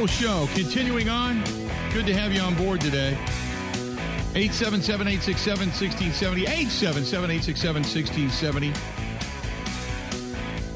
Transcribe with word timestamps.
Michael 0.00 0.16
Show 0.16 0.48
continuing 0.54 1.10
on. 1.10 1.44
Good 1.92 2.06
to 2.06 2.14
have 2.14 2.32
you 2.32 2.40
on 2.40 2.54
board 2.54 2.80
today. 2.80 3.18
877 4.34 5.06
867 5.06 5.68
1670. 5.68 6.42
877 6.46 7.30
867 7.30 7.82
1670. 7.82 8.72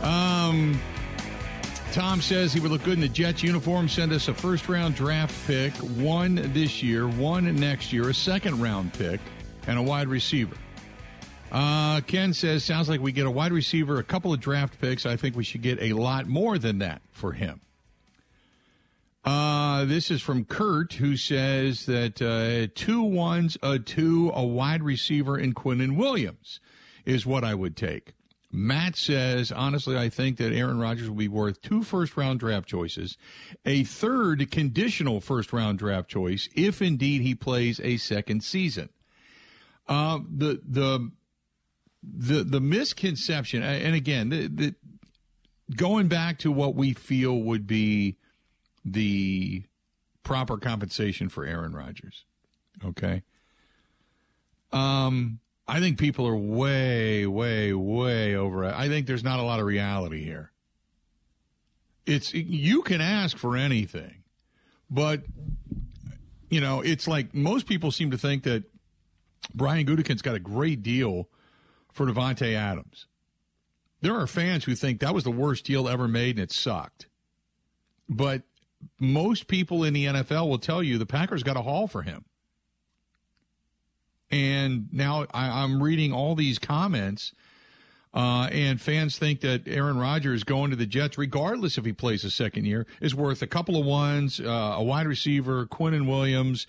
Um, 0.03 0.79
Tom 1.93 2.21
says 2.21 2.53
he 2.53 2.61
would 2.61 2.71
look 2.71 2.85
good 2.85 2.93
in 2.93 3.00
the 3.00 3.09
Jets 3.09 3.43
uniform. 3.43 3.89
Send 3.89 4.13
us 4.13 4.29
a 4.29 4.35
first 4.35 4.68
round 4.68 4.95
draft 4.95 5.35
pick, 5.46 5.72
one 5.77 6.35
this 6.53 6.82
year, 6.82 7.09
one 7.09 7.57
next 7.57 7.95
year, 7.95 8.11
a 8.11 8.14
second 8.14 8.61
round 8.61 8.93
pick, 8.93 9.22
and 9.67 9.79
a 9.79 9.82
wide 9.82 10.09
receiver. 10.09 10.57
Uh, 11.50 12.03
Ken 12.03 12.35
says, 12.35 12.63
sounds 12.63 12.91
like 12.91 13.00
we 13.00 13.11
get 13.11 13.25
a 13.25 13.31
wide 13.31 13.53
receiver, 13.53 13.99
a 13.99 14.04
couple 14.04 14.35
of 14.35 14.41
draft 14.41 14.79
picks. 14.82 15.07
I 15.07 15.17
think 15.17 15.35
we 15.35 15.45
should 15.45 15.63
get 15.63 15.81
a 15.81 15.95
lot 15.95 16.27
more 16.27 16.59
than 16.59 16.81
that 16.81 17.00
for 17.13 17.32
him. 17.32 17.63
Uh, 19.25 19.87
this 19.87 20.11
is 20.11 20.21
from 20.21 20.45
Kurt, 20.45 20.95
who 20.95 21.17
says 21.17 21.87
that 21.87 22.21
uh, 22.21 22.71
two 22.75 23.03
ones, 23.03 23.57
a 23.63 23.79
two, 23.79 24.31
a 24.35 24.45
wide 24.45 24.82
receiver, 24.82 25.37
and 25.37 25.55
Quinnen 25.55 25.96
Williams 25.96 26.61
is 27.07 27.25
what 27.25 27.43
I 27.43 27.55
would 27.55 27.77
take. 27.77 28.13
Matt 28.53 28.96
says, 28.96 29.51
honestly, 29.51 29.96
I 29.96 30.09
think 30.11 30.37
that 30.37 30.53
Aaron 30.53 30.79
Rodgers 30.79 31.09
will 31.09 31.17
be 31.17 31.27
worth 31.27 31.61
two 31.61 31.82
first 31.82 32.17
round 32.17 32.39
draft 32.39 32.69
choices, 32.69 33.17
a 33.65 33.83
third 33.83 34.51
conditional 34.51 35.20
first 35.20 35.53
round 35.53 35.79
draft 35.79 36.09
choice 36.09 36.48
if 36.55 36.81
indeed 36.81 37.23
he 37.23 37.34
plays 37.34 37.81
a 37.83 37.97
second 37.97 38.45
season. 38.45 38.91
Uh, 39.89 40.20
the 40.31 40.61
the 40.65 41.11
the 42.03 42.45
the 42.45 42.61
misconception, 42.61 43.63
and 43.63 43.97
again, 43.97 44.29
the, 44.29 44.47
the 44.47 44.75
going 45.75 46.07
back 46.07 46.39
to 46.39 46.53
what 46.53 46.77
we 46.77 46.93
feel 46.93 47.37
would 47.37 47.67
be 47.67 48.19
the 48.85 49.65
proper 50.23 50.57
compensation 50.59 51.29
for 51.29 51.45
Aaron 51.45 51.73
Rodgers. 51.73 52.25
Okay. 52.85 53.23
Um, 54.73 55.39
I 55.67 55.81
think 55.81 55.99
people 55.99 56.27
are 56.27 56.37
way, 56.37 57.27
way, 57.27 57.73
way 57.73 58.35
over. 58.35 58.65
I 58.65 58.89
think 58.89 59.07
there's 59.07 59.25
not 59.25 59.39
a 59.39 59.43
lot 59.43 59.61
of 59.61 59.67
reality 59.67 60.25
here. 60.25 60.51
It's 62.07 62.35
you 62.35 62.83
can 62.83 63.01
ask 63.01 63.39
for 63.39 63.57
anything, 63.57 64.25
but 64.91 65.23
you 66.51 66.61
know, 66.61 66.83
it's 66.83 67.09
like 67.09 67.35
most 67.35 67.67
people 67.67 67.91
seem 67.91 68.11
to 68.11 68.19
think 68.19 68.43
that 68.43 68.65
Brian 69.55 69.87
Gutekunst's 69.87 70.23
got 70.23 70.35
a 70.35 70.41
great 70.41 70.83
deal 70.83 71.29
for 71.93 72.07
Davante 72.07 72.55
Adams. 72.55 73.07
There 74.03 74.15
are 74.15 74.27
fans 74.27 74.65
who 74.65 74.75
think 74.75 75.01
that 75.01 75.15
was 75.15 75.25
the 75.25 75.31
worst 75.31 75.65
deal 75.65 75.89
ever 75.89 76.07
made 76.07 76.37
and 76.37 76.45
it 76.45 76.53
sucked. 76.53 77.07
But 78.07 78.43
most 78.99 79.47
people 79.47 79.85
in 79.85 79.95
the 79.95 80.07
NFL 80.07 80.49
will 80.49 80.59
tell 80.59 80.83
you 80.83 80.99
the 80.99 81.07
Packers 81.07 81.43
got 81.43 81.57
a 81.57 81.63
haul 81.63 81.87
for 81.87 82.03
him. 82.03 82.25
And 84.31 84.89
now 84.93 85.27
I, 85.33 85.63
am 85.63 85.83
reading 85.83 86.13
all 86.13 86.35
these 86.35 86.59
comments, 86.59 87.33
uh, 88.13 88.49
and 88.51 88.81
fans 88.81 89.19
think 89.19 89.41
that 89.43 89.69
Aaron 89.69 89.99
Rodgers 89.99 90.45
going 90.45 90.71
to 90.71 90.77
the 90.77 90.87
Jets, 90.87 91.19
regardless 91.19 91.79
if 91.79 91.85
he 91.85 91.93
plays 91.93 92.25
a 92.25 92.31
second 92.31 92.65
year, 92.65 92.87
is 93.01 93.15
worth 93.15 93.43
a 93.43 93.47
couple 93.47 93.79
of 93.79 93.87
ones, 93.87 94.41
uh, 94.41 94.75
a 94.77 94.83
wide 94.83 95.07
receiver, 95.07 95.67
Quinnen 95.67 96.09
Williams, 96.09 96.67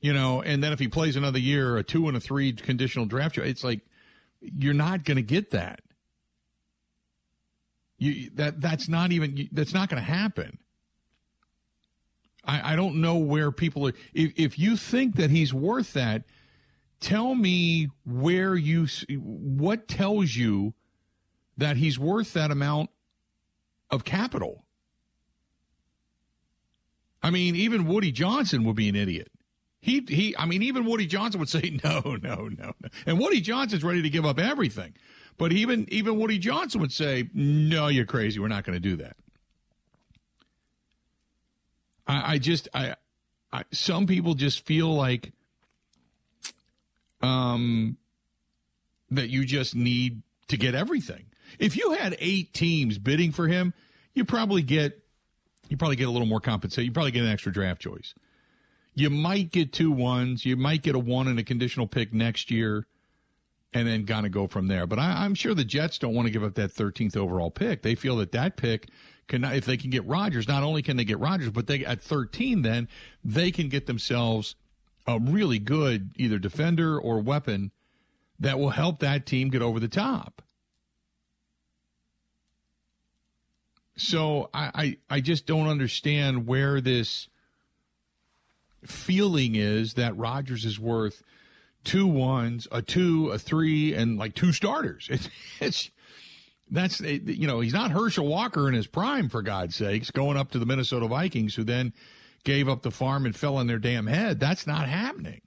you 0.00 0.12
know, 0.12 0.42
and 0.42 0.62
then 0.62 0.72
if 0.72 0.78
he 0.78 0.88
plays 0.88 1.16
another 1.16 1.38
year, 1.38 1.76
a 1.76 1.82
two 1.82 2.06
and 2.08 2.16
a 2.16 2.20
three 2.20 2.52
conditional 2.52 3.06
draft. 3.06 3.38
It's 3.38 3.64
like 3.64 3.80
you're 4.40 4.74
not 4.74 5.04
going 5.04 5.16
to 5.16 5.22
get 5.22 5.50
that. 5.50 5.80
You 7.98 8.30
that 8.34 8.60
that's 8.60 8.88
not 8.88 9.10
even 9.10 9.48
that's 9.50 9.74
not 9.74 9.88
going 9.88 10.02
to 10.02 10.08
happen. 10.08 10.58
I, 12.48 12.72
I 12.72 12.76
don't 12.76 12.96
know 12.96 13.16
where 13.16 13.52
people 13.52 13.86
are. 13.86 13.92
If, 14.14 14.32
if 14.36 14.58
you 14.58 14.76
think 14.76 15.16
that 15.16 15.30
he's 15.30 15.52
worth 15.52 15.92
that, 15.92 16.24
tell 16.98 17.34
me 17.34 17.90
where 18.04 18.56
you 18.56 18.86
what 19.10 19.86
tells 19.86 20.34
you 20.34 20.72
that 21.58 21.76
he's 21.76 21.98
worth 21.98 22.32
that 22.32 22.50
amount 22.50 22.90
of 23.90 24.04
capital. 24.04 24.64
I 27.22 27.30
mean, 27.30 27.54
even 27.54 27.86
Woody 27.86 28.12
Johnson 28.12 28.64
would 28.64 28.76
be 28.76 28.88
an 28.88 28.96
idiot. 28.96 29.30
He 29.80 30.04
he. 30.08 30.34
I 30.36 30.46
mean, 30.46 30.62
even 30.62 30.86
Woody 30.86 31.06
Johnson 31.06 31.40
would 31.40 31.48
say 31.50 31.78
no, 31.84 32.00
no, 32.22 32.48
no, 32.48 32.48
no. 32.48 32.88
And 33.06 33.18
Woody 33.20 33.42
Johnson's 33.42 33.84
ready 33.84 34.02
to 34.02 34.10
give 34.10 34.24
up 34.24 34.38
everything. 34.38 34.94
But 35.36 35.52
even 35.52 35.86
even 35.90 36.18
Woody 36.18 36.38
Johnson 36.38 36.80
would 36.80 36.92
say, 36.92 37.28
"No, 37.34 37.88
you're 37.88 38.06
crazy. 38.06 38.40
We're 38.40 38.48
not 38.48 38.64
going 38.64 38.74
to 38.74 38.80
do 38.80 38.96
that." 38.96 39.16
I, 42.08 42.34
I 42.34 42.38
just 42.38 42.68
I, 42.74 42.96
I 43.52 43.64
some 43.70 44.06
people 44.06 44.34
just 44.34 44.66
feel 44.66 44.92
like 44.92 45.32
um 47.20 47.96
that 49.10 49.28
you 49.28 49.44
just 49.44 49.74
need 49.74 50.22
to 50.48 50.56
get 50.56 50.74
everything. 50.74 51.26
If 51.58 51.76
you 51.76 51.92
had 51.92 52.16
eight 52.18 52.52
teams 52.52 52.98
bidding 52.98 53.32
for 53.32 53.48
him, 53.48 53.74
you 54.14 54.24
probably 54.24 54.62
get 54.62 55.02
you 55.68 55.76
probably 55.76 55.96
get 55.96 56.08
a 56.08 56.10
little 56.10 56.26
more 56.26 56.40
compensation. 56.40 56.86
You 56.86 56.92
probably 56.92 57.10
get 57.10 57.24
an 57.24 57.30
extra 57.30 57.52
draft 57.52 57.80
choice. 57.80 58.14
You 58.94 59.10
might 59.10 59.52
get 59.52 59.72
two 59.72 59.92
ones. 59.92 60.44
You 60.44 60.56
might 60.56 60.82
get 60.82 60.94
a 60.94 60.98
one 60.98 61.28
and 61.28 61.38
a 61.38 61.44
conditional 61.44 61.86
pick 61.86 62.12
next 62.12 62.50
year, 62.50 62.86
and 63.72 63.86
then 63.86 64.06
kind 64.06 64.26
of 64.26 64.32
go 64.32 64.46
from 64.46 64.66
there. 64.66 64.86
But 64.86 64.98
I, 64.98 65.24
am 65.24 65.34
sure 65.34 65.54
the 65.54 65.64
Jets 65.64 65.98
don't 65.98 66.14
want 66.14 66.26
to 66.26 66.32
give 66.32 66.42
up 66.42 66.54
that 66.54 66.74
13th 66.74 67.16
overall 67.16 67.50
pick. 67.50 67.82
They 67.82 67.94
feel 67.94 68.16
that 68.16 68.32
that 68.32 68.56
pick 68.56 68.88
can, 69.28 69.44
if 69.44 69.64
they 69.64 69.76
can 69.76 69.90
get 69.90 70.04
Rodgers, 70.06 70.48
not 70.48 70.62
only 70.62 70.82
can 70.82 70.96
they 70.96 71.04
get 71.04 71.18
Rodgers, 71.18 71.50
but 71.50 71.66
they 71.66 71.84
at 71.84 72.02
13, 72.02 72.62
then 72.62 72.88
they 73.24 73.50
can 73.50 73.68
get 73.68 73.86
themselves 73.86 74.56
a 75.06 75.18
really 75.18 75.58
good 75.58 76.10
either 76.16 76.38
defender 76.38 76.98
or 76.98 77.20
weapon 77.20 77.70
that 78.40 78.58
will 78.58 78.70
help 78.70 79.00
that 79.00 79.26
team 79.26 79.50
get 79.50 79.62
over 79.62 79.78
the 79.78 79.88
top. 79.88 80.42
So 83.96 84.48
I, 84.54 84.70
I, 84.74 85.16
I 85.16 85.20
just 85.20 85.44
don't 85.46 85.66
understand 85.66 86.46
where 86.46 86.80
this 86.80 87.28
feeling 88.84 89.56
is 89.56 89.94
that 89.94 90.16
Rodgers 90.16 90.64
is 90.64 90.78
worth 90.78 91.22
two 91.84 92.06
ones, 92.06 92.68
a 92.70 92.80
two, 92.80 93.30
a 93.30 93.38
three, 93.38 93.94
and 93.94 94.18
like 94.18 94.34
two 94.34 94.52
starters. 94.52 95.08
It's, 95.10 95.28
it's 95.60 95.90
that's 96.70 97.00
eh, 97.00 97.18
you 97.24 97.46
know 97.46 97.60
he's 97.60 97.72
not 97.72 97.90
Herschel 97.90 98.26
Walker 98.26 98.68
in 98.68 98.74
his 98.74 98.86
prime 98.86 99.28
for 99.28 99.42
God's 99.42 99.76
sakes, 99.76 100.10
going 100.10 100.36
up 100.36 100.50
to 100.52 100.58
the 100.58 100.66
Minnesota 100.66 101.06
Vikings, 101.06 101.54
who 101.54 101.64
then 101.64 101.92
gave 102.44 102.68
up 102.68 102.82
the 102.82 102.90
farm 102.90 103.26
and 103.26 103.34
fell 103.34 103.56
on 103.56 103.66
their 103.66 103.78
damn 103.78 104.06
head. 104.06 104.40
That's 104.40 104.66
not 104.66 104.88
happening. 104.88 105.40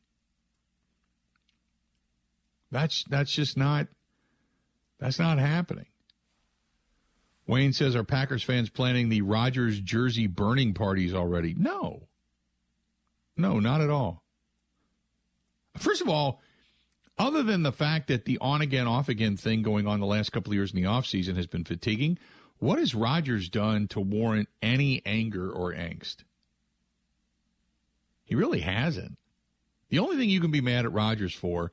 That's 2.71 3.03
that's 3.09 3.31
just 3.31 3.57
not 3.57 3.87
that's 4.99 5.19
not 5.19 5.39
happening. 5.39 5.87
Wayne 7.47 7.73
says, 7.73 7.95
Are 7.95 8.03
Packers 8.03 8.43
fans 8.43 8.69
planning 8.69 9.09
the 9.09 9.23
Rodgers 9.23 9.79
jersey 9.79 10.27
burning 10.27 10.73
parties 10.73 11.13
already? 11.13 11.53
No. 11.57 12.07
No, 13.35 13.59
not 13.59 13.81
at 13.81 13.89
all. 13.89 14.23
First 15.77 16.01
of 16.01 16.07
all, 16.07 16.41
other 17.21 17.43
than 17.43 17.61
the 17.61 17.71
fact 17.71 18.07
that 18.07 18.25
the 18.25 18.39
on 18.39 18.61
again, 18.61 18.87
off 18.87 19.07
again 19.07 19.37
thing 19.37 19.61
going 19.61 19.85
on 19.85 19.99
the 19.99 20.05
last 20.07 20.31
couple 20.31 20.51
of 20.51 20.55
years 20.55 20.73
in 20.73 20.81
the 20.81 20.87
offseason 20.87 21.35
has 21.35 21.45
been 21.45 21.63
fatiguing, 21.63 22.17
what 22.57 22.79
has 22.79 22.95
Rodgers 22.95 23.47
done 23.47 23.87
to 23.89 23.99
warrant 23.99 24.49
any 24.61 25.03
anger 25.05 25.51
or 25.51 25.71
angst? 25.71 26.17
He 28.25 28.33
really 28.33 28.61
hasn't. 28.61 29.17
The 29.89 29.99
only 29.99 30.17
thing 30.17 30.29
you 30.29 30.41
can 30.41 30.51
be 30.51 30.61
mad 30.61 30.85
at 30.85 30.93
Rodgers 30.93 31.33
for 31.33 31.71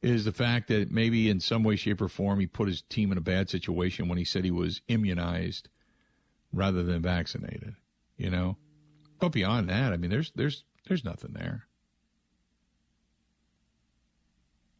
is 0.00 0.24
the 0.24 0.32
fact 0.32 0.68
that 0.68 0.92
maybe 0.92 1.28
in 1.28 1.40
some 1.40 1.64
way, 1.64 1.76
shape, 1.76 2.00
or 2.00 2.08
form 2.08 2.38
he 2.38 2.46
put 2.46 2.68
his 2.68 2.82
team 2.82 3.10
in 3.10 3.18
a 3.18 3.22
bad 3.22 3.50
situation 3.50 4.06
when 4.06 4.18
he 4.18 4.24
said 4.24 4.44
he 4.44 4.50
was 4.50 4.80
immunized 4.86 5.68
rather 6.52 6.82
than 6.84 7.02
vaccinated. 7.02 7.74
You 8.16 8.30
know, 8.30 8.56
but 9.18 9.30
beyond 9.30 9.68
that, 9.70 9.92
I 9.92 9.96
mean, 9.96 10.10
there's 10.10 10.30
there's 10.36 10.62
there's 10.86 11.04
nothing 11.04 11.32
there. 11.32 11.66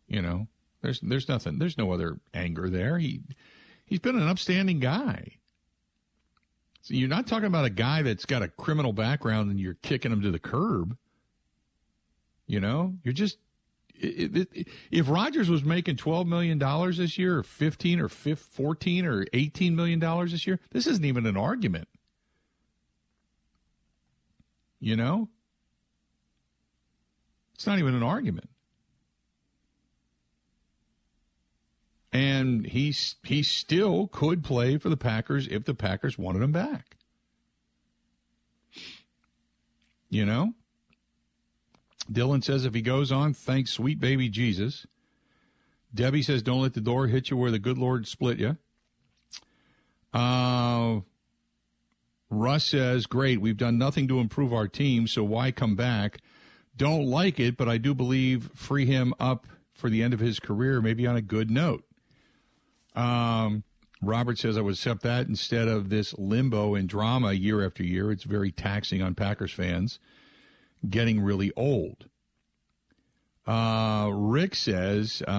You 0.06 0.23
know, 0.23 0.49
there's 0.83 1.01
there's 1.01 1.29
nothing. 1.29 1.59
There's 1.59 1.79
no 1.79 1.93
other 1.93 2.19
anger 2.33 2.69
there. 2.69 2.99
He 2.99 3.23
he's 3.87 4.01
been 4.01 4.17
an 4.17 4.29
upstanding 4.29 4.81
guy. 4.81 5.37
So 6.83 6.93
you're 6.93 7.09
not 7.09 7.27
talking 7.27 7.47
about 7.47 7.65
a 7.65 7.71
guy 7.71 8.03
that's 8.03 8.27
got 8.27 8.43
a 8.43 8.49
criminal 8.49 8.93
background 8.93 9.51
and 9.51 9.59
you're 9.59 9.79
kicking 9.83 10.12
him 10.12 10.21
to 10.21 10.31
the 10.31 10.39
curb. 10.39 10.99
You 12.47 12.61
know, 12.61 12.95
you're 13.03 13.15
just 13.15 13.39
it, 13.95 14.37
it, 14.53 14.69
if 14.91 15.09
Rodgers 15.09 15.49
was 15.49 15.65
making 15.65 15.97
twelve 15.97 16.27
million 16.27 16.59
dollars 16.59 16.99
this 16.99 17.17
year, 17.17 17.39
or 17.39 17.43
fifteen, 17.43 18.01
or 18.01 18.09
15, 18.09 18.37
fourteen, 18.37 19.06
or 19.06 19.25
eighteen 19.33 19.77
million 19.77 19.99
dollars 19.99 20.33
this 20.33 20.47
year, 20.47 20.61
this 20.73 20.87
isn't 20.87 21.05
even 21.05 21.27
an 21.27 21.37
argument. 21.37 21.89
You 24.81 24.97
know, 24.97 25.29
it's 27.55 27.67
not 27.67 27.79
even 27.79 27.95
an 27.95 28.03
argument. 28.03 28.51
And 32.14 32.64
he, 32.64 32.94
he 33.25 33.43
still 33.43 34.06
could 34.06 34.44
play 34.44 34.78
for 34.78 34.88
the 34.88 34.96
Packers 34.96 35.49
if 35.49 35.64
the 35.64 35.75
Packers 35.75 36.16
wanted 36.16 36.43
him 36.43 36.52
back. 36.52 36.96
You 40.08 40.25
know? 40.25 40.55
Dylan 42.11 42.44
says 42.44 42.64
if 42.64 42.72
he 42.75 42.82
goes 42.82 43.11
on, 43.11 43.34
thanks 43.34 43.72
sweet 43.72 43.99
baby 43.99 44.28
Jesus. 44.28 44.87
Debbie 45.93 46.22
says 46.22 46.43
don't 46.43 46.62
let 46.62 46.75
the 46.75 46.81
door 46.81 47.08
hit 47.08 47.31
you 47.31 47.37
where 47.37 47.50
the 47.50 47.58
good 47.58 47.78
Lord 47.78 48.06
split 48.06 48.38
you. 48.38 48.56
Uh, 50.12 51.00
Russ 52.31 52.64
says, 52.64 53.06
great, 53.06 53.40
we've 53.40 53.56
done 53.56 53.76
nothing 53.76 54.06
to 54.08 54.20
improve 54.20 54.52
our 54.52 54.69
team, 54.69 55.08
so 55.08 55.25
why 55.25 55.50
come 55.50 55.75
back? 55.75 56.19
Don't 56.76 57.06
like 57.06 57.40
it, 57.40 57.56
but 57.56 57.69
I 57.69 57.78
do 57.78 57.94
believe 57.94 58.50
free 58.55 58.87
him 58.87 59.14
up 59.19 59.46
for 59.72 59.90
the 59.90 60.02
end 60.02 60.14
of 60.14 60.20
his 60.20 60.38
career, 60.38 60.81
maybe 60.81 61.06
on 61.06 61.17
a 61.17 61.22
good 61.22 61.50
note. 61.50 61.84
Um, 62.94 63.64
Robert 64.02 64.38
says 64.38 64.56
I 64.56 64.61
would 64.61 64.75
accept 64.75 65.02
that 65.02 65.26
instead 65.29 65.69
of 65.69 65.88
this 65.88 66.14
limbo 66.19 66.75
and 66.75 66.88
drama 66.88 67.32
year 67.32 67.64
after 67.64 67.82
year. 67.82 68.12
It's 68.12 68.25
very 68.25 68.52
taxing 68.52 69.02
on 69.02 69.14
Packers 69.14 69.52
fans, 69.52 69.99
getting 70.88 71.20
really 71.20 71.52
old. 71.56 72.08
Uh, 73.46 74.11
Rick 74.12 74.55
says, 74.55 75.23
uh, 75.26 75.31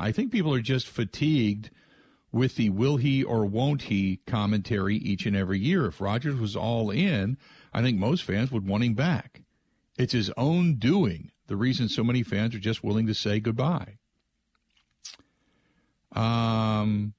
I 0.00 0.12
think 0.14 0.32
people 0.32 0.52
are 0.54 0.60
just 0.60 0.86
fatigued 0.86 1.70
with 2.30 2.56
the 2.56 2.68
will 2.70 2.96
he 2.96 3.22
or 3.22 3.46
won't 3.46 3.82
he 3.82 4.20
commentary 4.26 4.96
each 4.96 5.24
and 5.24 5.36
every 5.36 5.58
year. 5.58 5.86
If 5.86 6.00
Rodgers 6.00 6.36
was 6.36 6.56
all 6.56 6.90
in, 6.90 7.38
I 7.72 7.80
think 7.80 7.98
most 7.98 8.24
fans 8.24 8.50
would 8.50 8.66
want 8.66 8.84
him 8.84 8.94
back. 8.94 9.42
It's 9.96 10.12
his 10.12 10.30
own 10.36 10.74
doing, 10.74 11.30
the 11.46 11.56
reason 11.56 11.88
so 11.88 12.02
many 12.02 12.22
fans 12.22 12.54
are 12.54 12.60
just 12.60 12.82
willing 12.82 13.06
to 13.06 13.14
say 13.14 13.38
goodbye. 13.38 13.98
Um, 16.14 17.14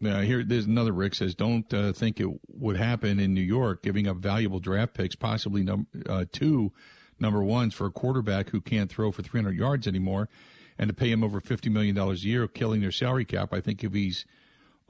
now 0.00 0.20
here, 0.20 0.42
there's 0.44 0.66
another 0.66 0.92
Rick 0.92 1.14
says, 1.14 1.34
don't 1.34 1.72
uh, 1.72 1.92
think 1.92 2.20
it 2.20 2.28
would 2.48 2.76
happen 2.76 3.20
in 3.20 3.34
New 3.34 3.40
York, 3.40 3.82
giving 3.82 4.08
up 4.08 4.16
valuable 4.16 4.58
draft 4.58 4.94
picks, 4.94 5.14
possibly 5.14 5.62
num- 5.62 5.86
uh, 6.08 6.24
two 6.32 6.72
number 7.20 7.42
ones 7.42 7.72
for 7.72 7.86
a 7.86 7.90
quarterback 7.90 8.50
who 8.50 8.60
can't 8.60 8.90
throw 8.90 9.12
for 9.12 9.22
300 9.22 9.56
yards 9.56 9.86
anymore, 9.86 10.28
and 10.76 10.88
to 10.88 10.94
pay 10.94 11.10
him 11.10 11.22
over 11.22 11.40
$50 11.40 11.70
million 11.70 11.96
a 11.96 12.12
year, 12.14 12.48
killing 12.48 12.80
their 12.80 12.90
salary 12.90 13.24
cap. 13.24 13.54
I 13.54 13.60
think 13.60 13.84
if 13.84 13.92
he's 13.92 14.26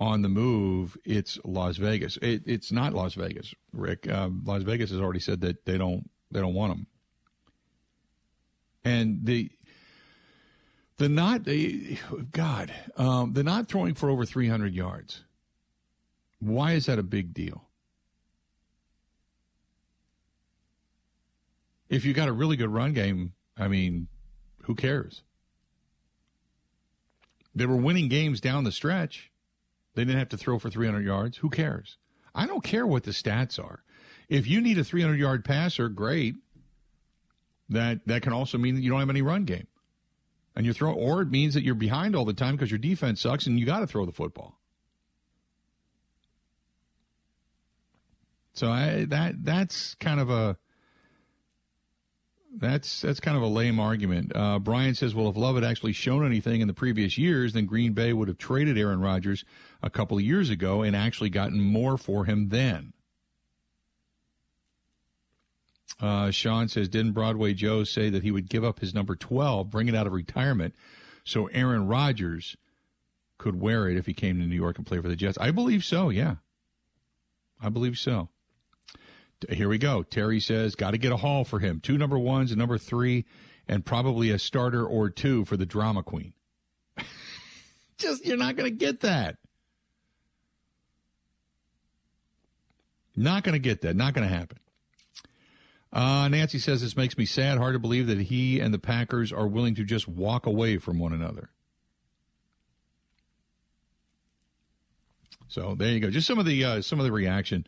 on 0.00 0.22
the 0.22 0.28
move, 0.28 0.96
it's 1.04 1.38
Las 1.44 1.76
Vegas. 1.76 2.16
It, 2.22 2.42
it's 2.46 2.72
not 2.72 2.94
Las 2.94 3.14
Vegas, 3.14 3.54
Rick. 3.72 4.10
Um, 4.10 4.42
Las 4.46 4.62
Vegas 4.62 4.90
has 4.90 5.00
already 5.00 5.20
said 5.20 5.42
that 5.42 5.64
they 5.66 5.76
don't 5.76 6.08
they 6.30 6.40
don't 6.40 6.54
want 6.54 6.72
him. 6.72 6.86
And 8.84 9.20
the 9.24 9.50
the 10.98 11.08
not 11.08 11.44
the, 11.44 11.98
God, 12.32 12.72
um, 12.96 13.32
the 13.32 13.42
not 13.42 13.68
throwing 13.68 13.94
for 13.94 14.10
over 14.10 14.24
300 14.24 14.74
yards. 14.74 15.24
Why 16.40 16.72
is 16.72 16.86
that 16.86 16.98
a 16.98 17.02
big 17.02 17.32
deal? 17.32 17.64
If 21.88 22.04
you 22.04 22.14
got 22.14 22.28
a 22.28 22.32
really 22.32 22.56
good 22.56 22.70
run 22.70 22.94
game, 22.94 23.34
I 23.56 23.68
mean, 23.68 24.08
who 24.62 24.74
cares? 24.74 25.22
They 27.54 27.66
were 27.66 27.76
winning 27.76 28.08
games 28.08 28.40
down 28.40 28.64
the 28.64 28.72
stretch. 28.72 29.30
They 29.94 30.04
didn't 30.04 30.18
have 30.18 30.30
to 30.30 30.38
throw 30.38 30.58
for 30.58 30.70
300 30.70 31.04
yards. 31.04 31.36
Who 31.38 31.50
cares? 31.50 31.98
I 32.34 32.46
don't 32.46 32.64
care 32.64 32.86
what 32.86 33.02
the 33.02 33.10
stats 33.10 33.62
are. 33.62 33.82
If 34.28 34.46
you 34.46 34.60
need 34.60 34.78
a 34.78 34.84
300 34.84 35.18
yard 35.18 35.44
passer, 35.44 35.88
great. 35.88 36.36
That 37.68 38.00
that 38.06 38.22
can 38.22 38.32
also 38.32 38.58
mean 38.58 38.74
that 38.74 38.80
you 38.82 38.90
don't 38.90 39.00
have 39.00 39.10
any 39.10 39.22
run 39.22 39.44
game, 39.44 39.66
and 40.54 40.66
you 40.66 40.72
throw, 40.72 40.92
or 40.92 41.22
it 41.22 41.30
means 41.30 41.54
that 41.54 41.62
you're 41.62 41.74
behind 41.74 42.14
all 42.14 42.24
the 42.24 42.32
time 42.32 42.54
because 42.54 42.70
your 42.70 42.78
defense 42.78 43.20
sucks 43.20 43.46
and 43.46 43.58
you 43.58 43.66
got 43.66 43.80
to 43.80 43.86
throw 43.86 44.04
the 44.04 44.12
football. 44.12 44.58
So 48.54 48.68
I, 48.68 49.06
that 49.08 49.44
that's 49.44 49.94
kind 49.94 50.20
of 50.20 50.28
a 50.28 50.58
that's 52.58 53.00
that's 53.00 53.20
kind 53.20 53.36
of 53.36 53.42
a 53.42 53.46
lame 53.46 53.80
argument. 53.80 54.32
Uh, 54.34 54.58
Brian 54.58 54.94
says, 54.94 55.14
well, 55.14 55.28
if 55.28 55.36
Love 55.36 55.54
had 55.54 55.64
actually 55.64 55.94
shown 55.94 56.26
anything 56.26 56.60
in 56.60 56.68
the 56.68 56.74
previous 56.74 57.16
years, 57.16 57.54
then 57.54 57.64
Green 57.64 57.94
Bay 57.94 58.12
would 58.12 58.28
have 58.28 58.38
traded 58.38 58.76
Aaron 58.76 59.00
Rodgers 59.00 59.44
a 59.82 59.88
couple 59.88 60.18
of 60.18 60.22
years 60.22 60.50
ago 60.50 60.82
and 60.82 60.94
actually 60.94 61.30
gotten 61.30 61.60
more 61.60 61.96
for 61.96 62.26
him 62.26 62.50
then. 62.50 62.92
Uh, 66.00 66.30
Sean 66.30 66.68
says, 66.68 66.88
didn't 66.88 67.12
Broadway 67.12 67.54
Joe 67.54 67.84
say 67.84 68.10
that 68.10 68.22
he 68.22 68.30
would 68.30 68.48
give 68.48 68.64
up 68.64 68.80
his 68.80 68.94
number 68.94 69.14
12, 69.14 69.70
bring 69.70 69.88
it 69.88 69.94
out 69.94 70.06
of 70.06 70.12
retirement, 70.12 70.74
so 71.24 71.46
Aaron 71.46 71.86
Rodgers 71.86 72.56
could 73.38 73.60
wear 73.60 73.88
it 73.88 73.96
if 73.96 74.06
he 74.06 74.14
came 74.14 74.38
to 74.38 74.46
New 74.46 74.56
York 74.56 74.78
and 74.78 74.86
play 74.86 75.00
for 75.00 75.08
the 75.08 75.16
Jets? 75.16 75.38
I 75.38 75.50
believe 75.50 75.84
so, 75.84 76.10
yeah. 76.10 76.36
I 77.60 77.68
believe 77.68 77.98
so. 77.98 78.28
Here 79.48 79.68
we 79.68 79.78
go. 79.78 80.02
Terry 80.02 80.40
says, 80.40 80.74
got 80.74 80.92
to 80.92 80.98
get 80.98 81.12
a 81.12 81.16
haul 81.16 81.44
for 81.44 81.58
him. 81.58 81.80
Two 81.80 81.98
number 81.98 82.18
ones, 82.18 82.52
a 82.52 82.56
number 82.56 82.78
three, 82.78 83.24
and 83.68 83.84
probably 83.84 84.30
a 84.30 84.38
starter 84.38 84.84
or 84.84 85.10
two 85.10 85.44
for 85.44 85.56
the 85.56 85.66
drama 85.66 86.02
queen. 86.02 86.32
Just, 87.98 88.24
you're 88.24 88.36
not 88.36 88.56
going 88.56 88.70
to 88.70 88.76
get 88.76 89.00
that. 89.00 89.38
Not 93.16 93.44
going 93.44 93.54
to 93.54 93.58
get 93.58 93.82
that. 93.82 93.94
Not 93.94 94.14
going 94.14 94.26
to 94.26 94.34
happen. 94.34 94.58
Uh, 95.92 96.28
Nancy 96.28 96.58
says 96.58 96.80
this 96.80 96.96
makes 96.96 97.18
me 97.18 97.26
sad. 97.26 97.58
Hard 97.58 97.74
to 97.74 97.78
believe 97.78 98.06
that 98.06 98.18
he 98.18 98.60
and 98.60 98.72
the 98.72 98.78
Packers 98.78 99.30
are 99.32 99.46
willing 99.46 99.74
to 99.74 99.84
just 99.84 100.08
walk 100.08 100.46
away 100.46 100.78
from 100.78 100.98
one 100.98 101.12
another. 101.12 101.50
So 105.48 105.74
there 105.74 105.90
you 105.90 106.00
go. 106.00 106.08
Just 106.08 106.26
some 106.26 106.38
of 106.38 106.46
the 106.46 106.64
uh, 106.64 106.80
some 106.80 106.98
of 106.98 107.04
the 107.04 107.12
reaction 107.12 107.66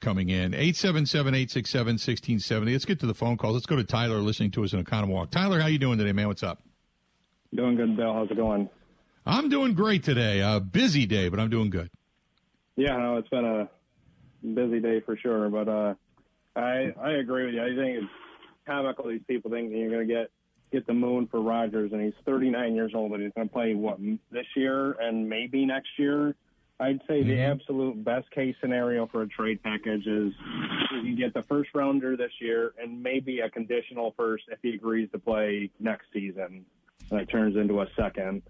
coming 0.00 0.28
in. 0.28 0.52
877-867-1670. 0.52 2.72
Let's 2.72 2.84
get 2.84 3.00
to 3.00 3.06
the 3.06 3.14
phone 3.14 3.38
calls. 3.38 3.54
Let's 3.54 3.64
go 3.64 3.76
to 3.76 3.84
Tyler 3.84 4.18
listening 4.18 4.50
to 4.50 4.64
us 4.64 4.74
in 4.74 4.84
Oconomowoc. 4.84 5.30
Tyler, 5.30 5.58
how 5.58 5.68
you 5.68 5.78
doing 5.78 5.96
today, 5.96 6.12
man? 6.12 6.28
What's 6.28 6.42
up? 6.42 6.62
Doing 7.54 7.76
good, 7.76 7.96
Bill. 7.96 8.12
How's 8.12 8.30
it 8.30 8.36
going? 8.36 8.68
I'm 9.24 9.48
doing 9.48 9.72
great 9.72 10.04
today. 10.04 10.40
A 10.40 10.60
busy 10.60 11.06
day, 11.06 11.30
but 11.30 11.40
I'm 11.40 11.48
doing 11.48 11.70
good. 11.70 11.88
Yeah, 12.76 12.98
no, 12.98 13.16
it's 13.16 13.30
been 13.30 13.46
a 13.46 13.70
busy 14.46 14.80
day 14.80 15.00
for 15.00 15.16
sure, 15.16 15.48
but 15.48 15.68
uh, 15.68 15.94
I 16.56 16.92
I 17.00 17.12
agree 17.12 17.46
with 17.46 17.54
you. 17.54 17.62
I 17.62 17.74
think 17.74 18.02
it's 18.02 18.12
comical 18.66 19.08
these 19.08 19.20
people 19.28 19.50
think 19.50 19.70
you're 19.72 19.90
going 19.90 20.06
to 20.06 20.12
get 20.12 20.30
get 20.72 20.86
the 20.86 20.94
moon 20.94 21.28
for 21.30 21.40
Rodgers, 21.40 21.92
and 21.92 22.02
he's 22.02 22.14
39 22.24 22.74
years 22.74 22.92
old, 22.94 23.12
and 23.12 23.22
he's 23.22 23.32
going 23.34 23.48
to 23.48 23.52
play 23.52 23.74
what 23.74 23.98
this 24.30 24.46
year 24.56 24.92
and 25.00 25.28
maybe 25.28 25.64
next 25.64 25.90
year. 25.98 26.34
I'd 26.78 27.00
say 27.08 27.20
mm-hmm. 27.20 27.28
the 27.30 27.40
absolute 27.40 28.04
best 28.04 28.30
case 28.32 28.54
scenario 28.60 29.06
for 29.06 29.22
a 29.22 29.28
trade 29.28 29.62
package 29.62 30.06
is 30.06 30.32
you 30.92 31.02
can 31.02 31.16
get 31.16 31.32
the 31.32 31.42
first 31.44 31.70
rounder 31.74 32.16
this 32.16 32.32
year 32.38 32.74
and 32.78 33.02
maybe 33.02 33.40
a 33.40 33.48
conditional 33.48 34.12
first 34.16 34.44
if 34.48 34.58
he 34.62 34.74
agrees 34.74 35.08
to 35.12 35.18
play 35.18 35.70
next 35.80 36.06
season. 36.12 36.66
And 37.10 37.20
it 37.20 37.30
turns 37.30 37.56
into 37.56 37.80
a 37.80 37.86
second. 37.96 38.42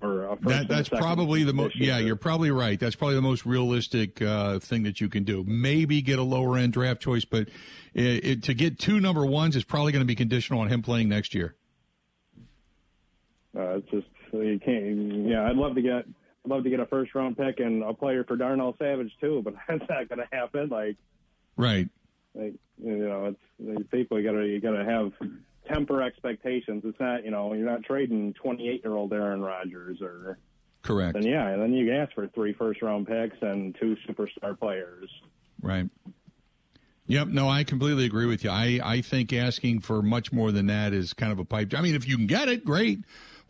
Or 0.00 0.24
a 0.24 0.38
that, 0.42 0.68
that's 0.68 0.88
probably 0.88 1.42
the 1.42 1.52
most. 1.52 1.76
Yeah, 1.76 1.98
you're 1.98 2.16
probably 2.16 2.50
right. 2.50 2.78
That's 2.78 2.94
probably 2.94 3.16
the 3.16 3.22
most 3.22 3.44
realistic 3.44 4.22
uh, 4.22 4.60
thing 4.60 4.84
that 4.84 5.00
you 5.00 5.08
can 5.08 5.24
do. 5.24 5.44
Maybe 5.44 6.00
get 6.00 6.18
a 6.18 6.22
lower 6.22 6.56
end 6.56 6.72
draft 6.72 7.00
choice, 7.00 7.24
but 7.24 7.48
it, 7.92 8.24
it, 8.24 8.42
to 8.44 8.54
get 8.54 8.78
two 8.78 9.00
number 9.00 9.26
ones 9.26 9.56
is 9.56 9.64
probably 9.64 9.90
going 9.92 10.02
to 10.02 10.06
be 10.06 10.14
conditional 10.14 10.60
on 10.60 10.68
him 10.68 10.80
playing 10.80 11.08
next 11.08 11.34
year. 11.34 11.56
Uh, 13.56 13.78
it's 13.78 13.90
just 13.90 14.06
you 14.32 14.60
can't. 14.64 15.26
Yeah, 15.26 15.48
I'd 15.48 15.56
love 15.56 15.74
to 15.74 15.82
get 15.82 16.04
I'd 16.44 16.50
love 16.50 16.62
to 16.64 16.70
get 16.70 16.80
a 16.80 16.86
first 16.86 17.14
round 17.14 17.36
pick 17.36 17.58
and 17.58 17.82
a 17.82 17.92
player 17.92 18.24
for 18.24 18.36
Darnell 18.36 18.76
Savage 18.78 19.12
too, 19.20 19.42
but 19.44 19.54
that's 19.68 19.84
not 19.88 20.08
going 20.08 20.20
to 20.20 20.28
happen. 20.30 20.68
Like, 20.68 20.96
right? 21.56 21.88
Like, 22.34 22.54
you 22.82 22.96
know, 22.96 23.34
it's 23.58 23.90
people 23.90 24.20
you 24.20 24.24
got 24.24 24.38
to 24.38 24.46
you 24.46 24.60
got 24.60 24.72
to 24.72 24.84
have 24.84 25.12
temper 25.72 26.02
expectations. 26.02 26.82
It's 26.84 27.00
not 27.00 27.24
you 27.24 27.30
know 27.30 27.52
you're 27.52 27.68
not 27.68 27.84
trading 27.84 28.34
28 28.34 28.82
year 28.84 28.94
old 28.94 29.12
Aaron 29.12 29.40
Rodgers 29.40 30.00
or 30.00 30.38
correct. 30.82 31.16
And 31.16 31.24
yeah, 31.24 31.48
and 31.48 31.62
then 31.62 31.72
you 31.72 31.92
ask 31.94 32.12
for 32.14 32.26
three 32.28 32.52
first 32.52 32.82
round 32.82 33.06
picks 33.06 33.36
and 33.40 33.76
two 33.78 33.96
superstar 34.08 34.58
players. 34.58 35.10
Right. 35.62 35.88
Yep, 37.06 37.26
no, 37.28 37.48
I 37.48 37.64
completely 37.64 38.04
agree 38.04 38.26
with 38.26 38.44
you. 38.44 38.50
I, 38.50 38.78
I 38.84 39.00
think 39.00 39.32
asking 39.32 39.80
for 39.80 40.00
much 40.00 40.32
more 40.32 40.52
than 40.52 40.68
that 40.68 40.92
is 40.92 41.12
kind 41.12 41.32
of 41.32 41.40
a 41.40 41.44
pipe. 41.44 41.68
Dream. 41.68 41.80
I 41.80 41.82
mean, 41.82 41.94
if 41.96 42.06
you 42.06 42.16
can 42.16 42.28
get 42.28 42.48
it, 42.48 42.64
great. 42.64 43.00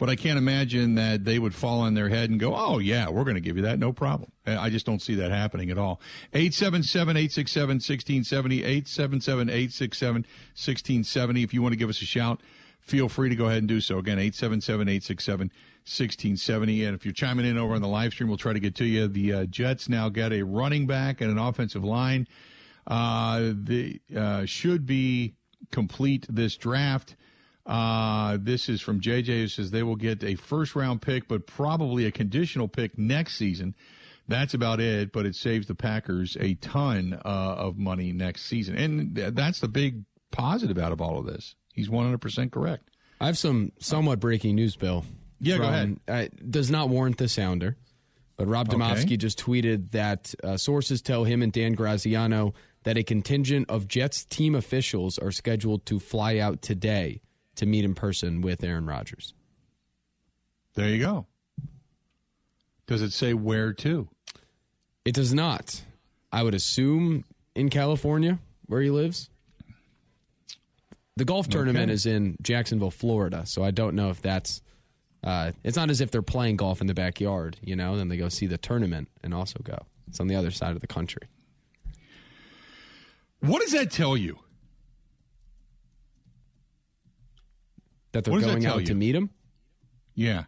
But 0.00 0.08
I 0.08 0.16
can't 0.16 0.38
imagine 0.38 0.94
that 0.94 1.26
they 1.26 1.38
would 1.38 1.54
fall 1.54 1.82
on 1.82 1.92
their 1.92 2.08
head 2.08 2.30
and 2.30 2.40
go, 2.40 2.56
oh, 2.56 2.78
yeah, 2.78 3.10
we're 3.10 3.24
going 3.24 3.34
to 3.34 3.40
give 3.42 3.58
you 3.58 3.62
that. 3.64 3.78
No 3.78 3.92
problem. 3.92 4.32
I 4.46 4.70
just 4.70 4.86
don't 4.86 5.02
see 5.02 5.14
that 5.16 5.30
happening 5.30 5.70
at 5.70 5.76
all. 5.76 6.00
877 6.32 7.18
867 7.18 7.68
1670. 7.74 8.64
877 8.64 9.50
867 9.50 10.14
1670. 10.22 11.42
If 11.42 11.52
you 11.52 11.60
want 11.60 11.74
to 11.74 11.76
give 11.76 11.90
us 11.90 12.00
a 12.00 12.06
shout, 12.06 12.40
feel 12.80 13.10
free 13.10 13.28
to 13.28 13.36
go 13.36 13.44
ahead 13.44 13.58
and 13.58 13.68
do 13.68 13.78
so. 13.82 13.98
Again, 13.98 14.18
877 14.18 14.88
867 14.88 15.48
1670. 15.48 16.84
And 16.86 16.94
if 16.96 17.04
you're 17.04 17.12
chiming 17.12 17.44
in 17.44 17.58
over 17.58 17.74
on 17.74 17.82
the 17.82 17.88
live 17.88 18.14
stream, 18.14 18.30
we'll 18.30 18.38
try 18.38 18.54
to 18.54 18.60
get 18.60 18.74
to 18.76 18.86
you. 18.86 19.06
The 19.06 19.32
uh, 19.34 19.44
Jets 19.44 19.90
now 19.90 20.08
get 20.08 20.32
a 20.32 20.42
running 20.42 20.86
back 20.86 21.20
and 21.20 21.30
an 21.30 21.36
offensive 21.36 21.84
line. 21.84 22.26
Uh, 22.86 23.52
the 23.52 24.00
uh, 24.16 24.46
should 24.46 24.86
be 24.86 25.34
complete 25.70 26.26
this 26.30 26.56
draft. 26.56 27.16
Uh, 27.70 28.36
this 28.40 28.68
is 28.68 28.80
from 28.80 29.00
JJ 29.00 29.26
who 29.26 29.46
says 29.46 29.70
they 29.70 29.84
will 29.84 29.94
get 29.94 30.24
a 30.24 30.34
first 30.34 30.74
round 30.74 31.00
pick, 31.02 31.28
but 31.28 31.46
probably 31.46 32.04
a 32.04 32.10
conditional 32.10 32.66
pick 32.66 32.98
next 32.98 33.36
season. 33.36 33.76
That's 34.26 34.54
about 34.54 34.80
it, 34.80 35.12
but 35.12 35.24
it 35.24 35.36
saves 35.36 35.68
the 35.68 35.76
Packers 35.76 36.36
a 36.40 36.54
ton 36.54 37.14
uh, 37.24 37.28
of 37.28 37.78
money 37.78 38.12
next 38.12 38.46
season. 38.46 38.76
And 38.76 39.14
th- 39.14 39.34
that's 39.34 39.60
the 39.60 39.68
big 39.68 40.04
positive 40.32 40.78
out 40.78 40.90
of 40.90 41.00
all 41.00 41.20
of 41.20 41.26
this. 41.26 41.54
He's 41.72 41.88
100% 41.88 42.50
correct. 42.50 42.90
I 43.20 43.26
have 43.26 43.38
some 43.38 43.70
somewhat 43.78 44.18
breaking 44.18 44.56
news, 44.56 44.74
Bill. 44.74 45.04
Yeah, 45.38 45.58
go 45.58 45.62
ahead. 45.62 46.00
Uh, 46.08 46.26
does 46.48 46.72
not 46.72 46.88
warrant 46.88 47.18
the 47.18 47.28
sounder, 47.28 47.76
but 48.36 48.48
Rob 48.48 48.68
Okay. 48.74 49.16
Just 49.16 49.38
tweeted 49.38 49.92
that 49.92 50.34
uh, 50.42 50.56
sources 50.56 51.02
tell 51.02 51.22
him 51.22 51.40
and 51.40 51.52
Dan 51.52 51.74
Graziano 51.74 52.52
that 52.82 52.96
a 52.96 53.04
contingent 53.04 53.70
of 53.70 53.86
Jets 53.86 54.24
team 54.24 54.56
officials 54.56 55.18
are 55.18 55.30
scheduled 55.30 55.86
to 55.86 56.00
fly 56.00 56.38
out 56.38 56.62
today 56.62 57.20
to 57.60 57.66
meet 57.66 57.84
in 57.84 57.94
person 57.94 58.40
with 58.40 58.64
Aaron 58.64 58.86
Rodgers. 58.86 59.32
There 60.74 60.88
you 60.88 60.98
go. 60.98 61.26
Does 62.86 63.02
it 63.02 63.12
say 63.12 63.34
where 63.34 63.72
to? 63.74 64.08
It 65.04 65.14
does 65.14 65.32
not. 65.32 65.82
I 66.32 66.42
would 66.42 66.54
assume 66.54 67.24
in 67.54 67.68
California 67.68 68.38
where 68.66 68.80
he 68.80 68.90
lives. 68.90 69.30
The 71.16 71.24
golf 71.24 71.48
tournament 71.48 71.84
Okay. 71.90 71.92
is 71.92 72.06
in 72.06 72.36
Jacksonville, 72.40 72.90
Florida, 72.90 73.44
so 73.46 73.62
I 73.62 73.70
don't 73.70 73.94
know 73.94 74.10
if 74.10 74.22
that's. 74.22 74.62
Uh, 75.22 75.52
it's 75.62 75.76
not 75.76 75.90
as 75.90 76.00
if 76.00 76.10
they're 76.10 76.22
playing 76.22 76.56
golf 76.56 76.80
in 76.80 76.86
the 76.86 76.94
backyard, 76.94 77.58
you 77.62 77.76
know. 77.76 77.96
Then 77.96 78.08
they 78.08 78.16
go 78.16 78.28
see 78.30 78.46
the 78.46 78.56
tournament 78.56 79.08
and 79.22 79.34
also 79.34 79.60
go. 79.62 79.78
It's 80.08 80.18
on 80.18 80.28
the 80.28 80.34
other 80.36 80.50
side 80.50 80.72
of 80.74 80.80
the 80.80 80.86
country. 80.86 81.28
What 83.40 83.60
does 83.60 83.72
that 83.72 83.90
tell 83.90 84.16
you? 84.16 84.38
That 88.12 88.24
they're 88.24 88.34
does 88.34 88.44
that 88.44 88.50
going 88.50 88.66
out 88.66 88.80
you? 88.80 88.86
to 88.86 88.94
meet 88.94 89.14
him. 89.14 89.30
Yeah. 90.14 90.44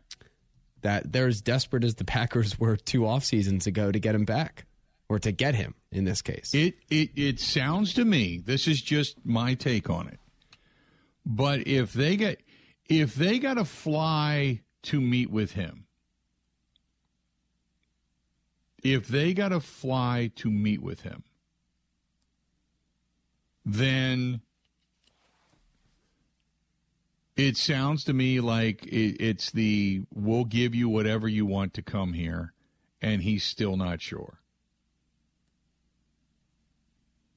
That 0.82 1.12
they're 1.12 1.28
as 1.28 1.40
desperate 1.40 1.84
as 1.84 1.94
the 1.94 2.04
Packers 2.04 2.58
were 2.58 2.76
two 2.76 3.06
off 3.06 3.24
seasons 3.24 3.66
ago 3.66 3.92
to 3.92 3.98
get 3.98 4.14
him 4.14 4.24
back, 4.24 4.66
or 5.08 5.18
to 5.20 5.32
get 5.32 5.54
him 5.54 5.74
in 5.90 6.04
this 6.04 6.22
case. 6.22 6.52
It 6.54 6.74
it 6.90 7.10
it 7.14 7.40
sounds 7.40 7.94
to 7.94 8.04
me. 8.04 8.42
This 8.44 8.66
is 8.66 8.80
just 8.80 9.24
my 9.24 9.54
take 9.54 9.88
on 9.88 10.08
it. 10.08 10.18
But 11.24 11.66
if 11.66 11.92
they 11.92 12.16
get 12.16 12.40
if 12.88 13.14
they 13.14 13.38
got 13.38 13.54
to 13.54 13.64
fly 13.64 14.60
to 14.84 15.00
meet 15.00 15.30
with 15.30 15.52
him, 15.52 15.86
if 18.82 19.06
they 19.06 19.32
got 19.32 19.50
to 19.50 19.60
fly 19.60 20.32
to 20.36 20.50
meet 20.50 20.82
with 20.82 21.02
him, 21.02 21.22
then 23.64 24.40
it 27.36 27.56
sounds 27.56 28.04
to 28.04 28.12
me 28.12 28.40
like 28.40 28.84
it, 28.86 29.20
it's 29.20 29.50
the 29.50 30.02
we'll 30.14 30.44
give 30.44 30.74
you 30.74 30.88
whatever 30.88 31.28
you 31.28 31.46
want 31.46 31.74
to 31.74 31.82
come 31.82 32.12
here, 32.12 32.52
and 33.00 33.22
he's 33.22 33.44
still 33.44 33.76
not 33.76 34.00
sure. 34.00 34.40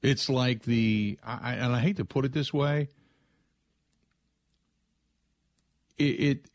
It's 0.02 0.28
like 0.28 0.62
the, 0.62 1.18
I, 1.24 1.54
and 1.54 1.74
I 1.74 1.80
hate 1.80 1.96
to 1.96 2.04
put 2.04 2.24
it 2.24 2.32
this 2.32 2.52
way. 2.52 2.90
It, 5.98 6.04
it 6.04 6.50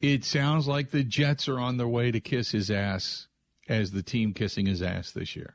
it 0.00 0.24
sounds 0.24 0.66
like 0.66 0.90
the 0.90 1.04
Jets 1.04 1.48
are 1.48 1.58
on 1.58 1.76
their 1.76 1.88
way 1.88 2.10
to 2.10 2.20
kiss 2.20 2.50
his 2.50 2.70
ass 2.70 3.28
as 3.68 3.92
the 3.92 4.02
team 4.02 4.34
kissing 4.34 4.66
his 4.66 4.82
ass 4.82 5.12
this 5.12 5.36
year. 5.36 5.54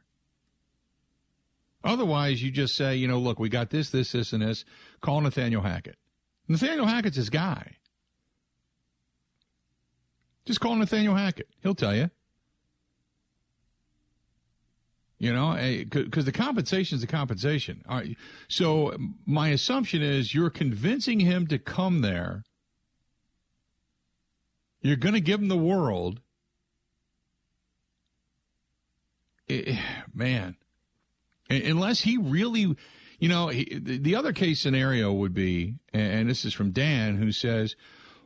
Otherwise, 1.83 2.41
you 2.41 2.51
just 2.51 2.75
say, 2.75 2.95
you 2.95 3.07
know, 3.07 3.19
look, 3.19 3.39
we 3.39 3.47
got 3.47 3.69
this, 3.69 3.89
this, 3.89 4.11
this, 4.11 4.33
and 4.33 4.41
this. 4.41 4.65
Call 5.01 5.21
Nathaniel 5.21 5.61
Hackett. 5.61 5.97
Nathaniel 6.49 6.87
Hackett's 6.87 7.15
his 7.15 7.29
guy. 7.29 7.75
Just 10.45 10.59
call 10.59 10.75
Nathaniel 10.75 11.15
Hackett. 11.15 11.47
He'll 11.61 11.75
tell 11.75 11.95
you. 11.95 12.09
You 15.19 15.33
know, 15.33 15.55
because 15.89 16.25
the 16.25 16.31
compensation 16.31 16.95
is 16.95 17.01
the 17.01 17.07
compensation. 17.07 17.83
All 17.87 17.97
right. 17.97 18.17
So 18.47 18.95
my 19.25 19.49
assumption 19.49 20.01
is 20.01 20.33
you're 20.33 20.49
convincing 20.49 21.19
him 21.19 21.45
to 21.47 21.59
come 21.59 22.01
there. 22.01 22.43
You're 24.81 24.95
going 24.95 25.13
to 25.13 25.21
give 25.21 25.41
him 25.41 25.49
the 25.49 25.57
world. 25.57 26.21
Eh, 29.49 29.77
man, 30.13 30.55
unless 31.49 32.01
he 32.01 32.17
really, 32.17 32.77
you 33.19 33.29
know, 33.29 33.47
he, 33.49 33.77
the 33.81 33.97
the 33.97 34.15
other 34.15 34.33
case 34.33 34.59
scenario 34.59 35.11
would 35.13 35.33
be, 35.33 35.75
and 35.93 36.29
this 36.29 36.45
is 36.45 36.53
from 36.53 36.71
Dan, 36.71 37.17
who 37.17 37.31
says, 37.31 37.75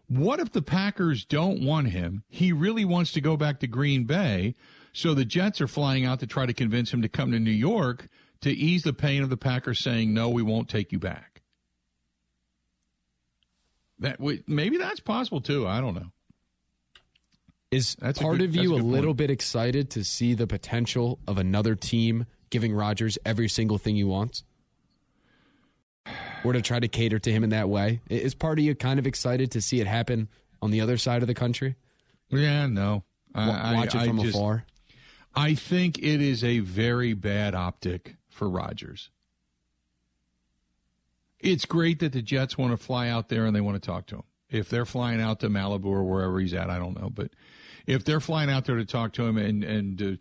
what 0.07 0.39
if 0.39 0.51
the 0.51 0.62
Packers 0.62 1.25
don't 1.25 1.62
want 1.65 1.89
him? 1.89 2.23
He 2.29 2.51
really 2.51 2.85
wants 2.85 3.12
to 3.13 3.21
go 3.21 3.35
back 3.38 3.59
to 3.62 3.67
Green 3.67 4.03
Bay. 4.05 4.55
So 4.91 5.13
the 5.15 5.25
Jets 5.25 5.59
are 5.62 5.67
flying 5.67 6.05
out 6.05 6.19
to 6.19 6.27
try 6.27 6.45
to 6.45 6.53
convince 6.53 6.93
him 6.93 7.01
to 7.01 7.09
come 7.09 7.31
to 7.31 7.39
New 7.39 7.50
York 7.51 8.07
to 8.41 8.51
ease 8.51 8.83
the 8.83 8.93
pain 8.93 9.23
of 9.23 9.29
the 9.31 9.38
Packers 9.38 9.79
saying, 9.79 10.13
no, 10.13 10.29
we 10.29 10.43
won't 10.43 10.69
take 10.69 10.91
you 10.91 11.00
back. 11.00 11.41
That 14.00 14.19
Maybe 14.47 14.77
that's 14.77 15.00
possible 15.00 15.41
too. 15.41 15.65
I 15.67 15.79
don't 15.81 15.95
know. 15.95 16.12
Is 17.71 17.95
That's 17.95 18.19
part 18.19 18.38
good- 18.38 18.45
of 18.45 18.51
that's 18.53 18.59
a 18.59 18.69
you 18.69 18.75
a, 18.75 18.77
little 18.77 19.09
point. 19.12 19.17
bit 19.17 19.31
excited 19.31 19.89
to 19.91 20.03
see 20.03 20.35
the 20.35 20.45
potential 20.45 21.17
of 21.27 21.39
another 21.39 21.73
team 21.73 22.27
giving 22.51 22.71
Rodgers 22.73 23.17
every 23.25 23.50
single 23.50 23.79
thing 23.79 23.95
he 23.95 24.03
wants? 24.03 24.43
Or 26.43 26.53
to 26.53 26.62
try 26.62 26.79
to 26.79 26.88
cater 26.88 27.19
to 27.19 27.31
him 27.31 27.43
in 27.43 27.51
that 27.51 27.69
way? 27.69 28.01
Is 28.09 28.33
part 28.33 28.59
of 28.59 28.65
you 28.65 28.75
kind 28.75 29.00
of 29.00 29.07
excited 29.07 29.51
to 29.51 29.62
see 29.62 29.79
it 29.79 29.88
happen 29.88 30.27
on 30.62 30.71
the 30.71 30.81
other 30.81 30.97
side 30.97 31.21
of 31.21 31.27
the 31.27 31.33
country? 31.33 31.75
Yeah, 32.29 32.67
no. 32.67 33.03
I, 33.33 33.47
Wa- 33.47 33.53
I- 33.53 33.73
Watch 33.75 33.95
it 33.95 34.01
I 34.01 34.07
from 34.07 34.19
just- 34.19 34.35
afar? 34.35 34.65
I 35.35 35.55
think 35.55 35.97
it 35.97 36.21
is 36.21 36.43
a 36.43 36.59
very 36.59 37.13
bad 37.13 37.55
optic 37.55 38.17
for 38.29 38.47
Rodgers. 38.50 39.09
It's 41.39 41.65
great 41.65 42.00
that 42.00 42.13
the 42.13 42.21
Jets 42.21 42.57
want 42.57 42.71
to 42.71 42.77
fly 42.77 43.09
out 43.09 43.29
there 43.29 43.45
and 43.45 43.55
they 43.55 43.62
want 43.62 43.81
to 43.81 43.85
talk 43.85 44.05
to 44.07 44.17
him. 44.17 44.23
If 44.50 44.69
they're 44.69 44.85
flying 44.85 45.19
out 45.19 45.39
to 45.39 45.50
Malibu 45.50 45.85
or 45.85 46.03
wherever 46.03 46.39
he's 46.39 46.53
at, 46.53 46.69
I 46.69 46.77
don't 46.77 47.00
know. 47.00 47.09
But 47.09 47.31
if 47.88 48.05
they're 48.05 48.19
flying 48.19 48.50
out 48.51 48.65
there 48.65 48.75
to 48.77 48.85
talk 48.85 49.13
to 49.13 49.23
him 49.25 49.38
and, 49.38 49.63
and 49.63 50.01
uh, 50.01 50.12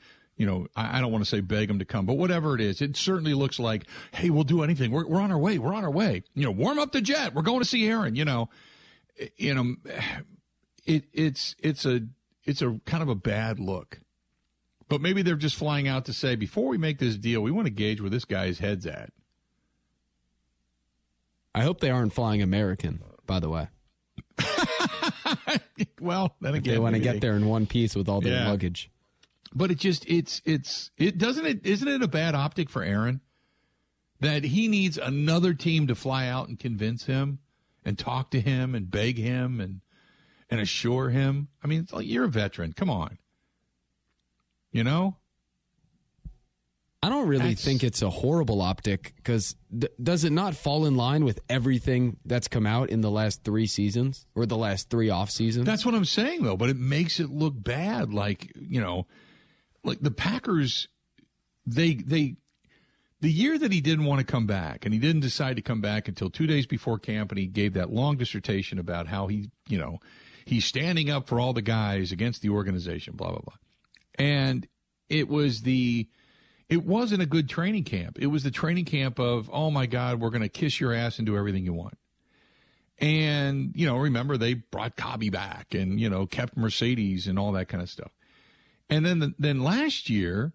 you 0.43 0.47
know, 0.49 0.67
I, 0.75 0.99
I 0.99 1.01
don't 1.01 1.13
want 1.13 1.23
to 1.23 1.31
say 1.31 1.39
beg 1.39 1.69
them 1.69 1.79
to 1.79 1.85
come, 1.85 2.05
but 2.05 2.15
whatever 2.15 2.57
it 2.57 2.61
is, 2.61 2.83
it 2.83 2.97
certainly 2.97 3.33
looks 3.33 3.61
like, 3.61 3.85
hey, 4.13 4.29
we'll 4.29 4.43
do 4.43 4.65
anything. 4.65 4.91
We're, 4.91 5.07
we're 5.07 5.21
on 5.21 5.31
our 5.31 5.39
way. 5.39 5.57
We're 5.57 5.73
on 5.73 5.85
our 5.85 5.91
way. 5.91 6.25
You 6.35 6.43
know, 6.43 6.51
warm 6.51 6.81
up 6.81 6.91
the 6.91 7.01
jet. 7.01 7.33
We're 7.33 7.43
going 7.43 7.61
to 7.61 7.65
see 7.65 7.87
Aaron. 7.87 8.17
You 8.17 8.25
know, 8.25 8.49
you 9.37 9.55
know, 9.55 9.77
it 10.85 11.05
it's 11.13 11.55
it's 11.61 11.87
a 11.87 12.01
it's 12.43 12.61
a 12.61 12.81
kind 12.87 13.05
of 13.05 13.09
a 13.09 13.15
bad 13.15 13.61
look. 13.61 14.01
But 14.89 15.01
maybe 15.01 15.23
they're 15.23 15.37
just 15.37 15.55
flying 15.55 15.87
out 15.87 16.07
to 16.07 16.13
say, 16.13 16.35
before 16.35 16.67
we 16.67 16.77
make 16.77 16.99
this 16.99 17.17
deal, 17.17 17.41
we 17.41 17.53
want 17.53 17.67
to 17.67 17.71
gauge 17.73 18.01
where 18.01 18.11
this 18.11 18.25
guy's 18.25 18.59
head's 18.59 18.85
at. 18.85 19.11
I 21.55 21.63
hope 21.63 21.79
they 21.81 21.91
aren't 21.91 22.15
flying 22.15 22.43
American, 22.43 23.01
by 23.27 23.39
the 23.39 23.49
way. 23.49 23.69
well, 26.01 26.35
then 26.41 26.57
again, 26.57 26.75
they 26.75 26.81
want 26.81 26.95
to 26.97 27.01
get 27.01 27.21
there 27.21 27.37
in 27.37 27.47
one 27.47 27.67
piece 27.67 27.95
with 27.95 28.09
all 28.09 28.21
their 28.21 28.33
Yeah. 28.33 28.49
luggage. 28.49 28.91
But 29.55 29.71
it 29.71 29.79
just 29.79 30.07
it's 30.07 30.41
it's 30.45 30.91
it 30.97 31.19
doesn't 31.19 31.45
it 31.47 31.67
isn't 31.67 31.89
it 31.89 32.03
a 32.03 32.09
bad 32.09 32.35
optic 32.35 32.71
for 32.71 32.83
Aaron 32.83 33.21
that 34.21 34.45
he 34.45 34.69
needs 34.69 34.97
another 34.99 35.53
team 35.53 35.87
to 35.89 35.95
fly 35.95 36.27
out 36.29 36.49
and 36.49 36.59
convince 36.59 37.05
him 37.07 37.41
and 37.85 37.99
talk 37.99 38.31
to 38.31 38.41
him 38.41 38.75
and 38.75 38.91
beg 38.91 39.19
him 39.19 39.61
and 39.61 39.81
and 40.49 40.61
assure 40.61 41.11
him. 41.11 41.49
I 41.63 41.67
mean, 41.67 41.81
it's 41.81 41.93
like 41.93 42.07
you're 42.07 42.25
a 42.25 42.29
veteran. 42.29 42.73
Come 42.73 42.91
on. 42.91 43.19
You 44.71 44.85
know? 44.85 45.17
I 47.05 47.09
don't 47.09 47.27
really 47.27 47.41
That's- 47.49 47.65
think 47.65 47.83
it's 47.83 48.01
a 48.01 48.11
horrible 48.11 48.63
optic 48.63 49.13
because 49.17 49.57
th- 49.73 49.93
does 50.01 50.23
it 50.23 50.31
not 50.31 50.55
fall 50.55 50.87
in 50.87 50.95
line 50.95 51.25
with 51.25 51.41
everything 51.49 52.17
that's 52.25 52.47
come 52.47 52.65
out 52.65 52.91
in 52.91 53.01
the 53.01 53.11
last 53.11 53.43
three 53.43 53.67
seasons 53.67 54.25
or 54.37 54.47
the 54.47 54.57
last 54.57 54.89
three 54.89 55.11
off 55.11 55.29
seasons? 55.29 55.67
That's 55.67 55.85
what 55.85 55.97
I'm 55.97 56.05
saying 56.05 56.45
though, 56.45 56.57
but 56.57 56.71
it 56.71 56.77
makes 56.77 57.19
it 57.19 57.29
look 57.29 57.55
bad 57.57 58.15
like, 58.15 58.53
you 58.55 58.81
know, 58.81 59.09
like 59.85 60.01
the 60.01 60.11
Packers 60.11 60.89
they 61.67 61.95
they 61.95 62.37
the 63.21 63.31
year 63.31 63.57
that 63.57 63.73
he 63.73 63.81
didn't 63.81 64.05
want 64.05 64.19
to 64.19 64.27
come 64.27 64.47
back 64.47 64.85
and 64.85 64.93
he 64.93 64.99
didn't 64.99 65.21
decide 65.21 65.55
to 65.57 65.63
come 65.63 65.81
back 65.81 66.09
until 66.09 66.29
2 66.29 66.47
days 66.47 66.67
before 66.67 66.99
camp 66.99 67.31
and 67.31 67.39
he 67.39 67.47
gave 67.47 67.75
that 67.75 67.93
long 67.93 68.17
dissertation 68.17 68.81
about 68.81 69.07
how 69.07 69.29
he, 69.29 69.49
you 69.69 69.79
know, 69.79 70.01
he's 70.45 70.65
standing 70.65 71.09
up 71.09 71.29
for 71.29 71.39
all 71.39 71.53
the 71.53 71.63
guys 71.63 72.11
against 72.11 72.43
the 72.43 72.49
organization, 72.49 73.15
blah 73.15 73.31
blah 73.31 73.41
blah. 73.41 73.55
And 74.19 74.67
it 75.09 75.29
was 75.29 75.63
the 75.63 76.09
it 76.69 76.85
wasn't 76.85 77.23
a 77.23 77.27
good 77.27 77.49
training 77.49 77.85
camp. 77.85 78.19
It 78.21 78.29
was 78.29 78.45
the 78.45 78.51
training 78.51 78.87
camp 78.87 79.21
of, 79.21 79.51
oh 79.53 79.71
my 79.71 79.87
God, 79.87 80.21
we're 80.21 80.31
going 80.31 80.43
to 80.43 80.49
kiss 80.49 80.81
your 80.81 80.95
ass 80.95 81.19
and 81.19 81.27
do 81.27 81.37
everything 81.37 81.65
you 81.65 81.75
want. 81.75 81.99
And, 82.99 83.73
you 83.75 83.85
know, 83.85 83.99
remember 83.99 84.37
they 84.37 84.55
brought 84.55 84.97
Cobby 84.97 85.29
back 85.29 85.75
and, 85.75 86.01
you 86.01 86.09
know, 86.09 86.25
kept 86.27 86.57
Marcedes 86.57 87.27
and 87.27 87.39
all 87.39 87.53
that 87.53 87.69
kind 87.69 87.83
of 87.83 87.91
stuff. 87.91 88.11
And 88.93 89.05
then, 89.07 89.19
the, 89.19 89.35
then 89.39 89.63
last 89.63 90.11
year, 90.11 90.53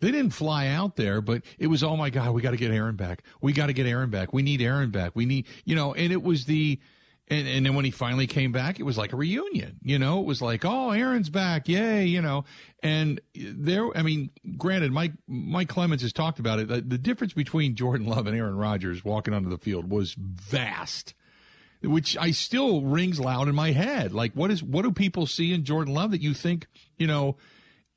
they 0.00 0.10
didn't 0.10 0.30
fly 0.30 0.68
out 0.68 0.96
there, 0.96 1.20
but 1.20 1.42
it 1.58 1.66
was, 1.66 1.82
oh 1.82 1.96
my 1.96 2.10
God, 2.10 2.32
we 2.32 2.42
got 2.42 2.52
to 2.52 2.56
get 2.56 2.70
Aaron 2.70 2.96
back. 2.96 3.22
We 3.40 3.52
got 3.52 3.66
to 3.66 3.72
get 3.72 3.86
Aaron 3.86 4.10
back. 4.10 4.32
We 4.32 4.42
need 4.42 4.62
Aaron 4.62 4.90
back. 4.90 5.12
We 5.14 5.26
need, 5.26 5.46
you 5.64 5.74
know, 5.74 5.94
and 5.94 6.12
it 6.12 6.22
was 6.22 6.44
the, 6.46 6.80
And, 7.28 7.46
and 7.48 7.64
then 7.64 7.74
when 7.74 7.84
he 7.84 7.90
finally 7.92 8.26
came 8.26 8.52
back, 8.52 8.80
it 8.80 8.82
was 8.82 8.98
like 8.98 9.12
a 9.12 9.16
reunion. 9.16 9.78
You 9.82 9.98
know, 9.98 10.20
it 10.20 10.26
was 10.26 10.42
like, 10.42 10.64
oh, 10.64 10.90
Aaron's 10.90 11.30
back, 11.30 11.68
yay! 11.68 12.04
You 12.04 12.20
know, 12.20 12.44
and 12.82 13.20
there. 13.34 13.96
I 13.96 14.02
mean, 14.02 14.30
granted, 14.58 14.92
Mike 14.92 15.12
Mike 15.26 15.68
Clemens 15.68 16.02
has 16.02 16.12
talked 16.12 16.40
about 16.40 16.58
it. 16.58 16.68
The, 16.68 16.80
the 16.80 16.98
difference 16.98 17.32
between 17.32 17.74
Jordan 17.74 18.06
Love 18.06 18.26
and 18.26 18.36
Aaron 18.36 18.56
Rodgers 18.56 19.04
walking 19.04 19.34
onto 19.34 19.48
the 19.48 19.56
field 19.56 19.88
was 19.88 20.14
vast, 20.18 21.14
which 21.80 22.16
I 22.18 22.32
still 22.32 22.82
rings 22.82 23.18
loud 23.20 23.48
in 23.48 23.54
my 23.54 23.70
head. 23.72 24.12
Like, 24.12 24.32
what 24.34 24.50
is 24.50 24.62
what 24.62 24.82
do 24.82 24.92
people 24.92 25.26
see 25.26 25.54
in 25.54 25.64
Jordan 25.64 25.94
Love 25.94 26.10
that 26.10 26.20
you 26.20 26.34
think 26.34 26.66
you 26.98 27.06
know? 27.06 27.36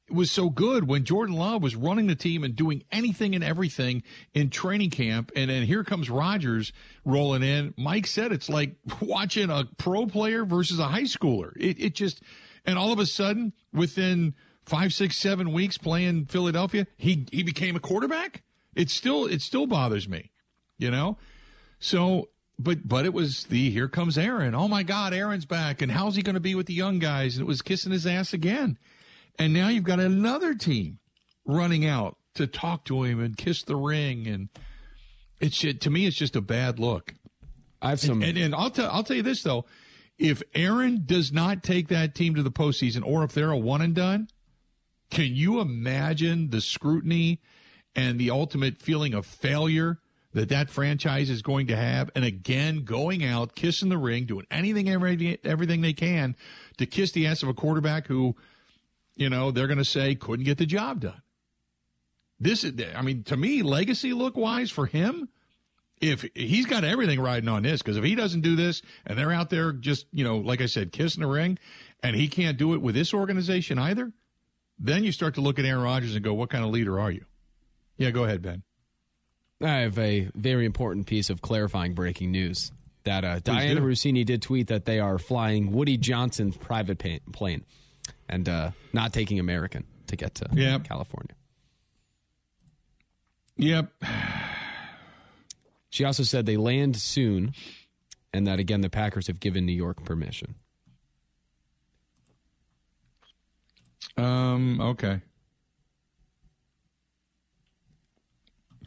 Was 0.10 0.30
so 0.30 0.50
good 0.50 0.88
when 0.88 1.04
Jordan 1.04 1.36
Love 1.36 1.64
was 1.64 1.76
running 1.76 2.08
the 2.08 2.16
team 2.16 2.44
and 2.44 2.56
doing 2.56 2.84
anything 2.92 3.34
and 3.34 3.44
everything 3.44 4.04
in 4.34 4.50
training 4.50 4.92
camp. 4.92 5.32
And 5.36 5.50
then 5.50 5.64
here 5.64 5.84
comes 5.84 6.10
Rodgers 6.10 6.72
rolling 7.04 7.44
in. 7.44 7.74
Mike 7.78 8.08
said 8.08 8.32
it's 8.32 8.50
like 8.50 8.76
watching 9.02 9.50
a 9.50 9.66
pro 9.78 10.06
player 10.06 10.46
versus 10.46 10.80
a 10.80 10.88
high 10.88 11.04
schooler. 11.04 11.54
It, 11.58 11.80
it 11.80 11.96
just, 11.96 12.22
and 12.66 12.78
all 12.78 12.92
of 12.92 13.00
a 13.00 13.06
sudden, 13.06 13.54
within 13.74 14.36
five, 14.66 14.94
six, 14.94 15.18
seven 15.18 15.52
weeks 15.52 15.78
playing 15.78 16.26
Philadelphia, 16.26 16.88
he, 16.98 17.26
he 17.32 17.44
became 17.44 17.76
a 17.76 17.80
quarterback. 17.80 18.44
It 18.76 18.90
still, 18.90 19.26
it 19.26 19.42
still 19.42 19.68
bothers 19.68 20.08
me, 20.08 20.32
you 20.78 20.92
know? 20.92 21.18
So, 21.80 22.30
but, 22.60 22.88
but 22.88 23.06
it 23.06 23.14
was 23.14 23.46
the, 23.46 23.72
here 23.72 23.88
comes 23.88 24.18
Aaron. 24.18 24.54
Oh 24.54 24.68
my 24.68 24.84
God, 24.84 25.14
Aaron's 25.14 25.46
back. 25.46 25.82
And 25.82 25.92
how's 25.92 26.16
he 26.16 26.22
going 26.22 26.36
to 26.36 26.40
be 26.40 26.56
with 26.56 26.68
the 26.68 26.74
young 26.74 27.00
guys? 27.00 27.38
And 27.38 27.46
it 27.46 27.48
was 27.48 27.62
kissing 27.62 27.92
his 27.92 28.06
ass 28.06 28.34
again. 28.34 28.78
And 29.38 29.54
now 29.54 29.68
you've 29.68 29.84
got 29.84 30.00
another 30.00 30.54
team 30.54 31.00
running 31.46 31.86
out 31.86 32.18
to 32.36 32.48
talk 32.48 32.86
to 32.86 33.04
him 33.04 33.20
and 33.20 33.36
kiss 33.36 33.64
the 33.64 33.76
ring. 33.76 34.28
And 34.28 34.50
it's 35.40 35.56
shit 35.56 35.82
to 35.82 35.90
me, 35.90 36.06
it's 36.06 36.18
just 36.18 36.36
a 36.36 36.42
bad 36.42 36.80
look. 36.80 37.14
I 37.82 37.90
have 37.90 38.00
some, 38.00 38.22
and, 38.22 38.38
and, 38.38 38.38
and 38.38 38.56
I'll 38.56 38.72
tell 38.72 38.90
I'll 38.90 39.04
tell 39.04 39.18
you 39.18 39.24
this 39.24 39.44
though, 39.44 39.66
if 40.18 40.42
Aaron 40.54 41.04
does 41.06 41.32
not 41.32 41.64
take 41.64 41.90
that 41.90 42.16
team 42.16 42.36
to 42.36 42.44
the 42.44 42.52
postseason, 42.52 43.06
or 43.06 43.24
if 43.24 43.34
they're 43.34 43.52
a 43.52 43.58
one 43.58 43.82
and 43.82 43.94
done, 43.94 44.28
can 45.12 45.36
you 45.36 45.60
imagine 45.60 46.50
the 46.50 46.62
scrutiny 46.62 47.42
and 47.96 48.20
the 48.20 48.32
ultimate 48.32 48.82
feeling 48.82 49.14
of 49.14 49.26
failure 49.26 50.00
that 50.34 50.50
that 50.50 50.70
franchise 50.70 51.30
is 51.30 51.42
going 51.42 51.68
to 51.68 51.76
have? 51.76 52.10
And 52.16 52.26
again, 52.26 52.86
going 52.86 53.24
out, 53.24 53.56
kissing 53.56 53.90
the 53.90 53.98
ring, 53.98 54.26
doing 54.26 54.48
anything, 54.50 54.90
everything 54.90 55.82
they 55.82 55.94
can 55.94 56.36
to 56.78 56.86
kiss 56.86 57.12
the 57.12 57.28
ass 57.28 57.44
of 57.44 57.50
a 57.50 57.54
quarterback 57.54 58.08
who 58.08 58.36
you 59.16 59.30
know, 59.30 59.52
they're 59.52 59.68
going 59.68 59.78
to 59.78 59.86
say 59.86 60.16
couldn't 60.16 60.46
get 60.46 60.58
the 60.58 60.66
job 60.66 61.02
done. 61.02 61.22
This 62.40 62.64
is, 62.64 62.74
I 62.96 63.02
mean, 63.02 63.24
to 63.24 63.38
me, 63.38 63.64
legacy 63.64 64.14
look 64.14 64.36
wise 64.36 64.70
for 64.70 64.86
him, 64.86 65.30
if 66.02 66.26
he's 66.36 66.66
got 66.66 66.84
everything 66.84 67.20
riding 67.20 67.48
on 67.48 67.64
this, 67.64 67.82
because 67.82 67.98
if 67.98 68.04
he 68.04 68.16
doesn't 68.16 68.42
do 68.42 68.56
this 68.56 68.82
and 69.06 69.18
they're 69.18 69.32
out 69.32 69.50
there 69.50 69.72
just, 69.72 70.08
you 70.12 70.24
know, 70.24 70.38
like 70.38 70.62
I 70.62 70.66
said, 70.66 70.92
kissing 70.92 71.22
the 71.22 71.28
ring, 71.28 71.58
and 72.04 72.16
he 72.16 72.28
can't 72.28 72.58
do 72.58 72.74
it 72.74 72.82
with 72.82 72.94
this 72.94 73.14
organization 73.14 73.80
either, 73.80 74.12
then 74.78 75.04
you 75.06 75.12
start 75.12 75.36
to 75.36 75.42
look 75.42 75.58
at 75.58 75.66
Aaron 75.66 75.84
Rodgers 75.84 76.16
and 76.16 76.24
go, 76.24 76.34
what 76.34 76.50
kind 76.50 76.66
of 76.66 76.72
leader 76.72 77.00
are 77.00 77.12
you? 77.12 77.24
Yeah, 77.98 78.12
go 78.12 78.26
ahead, 78.26 78.42
Ben. 78.42 78.64
I 79.62 79.80
have 79.80 79.98
a 79.98 80.30
very 80.36 80.66
important 80.66 81.08
piece 81.08 81.30
of 81.30 81.42
clarifying 81.42 81.94
breaking 81.94 82.32
news 82.32 82.74
that 83.06 83.24
uh, 83.24 83.40
Dianna 83.40 83.80
Russini 83.80 84.26
did 84.26 84.42
tweet 84.42 84.68
that 84.68 84.84
they 84.84 85.00
are 85.00 85.18
flying 85.18 85.72
Woody 85.72 85.96
Johnson's 85.96 86.58
private 86.58 87.02
plane 87.32 87.64
and 88.28 88.48
uh, 88.50 88.72
not 88.94 89.14
taking 89.14 89.40
American 89.40 89.86
to 90.08 90.16
get 90.16 90.36
to 90.36 90.48
yep. 90.54 90.84
California. 90.84 91.36
Yep. 93.58 93.92
She 95.90 96.04
also 96.04 96.24
said 96.24 96.46
they 96.46 96.58
land 96.58 96.98
soon, 96.98 97.54
and 98.34 98.46
that 98.48 98.60
again 98.60 98.82
the 98.82 98.90
Packers 98.90 99.28
have 99.28 99.40
given 99.40 99.66
New 99.66 99.72
York 99.72 100.04
permission. 100.04 100.56
Um. 104.18 104.82
Okay. 104.82 105.22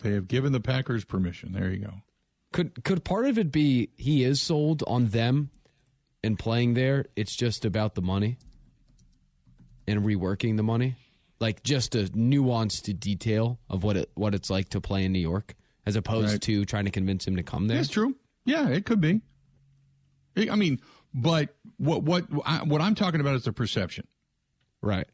They 0.03 0.12
have 0.12 0.29
given 0.29 0.53
the 0.53 0.61
Packers 0.61 1.05
permission. 1.05 1.53
There 1.53 1.70
you 1.70 1.79
go. 1.79 1.94
Could 2.53 2.85
could 2.85 3.05
part 3.05 3.27
of 3.27 3.38
it 3.38 3.51
be 3.51 3.90
he 3.96 4.22
is 4.22 4.40
sold 4.40 4.85
on 4.87 5.07
them 5.07 5.51
and 6.22 6.38
playing 6.38 6.74
there? 6.74 7.07
It's 7.16 7.35
just 7.35 7.64
about 7.64 7.94
the 7.94 8.03
money 8.03 8.37
and 9.88 10.05
reworking 10.05 10.57
the 10.57 10.62
money, 10.62 10.94
like 11.40 11.62
just 11.62 11.94
a 11.94 12.05
nuanced 12.05 13.01
detail 13.01 13.59
of 13.68 13.83
what 13.83 13.96
it 13.96 14.11
what 14.14 14.35
it's 14.35 14.51
like 14.51 14.68
to 14.70 14.81
play 14.81 15.05
in 15.05 15.12
New 15.12 15.18
York, 15.18 15.55
as 15.87 15.96
opposed 15.96 16.33
right. 16.33 16.42
to 16.42 16.64
trying 16.64 16.85
to 16.85 16.90
convince 16.90 17.27
him 17.27 17.37
to 17.37 17.42
come 17.42 17.66
there. 17.66 17.79
That's 17.79 17.88
true. 17.88 18.14
Yeah, 18.44 18.68
it 18.68 18.85
could 18.85 19.01
be. 19.01 19.22
I 20.37 20.55
mean, 20.55 20.81
but 21.12 21.57
what 21.79 22.03
what 22.03 22.24
what 22.66 22.81
I'm 22.81 22.94
talking 22.94 23.20
about 23.20 23.35
is 23.35 23.44
the 23.44 23.53
perception. 23.53 24.07
Right. 24.81 25.09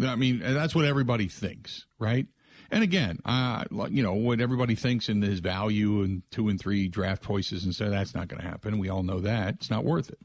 I 0.00 0.16
mean, 0.16 0.40
that's 0.40 0.74
what 0.74 0.84
everybody 0.84 1.28
thinks, 1.28 1.86
right? 1.98 2.26
And 2.70 2.82
again, 2.82 3.20
uh, 3.24 3.64
you 3.90 4.02
know, 4.02 4.14
what 4.14 4.40
everybody 4.40 4.74
thinks 4.74 5.08
in 5.08 5.22
his 5.22 5.38
value 5.38 6.02
and 6.02 6.22
two 6.30 6.48
and 6.48 6.60
three 6.60 6.88
draft 6.88 7.22
choices 7.22 7.64
and 7.64 7.74
so 7.74 7.90
that's 7.90 8.14
not 8.14 8.26
going 8.28 8.42
to 8.42 8.48
happen. 8.48 8.78
We 8.78 8.88
all 8.88 9.02
know 9.02 9.20
that. 9.20 9.54
It's 9.54 9.70
not 9.70 9.84
worth 9.84 10.10
it. 10.10 10.18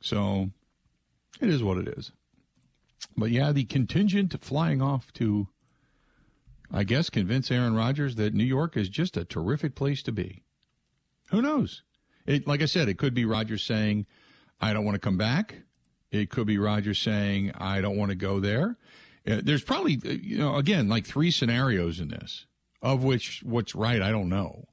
So 0.00 0.50
it 1.40 1.48
is 1.48 1.62
what 1.62 1.78
it 1.78 1.88
is. 1.88 2.12
But 3.16 3.30
yeah, 3.30 3.52
the 3.52 3.64
contingent 3.64 4.34
flying 4.42 4.82
off 4.82 5.12
to, 5.14 5.48
I 6.70 6.84
guess, 6.84 7.10
convince 7.10 7.50
Aaron 7.50 7.74
Rodgers 7.74 8.16
that 8.16 8.34
New 8.34 8.44
York 8.44 8.76
is 8.76 8.88
just 8.88 9.16
a 9.16 9.24
terrific 9.24 9.74
place 9.74 10.02
to 10.04 10.12
be. 10.12 10.42
Who 11.30 11.42
knows? 11.42 11.82
It, 12.26 12.46
like 12.46 12.62
I 12.62 12.66
said, 12.66 12.88
it 12.88 12.98
could 12.98 13.14
be 13.14 13.24
Rodgers 13.24 13.62
saying, 13.62 14.06
I 14.60 14.72
don't 14.72 14.84
want 14.84 14.94
to 14.94 15.00
come 15.00 15.16
back. 15.16 15.56
It 16.10 16.30
could 16.30 16.46
be 16.46 16.58
Rodgers 16.58 16.98
saying, 16.98 17.52
I 17.56 17.80
don't 17.80 17.96
want 17.96 18.10
to 18.10 18.16
go 18.16 18.40
there. 18.40 18.76
Uh, 19.26 19.40
there's 19.42 19.62
probably, 19.62 20.00
uh, 20.04 20.10
you 20.10 20.38
know, 20.38 20.56
again, 20.56 20.88
like 20.88 21.06
three 21.06 21.30
scenarios 21.30 22.00
in 22.00 22.08
this, 22.08 22.46
of 22.82 23.04
which 23.04 23.42
what's 23.44 23.74
right, 23.74 24.02
I 24.02 24.10
don't 24.10 24.28
know 24.28 24.69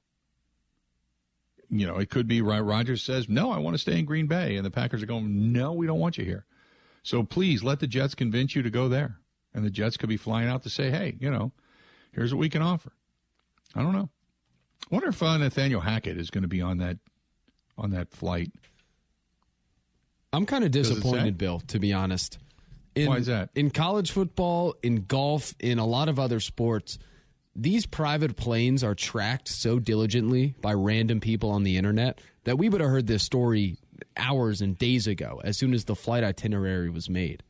you 1.70 1.86
know, 1.86 1.98
it 1.98 2.10
could 2.10 2.28
be 2.28 2.42
Rodgers 2.42 3.04
says, 3.04 3.28
no, 3.28 3.52
I 3.52 3.58
want 3.58 3.74
to 3.74 3.78
stay 3.78 4.00
in 4.00 4.06
Green 4.06 4.28
Bay. 4.28 4.56
And 4.56 4.66
the 4.66 4.72
Packers 4.72 5.04
are 5.04 5.08
going, 5.08 5.52
no, 5.52 5.74
we 5.74 5.88
don't 5.88 6.00
want 6.00 6.18
you 6.18 6.26
here. 6.26 6.46
So 7.04 7.24
please 7.24 7.64
let 7.64 7.80
the 7.80 7.88
Jets 7.88 8.16
convince 8.16 8.56
you 8.56 8.62
to 8.64 8.70
go 8.70 8.88
there. 8.88 9.20
And 9.54 9.66
the 9.66 9.70
Jets 9.70 9.98
could 9.98 10.10
be 10.10 10.18
flying 10.18 10.48
out 10.48 10.64
to 10.64 10.70
say, 10.70 10.92
hey, 10.92 11.18
you 11.20 11.32
know, 11.32 11.52
here's 12.12 12.34
what 12.34 12.40
we 12.40 12.50
can 12.50 12.62
offer. 12.62 12.92
I 13.76 13.82
don't 13.82 13.94
know. 13.94 14.10
I 14.90 14.96
wonder 14.96 15.10
if 15.10 15.22
uh, 15.22 15.38
Nathaniel 15.38 15.82
Hackett 15.82 16.18
is 16.18 16.30
going 16.30 16.44
to 16.44 16.48
be 16.48 16.62
on 16.62 16.78
that 16.78 16.98
on 17.78 17.92
that 17.92 18.12
flight. 18.12 18.52
I'm 20.34 20.46
kind 20.46 20.64
of 20.64 20.72
disappointed, 20.72 21.38
Bill, 21.38 21.60
to 21.68 21.80
be 21.80 21.94
honest. 21.94 22.38
In, 22.96 23.08
Why 23.08 23.18
is 23.18 23.28
that? 23.28 23.50
In 23.56 23.70
college 23.70 24.12
football, 24.12 24.76
in 24.82 25.06
golf, 25.06 25.54
in 25.60 25.80
a 25.80 25.86
lot 25.86 26.10
of 26.10 26.20
other 26.20 26.40
sports– 26.40 26.98
these 27.58 27.88
private 27.88 28.38
planes 28.38 28.84
are 28.84 28.94
tracked 28.94 29.48
so 29.48 29.80
diligently 29.80 30.54
by 30.62 30.74
random 30.74 31.20
people 31.20 31.50
on 31.50 31.64
the 31.64 31.76
internet 31.76 32.22
that 32.44 32.58
we 32.58 32.70
would 32.70 32.80
have 32.80 32.90
heard 32.90 33.08
this 33.08 33.24
story 33.24 33.78
hours 34.16 34.62
and 34.62 34.78
days 34.78 35.08
ago 35.08 35.42
as 35.44 35.58
soon 35.58 35.74
as 35.74 35.86
the 35.86 35.96
flight 35.96 36.24
itinerary 36.24 36.90
was 36.90 37.10
made. 37.10 37.42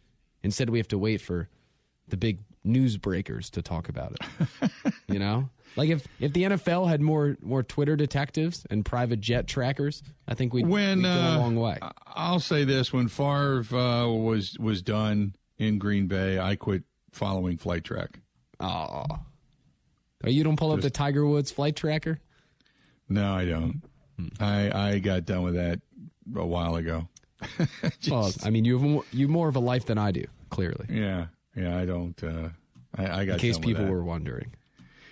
Instead, 0.43 0.69
we 0.69 0.79
have 0.79 0.87
to 0.87 0.97
wait 0.97 1.19
for 1.19 1.49
the 2.07 2.15
big 2.15 2.39
news 2.63 2.95
breakers 2.95 3.49
to 3.49 3.61
talk 3.61 3.89
about 3.89 4.13
it. 4.13 4.71
you 5.09 5.19
know? 5.19 5.49
Like 5.75 5.89
if, 5.89 6.07
if 6.21 6.31
the 6.31 6.43
NFL 6.43 6.87
had 6.87 7.01
more 7.01 7.37
more 7.41 7.61
Twitter 7.61 7.97
detectives 7.97 8.65
and 8.69 8.85
private 8.85 9.19
jet 9.19 9.45
trackers, 9.45 10.01
I 10.27 10.33
think 10.33 10.53
we'd, 10.53 10.65
when, 10.65 10.99
we'd 10.99 11.03
go 11.03 11.09
uh, 11.09 11.37
a 11.37 11.39
long 11.39 11.57
way. 11.57 11.77
I'll 12.07 12.39
say 12.39 12.63
this: 12.63 12.91
when 12.93 13.09
Favre 13.09 13.63
uh, 13.73 14.07
was 14.07 14.57
was 14.57 14.81
done 14.81 15.35
in 15.59 15.77
Green 15.77 16.07
Bay, 16.07 16.39
I 16.39 16.55
quit 16.55 16.83
following 17.11 17.57
Flight 17.57 17.83
Track. 17.83 18.21
Oh, 18.59 19.05
Oh, 20.23 20.29
you 20.29 20.43
don't 20.43 20.57
pull 20.57 20.71
up 20.71 20.81
the 20.81 20.89
Tiger 20.89 21.25
Woods 21.25 21.51
flight 21.51 21.75
tracker? 21.75 22.19
No, 23.09 23.33
I 23.33 23.45
don't. 23.45 23.81
Hmm. 24.17 24.27
I 24.39 24.89
I 24.89 24.99
got 24.99 25.25
done 25.25 25.43
with 25.43 25.55
that 25.55 25.79
a 26.35 26.45
while 26.45 26.75
ago. 26.75 27.07
Just, 27.99 28.09
well, 28.09 28.31
I 28.43 28.49
mean, 28.49 28.65
you 28.65 28.79
have 28.79 29.05
you 29.13 29.27
more 29.27 29.47
of 29.47 29.55
a 29.55 29.59
life 29.59 29.85
than 29.85 29.97
I 29.97 30.11
do. 30.11 30.25
Clearly. 30.49 30.87
Yeah, 30.89 31.27
yeah. 31.55 31.77
I 31.77 31.85
don't. 31.85 32.21
Uh, 32.23 32.49
I, 32.97 33.21
I 33.21 33.25
got. 33.25 33.33
In 33.33 33.39
case 33.39 33.59
people 33.59 33.85
were 33.85 34.03
wondering. 34.03 34.53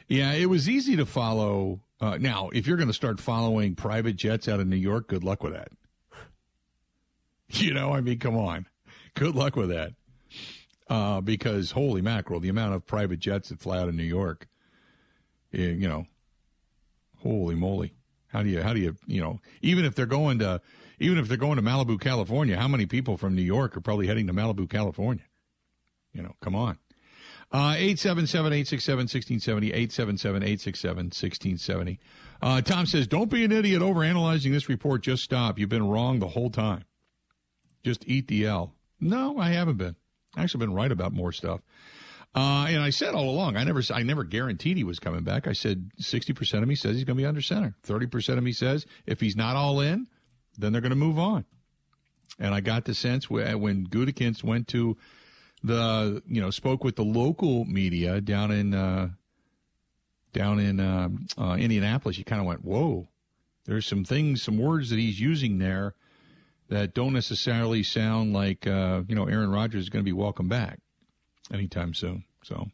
Yeah, 0.08 0.34
it 0.34 0.48
was 0.48 0.68
easy 0.70 0.96
to 0.96 1.06
follow. 1.06 1.82
Uh, 2.02 2.18
now, 2.20 2.50
if 2.50 2.68
you're 2.68 2.78
going 2.78 2.90
to 2.90 2.94
start 2.94 3.20
following 3.20 3.76
private 3.76 4.16
jets 4.16 4.48
out 4.48 4.60
of 4.60 4.68
New 4.68 4.76
York, 4.76 5.08
good 5.08 5.24
luck 5.24 5.44
with 5.44 5.54
that. 5.54 5.70
You 7.48 7.76
know, 7.76 7.94
I 7.94 8.02
mean, 8.02 8.18
come 8.18 8.36
on, 8.36 8.66
good 9.14 9.36
luck 9.36 9.56
with 9.56 9.70
that. 9.70 9.94
Uh, 10.90 11.22
because 11.22 11.70
holy 11.72 12.02
mackerel, 12.02 12.40
the 12.40 12.50
amount 12.50 12.74
of 12.74 12.88
private 12.88 13.20
jets 13.20 13.50
that 13.50 13.60
fly 13.60 13.78
out 13.78 13.88
of 13.88 13.94
New 13.94 14.04
York 14.04 14.48
you 15.62 15.88
know, 15.88 16.06
holy 17.20 17.56
moly. 17.56 17.94
How 18.28 18.44
do 18.44 18.50
you, 18.50 18.62
how 18.62 18.74
do 18.74 18.80
you, 18.80 18.96
you 19.08 19.22
know, 19.22 19.40
even 19.62 19.86
if 19.86 19.96
they're 19.96 20.06
going 20.06 20.40
to, 20.40 20.62
even 21.00 21.18
if 21.18 21.28
they're 21.28 21.38
going 21.38 21.56
to 21.58 21.62
Malibu, 21.62 22.00
California, 22.00 22.58
how 22.58 22.68
many 22.68 22.86
people 22.86 23.18
from 23.18 23.36
New 23.36 23.42
York 23.42 23.76
are 23.76 23.82
probably 23.82 24.08
heading 24.08 24.28
to 24.28 24.34
Malibu, 24.34 24.70
California? 24.70 25.24
You 26.14 26.24
know, 26.24 26.36
come 26.42 26.56
on. 26.56 26.78
Uh, 27.52 27.76
877 27.78 28.54
867 28.54 28.98
1670. 29.00 29.68
877 29.68 30.44
867 30.44 30.98
1670. 31.06 32.00
Uh, 32.42 32.62
Tom 32.62 32.86
says, 32.86 33.08
Don't 33.08 33.30
be 33.30 33.46
an 33.46 33.52
idiot 33.52 33.82
over 33.82 34.04
analyzing 34.04 34.52
this 34.52 34.68
report. 34.68 35.04
Just 35.04 35.24
stop. 35.24 35.60
You've 35.60 35.70
been 35.70 35.88
wrong 35.88 36.20
the 36.20 36.28
whole 36.28 36.50
time. 36.50 36.86
Just 37.84 38.04
eat 38.08 38.28
the 38.28 38.46
L. 38.46 38.74
No, 39.00 39.38
I 39.38 39.50
haven't 39.50 39.78
been. 39.78 39.96
I 40.36 40.44
actually 40.44 40.66
been 40.66 40.74
right 40.74 40.92
about 40.92 41.14
more 41.14 41.32
stuff. 41.32 41.62
Uh, 42.36 42.66
and 42.68 42.84
I 42.84 42.90
said 42.90 43.16
all 43.16 43.30
along, 43.30 43.56
I 43.56 43.64
never, 43.64 43.82
I 43.94 44.04
never 44.04 44.26
guaranteed 44.26 44.76
he 44.76 44.84
was 44.84 45.00
coming 45.00 45.24
back. 45.24 45.48
I 45.48 45.54
said 45.54 45.92
60% 46.02 46.62
of 46.62 46.68
me 46.68 46.76
says 46.76 46.96
he's 46.96 47.06
going 47.06 47.16
to 47.16 47.22
be 47.22 47.26
under 47.26 47.42
center. 47.42 47.76
30% 47.88 48.38
of 48.38 48.44
me 48.44 48.52
says 48.52 48.86
if 49.06 49.22
he's 49.22 49.38
not 49.38 49.56
all 49.56 49.80
in, 49.80 50.08
then 50.58 50.74
they're 50.74 50.82
going 50.82 50.90
to 50.90 50.98
move 50.98 51.18
on. 51.18 51.46
And 52.38 52.54
I 52.54 52.60
got 52.60 52.84
the 52.84 52.94
sense 52.94 53.30
when, 53.30 53.88
Gutekunst 53.88 54.44
went 54.44 54.68
to 54.70 54.98
the, 55.64 56.22
you 56.28 56.42
know, 56.42 56.50
spoke 56.50 56.84
with 56.84 56.98
the 56.98 57.06
local 57.06 57.64
media 57.64 58.20
down 58.20 58.52
in, 58.52 58.74
uh, 58.74 59.10
down 60.34 60.60
in 60.60 60.82
uh, 60.82 61.08
uh, 61.38 61.56
Indianapolis, 61.56 62.18
you 62.18 62.26
kind 62.26 62.42
of 62.42 62.48
went, 62.48 62.66
whoa, 62.66 63.08
there's 63.64 63.86
some 63.86 64.04
things, 64.04 64.44
some 64.44 64.58
words 64.58 64.90
that 64.90 65.00
he's 65.00 65.22
using 65.22 65.60
there 65.60 65.96
that 66.68 66.94
don't 66.94 67.14
necessarily 67.14 67.82
sound 67.82 68.34
like, 68.34 68.68
uh, 68.68 69.04
you 69.08 69.16
know, 69.16 69.26
Aaron 69.26 69.52
Rodgers 69.52 69.84
is 69.84 69.90
going 69.90 70.04
to 70.04 70.06
be 70.06 70.12
welcome 70.12 70.50
back 70.50 70.80
anytime 71.52 71.94
soon. 71.94 72.24
So 72.44 72.68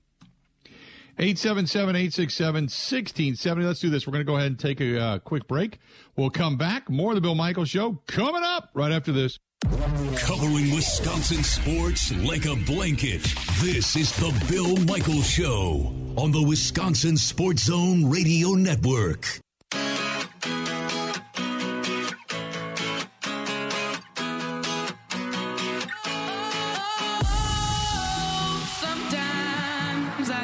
877 1.20 1.96
867 1.96 2.54
1670. 2.64 3.66
Let's 3.66 3.80
do 3.80 3.90
this. 3.90 4.08
We're 4.08 4.12
going 4.12 4.26
to 4.26 4.32
go 4.32 4.38
ahead 4.38 4.48
and 4.48 4.60
take 4.60 4.82
a 4.82 5.00
uh, 5.00 5.20
quick 5.20 5.48
break. 5.48 5.80
We'll 6.16 6.30
come 6.30 6.58
back. 6.58 6.90
More 6.90 7.12
of 7.12 7.16
the 7.16 7.22
Bill 7.22 7.36
Michaels 7.36 7.70
Show 7.70 8.02
coming 8.08 8.44
up 8.44 8.70
right 8.74 8.92
after 8.92 9.12
this. 9.12 9.38
Covering 10.18 10.74
Wisconsin 10.74 11.44
sports 11.44 12.12
like 12.24 12.46
a 12.46 12.56
blanket. 12.66 13.22
This 13.60 13.96
is 13.96 14.12
the 14.14 14.34
Bill 14.50 14.76
Michaels 14.86 15.30
Show 15.30 15.94
on 16.18 16.32
the 16.32 16.42
Wisconsin 16.42 17.16
Sports 17.18 17.66
Zone 17.66 18.10
Radio 18.10 18.54
Network. 18.54 19.40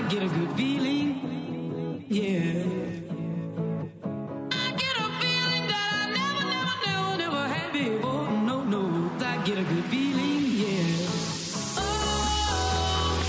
Get 0.09 0.23
a 0.23 0.27
good 0.27 0.51
feeling, 0.55 2.05
yeah. 2.07 2.63
Get 9.45 9.57
a 9.59 9.63
good 9.63 9.85
feeling, 9.85 10.45
yeah. 10.45 11.07
Oh, 11.77 13.23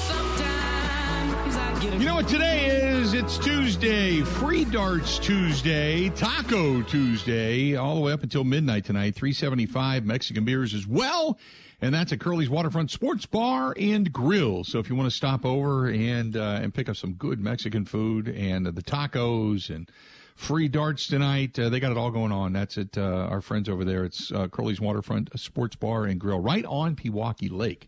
You 2.00 2.04
know 2.06 2.16
what 2.16 2.26
today 2.26 2.66
is? 2.66 3.14
It's 3.14 3.38
Tuesday, 3.38 4.22
Free 4.22 4.64
Darts 4.64 5.20
Tuesday, 5.20 6.08
Taco 6.10 6.82
Tuesday, 6.82 7.76
all 7.76 7.94
the 7.94 8.00
way 8.00 8.10
up 8.12 8.24
until 8.24 8.42
midnight 8.42 8.84
tonight. 8.84 9.14
375 9.14 10.04
Mexican 10.04 10.44
beers 10.44 10.74
as 10.74 10.88
well. 10.88 11.38
And 11.80 11.94
that's 11.94 12.12
at 12.12 12.18
Curly's 12.18 12.50
Waterfront 12.50 12.90
Sports 12.90 13.24
Bar 13.26 13.72
and 13.78 14.12
Grill. 14.12 14.64
So 14.64 14.80
if 14.80 14.90
you 14.90 14.96
want 14.96 15.08
to 15.10 15.16
stop 15.16 15.46
over 15.46 15.86
and 15.86 16.36
uh, 16.36 16.58
and 16.60 16.74
pick 16.74 16.88
up 16.88 16.96
some 16.96 17.12
good 17.12 17.38
Mexican 17.38 17.84
food 17.84 18.28
and 18.28 18.66
uh, 18.66 18.72
the 18.72 18.82
tacos 18.82 19.72
and 19.72 19.88
free 20.34 20.66
darts 20.66 21.06
tonight, 21.06 21.56
uh, 21.56 21.68
they 21.68 21.78
got 21.78 21.92
it 21.92 21.98
all 21.98 22.10
going 22.10 22.32
on. 22.32 22.52
That's 22.52 22.78
at 22.78 22.98
uh, 22.98 23.28
our 23.30 23.40
friends 23.40 23.68
over 23.68 23.84
there. 23.84 24.04
It's 24.04 24.32
uh, 24.32 24.48
Curly's 24.48 24.80
Waterfront 24.80 25.38
Sports 25.38 25.76
Bar 25.76 26.06
and 26.06 26.18
Grill, 26.18 26.40
right 26.40 26.64
on 26.64 26.96
Pewaukee 26.96 27.50
Lake. 27.50 27.86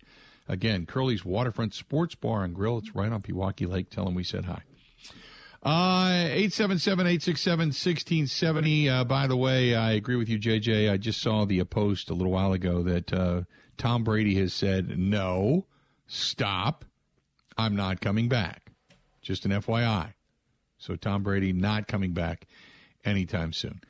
Again, 0.48 0.86
Curly's 0.86 1.24
Waterfront 1.24 1.74
Sports 1.74 2.14
Bar 2.14 2.44
and 2.44 2.54
Grill. 2.54 2.78
It's 2.78 2.94
right 2.94 3.10
on 3.10 3.22
Pewaukee 3.22 3.68
Lake. 3.68 3.90
Tell 3.90 4.04
them 4.04 4.14
we 4.14 4.24
said 4.24 4.44
hi. 4.44 4.62
Uh, 5.62 6.28
877-867-1670. 6.30 8.88
Uh, 8.88 9.04
by 9.04 9.26
the 9.26 9.36
way, 9.36 9.74
I 9.74 9.92
agree 9.92 10.16
with 10.16 10.28
you, 10.28 10.38
JJ. 10.38 10.90
I 10.90 10.96
just 10.96 11.20
saw 11.20 11.44
the 11.44 11.62
post 11.64 12.08
a 12.08 12.14
little 12.14 12.32
while 12.32 12.52
ago 12.52 12.82
that, 12.82 13.12
uh, 13.12 13.42
Tom 13.80 14.04
Brady 14.04 14.34
has 14.34 14.52
said, 14.52 14.98
no, 14.98 15.64
stop. 16.06 16.84
I'm 17.56 17.74
not 17.74 18.02
coming 18.02 18.28
back. 18.28 18.70
Just 19.22 19.46
an 19.46 19.52
FYI. 19.52 20.12
So 20.76 20.96
Tom 20.96 21.22
Brady 21.22 21.54
not 21.54 21.88
coming 21.88 22.12
back 22.12 22.46
anytime 23.06 23.54
soon. 23.54 23.80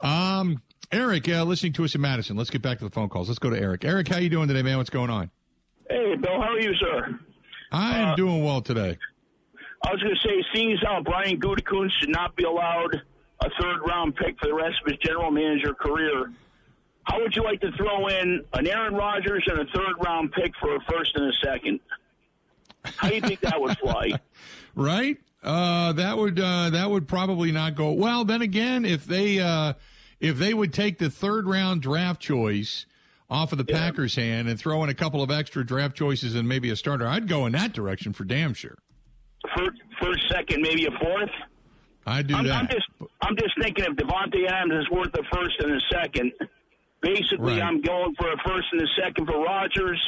Um, 0.00 0.62
Eric, 0.90 1.28
uh, 1.28 1.44
listening 1.44 1.74
to 1.74 1.84
us 1.84 1.94
in 1.94 2.00
Madison. 2.00 2.36
Let's 2.36 2.50
get 2.50 2.60
back 2.60 2.78
to 2.78 2.84
the 2.84 2.90
phone 2.90 3.08
calls. 3.08 3.28
Let's 3.28 3.38
go 3.38 3.50
to 3.50 3.58
Eric. 3.60 3.84
Eric, 3.84 4.08
how 4.08 4.18
you 4.18 4.28
doing 4.28 4.48
today, 4.48 4.62
man? 4.62 4.78
What's 4.78 4.90
going 4.90 5.10
on? 5.10 5.30
Hey, 5.88 6.16
Bill, 6.16 6.40
how 6.40 6.48
are 6.54 6.60
you, 6.60 6.74
sir? 6.74 7.16
I'm 7.70 8.08
Uh, 8.08 8.14
doing 8.16 8.44
well 8.44 8.60
today. 8.62 8.98
I 9.84 9.92
was 9.92 10.02
going 10.02 10.14
to 10.14 10.28
say, 10.28 10.44
seeing 10.52 10.72
as 10.72 10.80
how 10.82 11.02
Brian 11.04 11.38
Gutekunst 11.40 11.92
should 12.00 12.08
not 12.10 12.34
be 12.34 12.42
allowed 12.42 13.00
a 13.44 13.50
third 13.60 13.78
round 13.86 14.16
pick 14.16 14.38
for 14.40 14.46
the 14.48 14.54
rest 14.54 14.74
of 14.84 14.90
his 14.90 14.98
general 15.04 15.30
manager 15.30 15.72
career, 15.72 16.32
how 17.06 17.20
would 17.20 17.34
you 17.34 17.42
like 17.42 17.60
to 17.60 17.70
throw 17.72 18.08
in 18.08 18.44
an 18.52 18.66
Aaron 18.66 18.94
Rodgers 18.94 19.44
and 19.46 19.60
a 19.60 19.64
third 19.72 19.94
round 20.04 20.32
pick 20.32 20.52
for 20.60 20.74
a 20.74 20.80
first 20.90 21.14
and 21.14 21.26
a 21.26 21.32
second? 21.44 21.80
How 22.84 23.08
do 23.08 23.14
you 23.14 23.20
think 23.20 23.40
that 23.40 23.60
would 23.60 23.78
fly? 23.78 24.12
right? 24.74 25.16
Uh, 25.42 25.92
that 25.92 26.16
would 26.16 26.38
uh, 26.40 26.70
that 26.70 26.90
would 26.90 27.06
probably 27.06 27.52
not 27.52 27.74
go 27.76 27.92
well. 27.92 28.24
Then 28.24 28.42
again, 28.42 28.84
if 28.84 29.04
they 29.06 29.38
uh, 29.38 29.74
if 30.20 30.38
they 30.38 30.52
would 30.52 30.72
take 30.72 30.98
the 30.98 31.08
third 31.10 31.46
round 31.46 31.82
draft 31.82 32.20
choice 32.20 32.86
off 33.30 33.52
of 33.52 33.58
the 33.58 33.64
Yeah. 33.68 33.78
Packers' 33.78 34.16
hand 34.16 34.48
and 34.48 34.58
throw 34.58 34.82
in 34.84 34.90
a 34.90 34.94
couple 34.94 35.22
of 35.22 35.30
extra 35.30 35.64
draft 35.64 35.96
choices 35.96 36.34
and 36.34 36.48
maybe 36.48 36.70
a 36.70 36.76
starter, 36.76 37.06
I'd 37.06 37.28
go 37.28 37.46
in 37.46 37.52
that 37.52 37.72
direction 37.72 38.12
for 38.12 38.24
damn 38.24 38.54
sure. 38.54 38.78
First, 39.56 39.80
first 40.00 40.28
second, 40.28 40.62
maybe 40.62 40.86
a 40.86 40.90
fourth? 40.92 41.30
I'd 42.06 42.26
do 42.28 42.36
I'm, 42.36 42.46
that. 42.46 42.54
I'm 42.54 42.68
just 42.68 42.86
I'm 43.20 43.36
just 43.36 43.54
thinking 43.60 43.84
if 43.84 43.96
Davante 43.96 44.48
Adams 44.48 44.84
is 44.84 44.90
worth 44.90 45.14
a 45.14 45.22
first 45.36 45.60
and 45.60 45.72
a 45.72 45.80
second, 45.92 46.32
basically 47.00 47.54
Right. 47.54 47.62
I'm 47.62 47.80
going 47.80 48.14
for 48.16 48.30
a 48.32 48.36
first 48.46 48.68
and 48.72 48.82
a 48.82 48.86
second 49.00 49.26
for 49.26 49.42
Rodgers, 49.42 50.00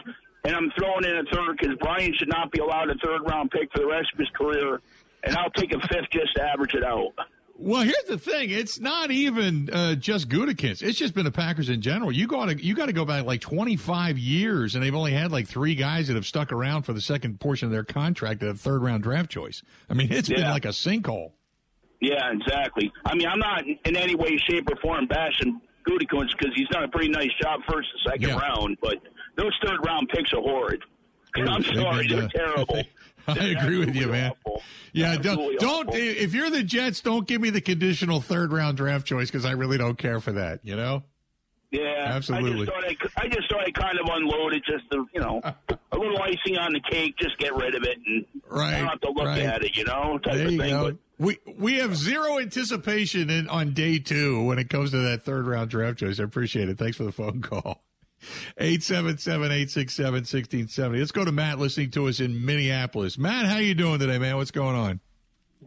and 0.45 0.55
I'm 0.55 0.71
throwing 0.79 1.05
in 1.05 1.17
a 1.17 1.25
third 1.33 1.57
because 1.59 1.77
Brian 1.81 2.13
should 2.19 2.29
not 2.29 2.51
be 2.51 2.61
allowed 2.61 2.91
a 2.91 2.95
third 3.05 3.23
round 3.29 3.51
pick 3.51 3.71
for 3.73 3.81
the 3.81 3.87
rest 3.87 4.09
of 4.13 4.19
his 4.19 4.29
career, 4.31 4.81
and 5.25 5.37
I'll 5.37 5.51
take 5.51 5.73
a 5.73 5.81
fifth 5.89 6.11
just 6.13 6.35
to 6.37 6.43
average 6.43 6.75
it 6.75 6.85
out. 6.85 7.13
Well, 7.61 7.83
here's 7.83 8.05
the 8.07 8.19
thing: 8.19 8.51
it's 8.51 8.79
not 8.79 9.11
even 9.11 9.69
uh, 9.73 9.97
just 9.97 10.29
Gutekunst. 10.29 10.81
It's 10.81 10.97
just 10.97 11.13
been 11.13 11.25
the 11.25 11.33
Packers 11.33 11.69
in 11.69 11.81
general. 11.81 12.13
You 12.13 12.29
got 12.29 12.47
to 12.47 12.65
you 12.65 12.75
got 12.77 12.87
to 12.87 12.93
go 12.93 13.05
back 13.05 13.25
like 13.25 13.41
25 13.41 14.17
years, 14.17 14.77
and 14.77 14.85
they've 14.85 14.95
only 14.95 15.13
had 15.13 15.33
like 15.33 15.49
three 15.49 15.75
guys 15.75 16.07
that 16.07 16.15
have 16.15 16.25
stuck 16.25 16.53
around 16.53 16.83
for 16.83 16.93
the 16.93 17.01
second 17.01 17.41
portion 17.41 17.67
of 17.67 17.73
their 17.73 17.83
contract 17.83 18.45
at 18.45 18.51
a 18.51 18.55
third 18.55 18.83
round 18.83 19.03
draft 19.03 19.29
choice. 19.29 19.63
I 19.91 19.95
mean, 19.95 20.13
it's 20.13 20.29
been 20.29 20.43
like 20.49 20.67
a 20.67 20.69
sinkhole. 20.69 21.33
Yeah, 22.01 22.31
exactly. 22.31 22.93
I 23.05 23.17
mean, 23.17 23.27
I'm 23.27 23.41
not 23.41 23.65
in 23.67 23.97
any 23.97 24.15
way, 24.15 24.37
shape, 24.37 24.71
or 24.71 24.77
form 24.77 25.09
bashing 25.09 25.61
Gutekunst 25.89 26.31
because 26.39 26.55
he's 26.55 26.69
done 26.69 26.85
a 26.85 26.89
pretty 26.89 27.09
nice 27.09 27.31
job 27.41 27.61
first 27.69 27.89
and 27.93 28.13
second 28.13 28.29
Yeah. 28.29 28.39
round, 28.39 28.77
but 28.83 28.97
those 29.37 29.53
third 29.65 29.79
round 29.87 30.09
picks 30.11 30.33
are 30.33 30.41
horrid. 30.43 30.83
I'm 31.37 31.63
sorry, 31.63 32.07
they're 32.09 32.23
uh, 32.25 32.29
terrible. 32.29 32.83
I 33.29 33.35
They're 33.35 33.59
agree 33.59 33.79
with 33.79 33.95
you, 33.95 34.07
man. 34.09 34.33
awful. 34.47 34.63
Yeah, 34.95 35.17
don't, 35.17 35.59
don't 35.61 35.95
if 35.95 36.33
you're 36.33 36.49
the 36.49 36.63
Jets, 36.63 37.03
don't 37.03 37.27
give 37.29 37.43
me 37.43 37.51
the 37.51 37.61
conditional 37.61 38.21
third 38.23 38.53
round 38.53 38.79
draft 38.79 39.07
choice 39.07 39.31
because 39.31 39.45
I 39.45 39.51
really 39.53 39.77
don't 39.77 39.99
care 39.99 40.19
for 40.21 40.33
that. 40.33 40.61
You 40.63 40.77
know, 40.77 41.03
Yeah, 41.71 42.05
Absolutely. 42.07 42.63
I 42.63 42.65
just 42.65 43.05
thought 43.05 43.21
I, 43.21 43.25
I 43.25 43.29
just 43.29 43.51
thought 43.51 43.67
I 43.67 43.71
kind 43.71 43.99
of 44.01 44.09
unloaded 44.11 44.63
just 44.67 44.91
to, 44.93 45.07
you 45.13 45.21
know, 45.21 45.43
a 45.93 45.99
little 45.99 46.19
icing 46.23 46.57
on 46.57 46.73
the 46.73 46.81
cake, 46.91 47.17
just 47.19 47.37
get 47.39 47.55
rid 47.55 47.75
of 47.75 47.83
it, 47.85 47.99
and 48.07 48.25
Right, 48.49 48.75
I 48.77 48.79
don't 48.79 48.89
have 48.89 49.01
to 49.03 49.11
look 49.11 49.27
right. 49.27 49.43
at 49.43 49.63
it, 49.63 49.77
you 49.77 49.85
know, 49.85 50.19
type 50.25 50.35
there 50.35 50.47
of 50.47 50.53
you 50.53 50.59
thing. 50.59 50.71
go. 50.71 50.85
But 50.85 50.97
We 51.19 51.39
we 51.57 51.79
have 51.79 51.97
zero 51.97 52.39
anticipation 52.39 53.31
in, 53.31 53.49
on 53.49 53.75
day 53.75 53.99
two 53.99 54.43
when 54.45 54.59
it 54.59 54.71
comes 54.71 54.93
to 54.93 54.99
that 54.99 55.23
third 55.23 55.47
round 55.47 55.71
draft 55.71 55.99
choice. 55.99 56.21
I 56.21 56.25
appreciate 56.25 56.69
it. 56.69 56.79
Thanks 56.79 56.97
for 56.97 57.05
the 57.05 57.13
phone 57.13 57.43
call. 57.43 57.83
877-867-1670. 58.61 60.99
Let's 60.99 61.13
go 61.13 61.25
to 61.25 61.31
Matt 61.31 61.61
listening 61.61 61.93
to 61.93 62.09
us 62.09 62.19
in 62.19 62.45
Minneapolis. 62.45 63.17
Matt, 63.17 63.47
how 63.47 63.59
you 63.59 63.75
doing 63.75 64.01
today, 64.01 64.19
man? 64.19 64.37
What's 64.37 64.51
going 64.51 64.75
on? 64.75 64.99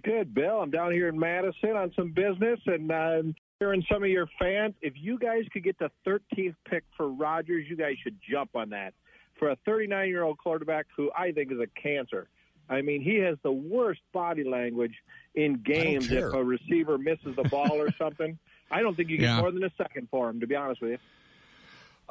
Good, 0.03 0.33
Bill. 0.33 0.61
I'm 0.61 0.71
down 0.71 0.91
here 0.91 1.07
in 1.07 1.17
Madison 1.19 1.77
on 1.77 1.93
some 1.95 2.11
business, 2.11 2.59
and 2.65 2.91
I'm 2.91 3.35
hearing 3.59 3.83
some 3.91 4.03
of 4.03 4.09
your 4.09 4.27
fans. 4.39 4.73
If 4.81 4.93
you 4.97 5.17
guys 5.17 5.43
could 5.53 5.63
get 5.63 5.77
the 5.79 5.91
13th 6.05 6.55
pick 6.67 6.83
for 6.97 7.09
Rodgers, 7.09 7.65
you 7.69 7.75
guys 7.75 7.95
should 8.03 8.17
jump 8.29 8.51
on 8.55 8.69
that. 8.69 8.93
For 9.37 9.51
a 9.51 9.57
39 9.65 10.07
year 10.07 10.23
old 10.23 10.37
quarterback 10.37 10.87
who 10.95 11.11
I 11.17 11.31
think 11.31 11.51
is 11.51 11.59
a 11.59 11.67
cancer. 11.81 12.27
I 12.69 12.81
mean, 12.81 13.01
he 13.01 13.15
has 13.17 13.37
the 13.43 13.51
worst 13.51 14.01
body 14.13 14.43
language 14.43 14.93
in 15.35 15.61
games 15.63 16.11
if 16.11 16.33
a 16.33 16.43
receiver 16.43 16.97
misses 16.97 17.35
the 17.35 17.43
ball 17.43 17.71
or 17.81 17.91
something. 17.97 18.37
I 18.71 18.81
don't 18.81 18.95
think 18.95 19.09
you 19.09 19.17
get 19.17 19.25
Yeah. 19.25 19.41
more 19.41 19.51
than 19.51 19.63
a 19.63 19.71
second 19.77 20.07
for 20.09 20.29
him, 20.29 20.39
to 20.39 20.47
be 20.47 20.55
honest 20.55 20.81
with 20.81 20.91
you. 20.91 20.97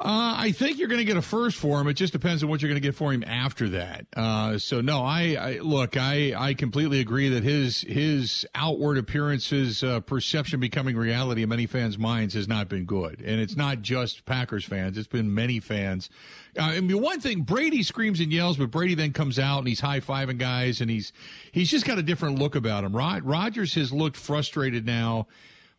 Uh, 0.03 0.33
I 0.35 0.51
think 0.51 0.79
you're 0.79 0.87
going 0.87 0.97
to 0.97 1.05
get 1.05 1.15
a 1.15 1.21
first 1.21 1.57
for 1.57 1.79
him. 1.79 1.87
It 1.87 1.93
just 1.93 2.11
depends 2.11 2.41
on 2.41 2.49
what 2.49 2.59
you're 2.59 2.69
going 2.69 2.81
to 2.81 2.87
get 2.87 2.95
for 2.95 3.13
him 3.13 3.23
after 3.23 3.69
that. 3.69 4.07
Uh, 4.15 4.57
so 4.57 4.81
no, 4.81 5.03
I, 5.03 5.35
I 5.39 5.59
look, 5.59 5.95
I, 5.95 6.33
I 6.35 6.55
completely 6.55 7.01
agree 7.01 7.29
that 7.29 7.43
his 7.43 7.81
his 7.81 8.43
outward 8.55 8.97
appearance, 8.97 9.51
his 9.51 9.83
uh, 9.83 9.99
perception 9.99 10.59
becoming 10.59 10.97
reality 10.97 11.43
in 11.43 11.49
many 11.49 11.67
fans' 11.67 11.99
minds 11.99 12.33
has 12.33 12.47
not 12.47 12.67
been 12.67 12.85
good, 12.85 13.21
and 13.23 13.39
it's 13.39 13.55
not 13.55 13.83
just 13.83 14.25
Packers 14.25 14.65
fans; 14.65 14.97
it's 14.97 15.07
been 15.07 15.35
many 15.35 15.59
fans. 15.59 16.09
Uh, 16.57 16.63
I 16.63 16.79
mean, 16.81 16.99
one 16.99 17.19
thing 17.19 17.41
Brady 17.41 17.83
screams 17.83 18.19
and 18.19 18.33
yells, 18.33 18.57
but 18.57 18.71
Brady 18.71 18.95
then 18.95 19.13
comes 19.13 19.37
out 19.37 19.59
and 19.59 19.67
he's 19.67 19.81
high 19.81 19.99
fiving 19.99 20.39
guys, 20.39 20.81
and 20.81 20.89
he's 20.89 21.13
he's 21.51 21.69
just 21.69 21.85
got 21.85 21.99
a 21.99 22.03
different 22.03 22.39
look 22.39 22.55
about 22.55 22.83
him. 22.83 22.95
Rod, 22.95 23.23
Rodgers 23.23 23.75
has 23.75 23.93
looked 23.93 24.17
frustrated 24.17 24.83
now, 24.83 25.27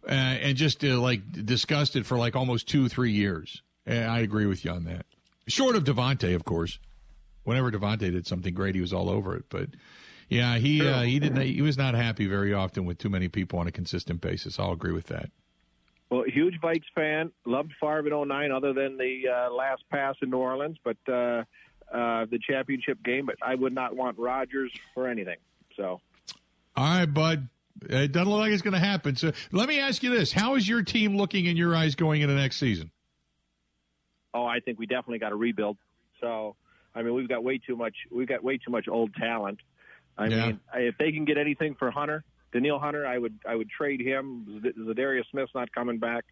uh, 0.06 0.12
and 0.12 0.56
just 0.56 0.84
uh, 0.84 1.00
like 1.00 1.32
disgusted 1.44 2.06
for 2.06 2.18
like 2.18 2.36
almost 2.36 2.68
two, 2.68 2.88
three 2.88 3.10
years. 3.10 3.62
And 3.86 4.10
I 4.10 4.20
agree 4.20 4.46
with 4.46 4.64
you 4.64 4.70
on 4.70 4.84
that. 4.84 5.06
Short 5.48 5.76
of 5.76 5.84
Davante, 5.84 6.34
of 6.34 6.44
course. 6.44 6.78
Whenever 7.44 7.72
Davante 7.72 8.10
did 8.12 8.26
something 8.26 8.54
great, 8.54 8.74
he 8.74 8.80
was 8.80 8.92
all 8.92 9.10
over 9.10 9.34
it. 9.34 9.46
But 9.48 9.70
yeah, 10.28 10.58
he 10.58 10.86
uh, 10.86 11.02
he 11.02 11.18
didn't. 11.18 11.42
He 11.42 11.60
was 11.60 11.76
not 11.76 11.94
happy 11.94 12.26
very 12.26 12.54
often 12.54 12.84
with 12.84 12.98
too 12.98 13.10
many 13.10 13.28
people 13.28 13.58
on 13.58 13.66
a 13.66 13.72
consistent 13.72 14.20
basis. 14.20 14.58
I'll 14.58 14.72
agree 14.72 14.92
with 14.92 15.06
that. 15.06 15.30
Well, 16.10 16.24
huge 16.26 16.60
Vikes 16.60 16.84
fan. 16.94 17.32
Loved 17.46 17.72
Favre 17.80 18.06
in 18.06 18.28
09, 18.28 18.52
other 18.52 18.72
than 18.72 18.98
the 18.98 19.22
uh, 19.28 19.50
last 19.50 19.82
pass 19.90 20.14
in 20.22 20.30
New 20.30 20.38
Orleans, 20.38 20.76
but 20.84 20.98
uh, 21.08 21.44
uh, 21.90 22.26
the 22.26 22.38
championship 22.38 23.02
game. 23.02 23.26
But 23.26 23.36
I 23.42 23.54
would 23.54 23.74
not 23.74 23.96
want 23.96 24.18
Rodgers 24.18 24.70
for 24.94 25.08
anything. 25.08 25.38
So, 25.76 26.00
All 26.76 26.98
right, 26.98 27.06
bud. 27.06 27.48
It 27.88 28.12
doesn't 28.12 28.30
look 28.30 28.40
like 28.40 28.52
it's 28.52 28.62
going 28.62 28.74
to 28.74 28.78
happen. 28.78 29.16
So 29.16 29.32
let 29.50 29.68
me 29.68 29.80
ask 29.80 30.02
you 30.02 30.10
this: 30.10 30.32
How 30.32 30.54
is 30.54 30.68
your 30.68 30.82
team 30.82 31.16
looking 31.16 31.46
in 31.46 31.56
your 31.56 31.74
eyes 31.74 31.94
going 31.94 32.20
into 32.20 32.34
next 32.34 32.58
season? 32.58 32.90
Oh, 34.34 34.44
I 34.46 34.60
think 34.60 34.78
we 34.78 34.86
definitely 34.86 35.18
got 35.18 35.30
to 35.30 35.36
rebuild. 35.36 35.76
So, 36.20 36.56
I 36.94 37.02
mean, 37.02 37.14
we've 37.14 37.28
got 37.28 37.42
way 37.44 37.58
too 37.58 37.76
much. 37.76 37.94
We've 38.10 38.28
got 38.28 38.42
way 38.42 38.58
too 38.58 38.70
much 38.70 38.88
old 38.88 39.14
talent. 39.14 39.58
I 40.16 40.26
Yeah. 40.28 40.46
mean, 40.46 40.60
if 40.74 40.96
they 40.98 41.12
can 41.12 41.24
get 41.24 41.38
anything 41.38 41.74
for 41.74 41.90
Hunter, 41.90 42.24
Danielle 42.52 42.78
Hunter, 42.78 43.06
I 43.06 43.18
would 43.18 43.38
I 43.46 43.54
would 43.56 43.70
trade 43.70 44.00
him. 44.00 44.62
Za'Darius 44.78 45.24
Smith's 45.30 45.54
not 45.54 45.72
coming 45.72 45.98
back. 45.98 46.24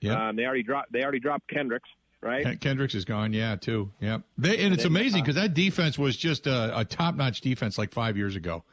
Yeah. 0.00 0.28
Um, 0.28 0.36
they 0.36 0.44
already 0.44 0.64
dropped. 0.64 0.92
They 0.92 1.02
already 1.02 1.20
dropped 1.20 1.48
Kendricks, 1.48 1.88
right? 2.20 2.42
Ken- 2.44 2.58
Kendricks 2.58 2.94
is 2.94 3.04
gone, 3.04 3.32
yeah, 3.32 3.54
too. 3.56 3.90
Yeah, 4.00 4.18
they, 4.36 4.58
and 4.58 4.74
it's 4.74 4.84
amazing 4.84 5.22
because 5.22 5.36
that 5.36 5.54
defense 5.54 5.96
was 5.98 6.16
just 6.16 6.46
a, 6.48 6.78
a 6.80 6.84
top-notch 6.84 7.40
defense 7.40 7.78
like 7.78 7.92
five 7.92 8.16
years 8.16 8.34
ago, 8.36 8.64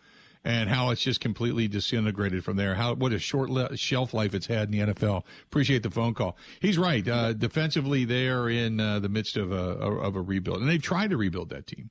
and 0.43 0.69
how 0.69 0.89
it's 0.89 1.01
just 1.01 1.19
completely 1.19 1.67
disintegrated 1.67 2.43
from 2.43 2.57
there. 2.57 2.75
How 2.75 2.93
what 2.95 3.13
a 3.13 3.19
short 3.19 3.49
le- 3.49 3.77
shelf 3.77 4.13
life 4.13 4.33
it's 4.33 4.47
had 4.47 4.73
in 4.73 4.87
the 4.87 4.93
NFL. 4.93 5.23
Appreciate 5.45 5.83
the 5.83 5.91
phone 5.91 6.13
call. 6.13 6.35
He's 6.59 6.77
right. 6.77 7.07
Uh, 7.07 7.33
defensively, 7.33 8.05
they 8.05 8.27
are 8.27 8.49
in 8.49 8.79
uh, 8.79 8.99
the 8.99 9.09
midst 9.09 9.37
of 9.37 9.51
a 9.51 9.55
of 9.55 10.15
a 10.15 10.21
rebuild, 10.21 10.57
and 10.61 10.69
they've 10.69 10.81
tried 10.81 11.11
to 11.11 11.17
rebuild 11.17 11.49
that 11.49 11.67
team. 11.67 11.89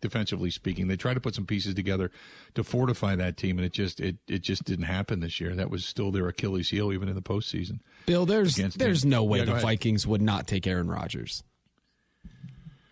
Defensively 0.00 0.50
speaking, 0.50 0.86
they 0.86 0.96
tried 0.96 1.14
to 1.14 1.20
put 1.20 1.34
some 1.34 1.44
pieces 1.44 1.74
together 1.74 2.12
to 2.54 2.62
fortify 2.62 3.16
that 3.16 3.36
team, 3.36 3.58
and 3.58 3.66
it 3.66 3.72
just 3.72 3.98
it 3.98 4.18
it 4.28 4.42
just 4.42 4.62
didn't 4.62 4.84
happen 4.84 5.18
this 5.18 5.40
year. 5.40 5.56
That 5.56 5.70
was 5.70 5.84
still 5.84 6.12
their 6.12 6.28
Achilles 6.28 6.70
heel, 6.70 6.92
even 6.92 7.08
in 7.08 7.16
the 7.16 7.20
postseason. 7.22 7.80
Bill, 8.06 8.24
there's 8.24 8.54
there's 8.54 9.00
them. 9.00 9.10
no 9.10 9.24
way 9.24 9.40
Yeah, 9.40 9.46
the 9.46 9.50
ahead. 9.52 9.62
Vikings 9.62 10.06
would 10.06 10.22
not 10.22 10.46
take 10.46 10.68
Aaron 10.68 10.88
Rodgers. 10.88 11.42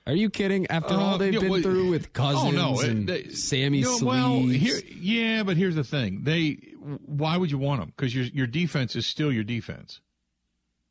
Are 0.07 0.15
you 0.15 0.31
kidding? 0.31 0.67
After 0.69 0.95
Uh, 0.95 0.99
all 0.99 1.19
they've 1.19 1.33
been 1.33 1.49
well, 1.51 1.63
through 1.63 1.91
with 1.91 2.13
Cousins 2.13 2.55
oh, 2.55 2.75
no, 2.75 2.81
and 2.81 3.09
they- 3.09 3.29
Sammy 3.31 3.81
no, 3.81 3.89
Sleeves, 3.97 4.03
Well, 4.05 4.39
here, 4.43 4.81
yeah, 5.01 5.43
but 5.43 5.57
here's 5.57 5.75
the 5.75 5.85
thing: 5.85 6.23
they. 6.23 6.59
Why 7.05 7.37
would 7.37 7.51
you 7.51 7.59
want 7.59 7.81
them? 7.81 7.93
Because 7.97 8.15
your 8.15 8.25
your 8.27 8.47
defense 8.47 8.95
is 8.95 9.07
still 9.07 9.33
your 9.33 9.43
defense. 9.43 10.01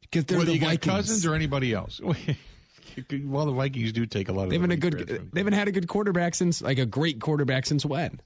because 0.02 0.26
they're 0.26 0.38
Whether 0.40 0.48
the 0.52 0.56
you 0.56 0.60
got 0.60 0.68
Vikings. 0.72 0.92
Cousins 0.94 1.26
or 1.26 1.34
anybody 1.34 1.72
else. 1.74 2.02
well, 3.24 3.46
the 3.46 3.52
Vikings 3.54 3.94
do 3.94 4.06
take 4.06 4.28
a 4.28 4.34
lot 4.34 4.44
of. 4.44 4.50
They 4.50 4.58
haven't 4.58 4.72
a 4.72 4.78
good. 4.78 5.30
They 5.32 5.40
haven't 5.40 5.54
had 5.54 5.70
a 5.70 5.72
good 5.72 5.88
quarterback 5.88 6.36
since 6.36 6.62
like 6.62 6.80
a 6.80 6.86
great 6.86 7.22
quarterback 7.22 7.66
since 7.66 7.86
when? 7.86 8.20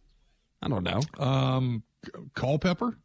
I 0.64 0.68
don't 0.68 0.84
know. 0.84 1.02
Um, 1.24 1.84
Culpepper. 2.34 2.98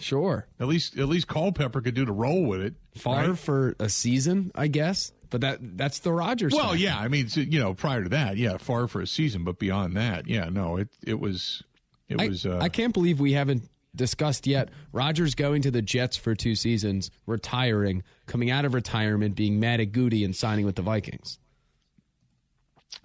Sure, 0.00 0.46
At 0.60 0.68
least, 0.68 0.96
at 0.96 1.08
least 1.08 1.26
Culpepper 1.26 1.80
could 1.80 1.94
do 1.94 2.04
the 2.04 2.12
roll 2.12 2.44
with 2.44 2.60
it. 2.60 2.74
Favre 2.94 3.30
right? 3.30 3.38
for 3.38 3.74
a 3.80 3.88
season, 3.88 4.52
I 4.54 4.68
guess. 4.68 5.12
But 5.30 5.40
that 5.42 5.76
that's 5.76 5.98
the 5.98 6.12
Rodgers. 6.12 6.54
Well, 6.54 6.74
yeah. 6.74 6.98
I 6.98 7.08
mean, 7.08 7.28
you 7.34 7.58
know, 7.58 7.74
prior 7.74 8.04
to 8.04 8.08
that, 8.10 8.36
yeah, 8.36 8.56
Favre 8.58 8.88
for 8.88 9.00
a 9.00 9.06
season, 9.06 9.44
but 9.44 9.58
beyond 9.58 9.96
that, 9.96 10.26
yeah, 10.26 10.48
no, 10.48 10.76
it 10.76 10.88
it 11.04 11.20
was, 11.20 11.62
it 12.08 12.20
I, 12.20 12.28
was. 12.28 12.46
Uh, 12.46 12.58
I 12.62 12.68
can't 12.68 12.94
believe 12.94 13.20
we 13.20 13.32
haven't 13.32 13.68
discussed 13.94 14.46
yet. 14.46 14.70
Rodgers 14.92 15.34
going 15.34 15.62
to 15.62 15.70
the 15.70 15.82
Jets 15.82 16.16
for 16.16 16.34
two 16.34 16.54
seasons, 16.54 17.10
retiring, 17.26 18.02
coming 18.26 18.50
out 18.50 18.64
of 18.64 18.72
retirement, 18.72 19.34
being 19.34 19.60
mad 19.60 19.80
at 19.80 19.92
Goody, 19.92 20.24
and 20.24 20.34
signing 20.34 20.64
with 20.64 20.76
the 20.76 20.82
Vikings. 20.82 21.38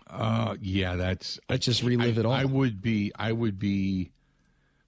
Uh, 0.08 0.56
yeah, 0.62 0.96
that's 0.96 1.40
Let's 1.50 1.66
just 1.66 1.84
relive 1.84 2.18
I, 2.18 2.20
it 2.22 2.26
all. 2.26 2.34
I 2.34 2.46
would 2.46 2.82
be, 2.82 3.12
I 3.18 3.32
would 3.32 3.60
be. 3.60 4.12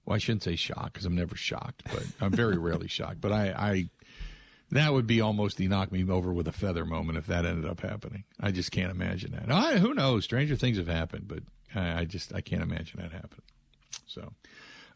Well, 0.06 0.16
I 0.16 0.20
shouldn't 0.20 0.44
say 0.44 0.56
shocked 0.56 0.94
because 0.94 1.06
I'm 1.06 1.16
never 1.16 1.36
shocked, 1.36 1.84
but 1.86 2.06
I'm 2.22 2.32
very 2.32 2.58
rarely 2.58 2.88
shocked. 2.90 3.22
But 3.22 3.32
I, 3.32 3.48
I, 3.50 3.90
that 4.72 4.94
would 4.94 5.08
be 5.08 5.22
almost 5.22 5.58
the 5.58 5.68
knock 5.68 5.92
me 5.92 6.08
over 6.10 6.32
with 6.32 6.48
a 6.48 6.52
feather 6.52 6.86
moment 6.86 7.18
if 7.18 7.28
that 7.28 7.46
ended 7.46 7.70
up 7.70 7.82
happening. 7.82 8.24
I 8.40 8.52
just 8.52 8.72
can't 8.72 8.92
imagine 8.92 9.32
that. 9.32 9.52
I, 9.52 9.78
who 9.78 9.94
knows? 9.94 10.24
Stranger 10.24 10.56
things 10.56 10.78
have 10.78 10.88
happened, 10.88 11.28
but 11.28 11.40
I, 11.74 12.02
I 12.02 12.06
just 12.06 12.34
I 12.34 12.42
can't 12.42 12.62
imagine 12.62 13.02
that 13.02 13.12
happening. 13.12 13.42
So, 14.06 14.34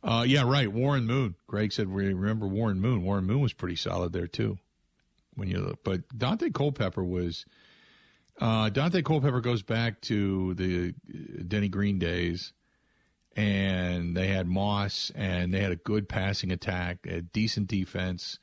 uh, 0.04 0.26
yeah, 0.28 0.44
right. 0.44 0.72
Warren 0.72 1.06
Moon. 1.06 1.36
Greg 1.48 1.74
said, 1.74 1.90
we 1.90 2.14
remember 2.14 2.48
Warren 2.48 2.80
Moon. 2.80 3.04
Warren 3.04 3.26
Moon 3.26 3.42
was 3.42 3.54
pretty 3.54 3.76
solid 3.76 4.14
there 4.14 4.28
too. 4.28 4.58
When 5.36 5.50
you 5.50 5.60
look, 5.60 5.84
but 5.84 6.08
Daunte 6.10 6.54
Culpepper 6.54 7.04
was. 7.04 7.46
Uh, 8.42 8.70
Daunte 8.70 9.04
Culpepper 9.04 9.42
goes 9.42 9.62
back 9.64 10.00
to 10.02 10.54
the 10.54 10.94
Denny 11.46 11.68
Green 11.68 12.00
days, 12.00 12.54
and 13.36 14.16
they 14.16 14.28
had 14.28 14.48
Moss, 14.48 15.12
and 15.16 15.54
they 15.54 15.60
had 15.60 15.72
a 15.72 15.78
good 15.78 16.10
passing 16.10 16.52
attack, 16.52 17.06
a 17.06 17.22
decent 17.22 17.68
defense. 17.68 18.40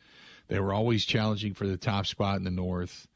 They 0.48 0.60
were 0.60 0.72
always 0.72 1.04
challenging 1.04 1.54
for 1.54 1.66
the 1.66 1.76
top 1.76 2.06
spot 2.06 2.38
in 2.38 2.44
the 2.44 2.50
North. 2.50 3.08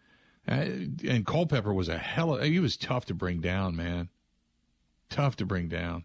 Uh, 0.49 0.65
and 1.09 1.27
Culpepper 1.27 1.73
was 1.73 1.89
a 1.89 1.99
hell 1.99 2.35
of, 2.35 2.43
he 2.43 2.59
was 2.59 2.77
tough 2.77 3.05
to 3.07 3.15
bring 3.15 3.41
down, 3.41 3.77
man. 3.77 4.09
Tough 5.09 5.37
to 5.37 5.47
bring 5.47 5.69
down. 5.69 6.05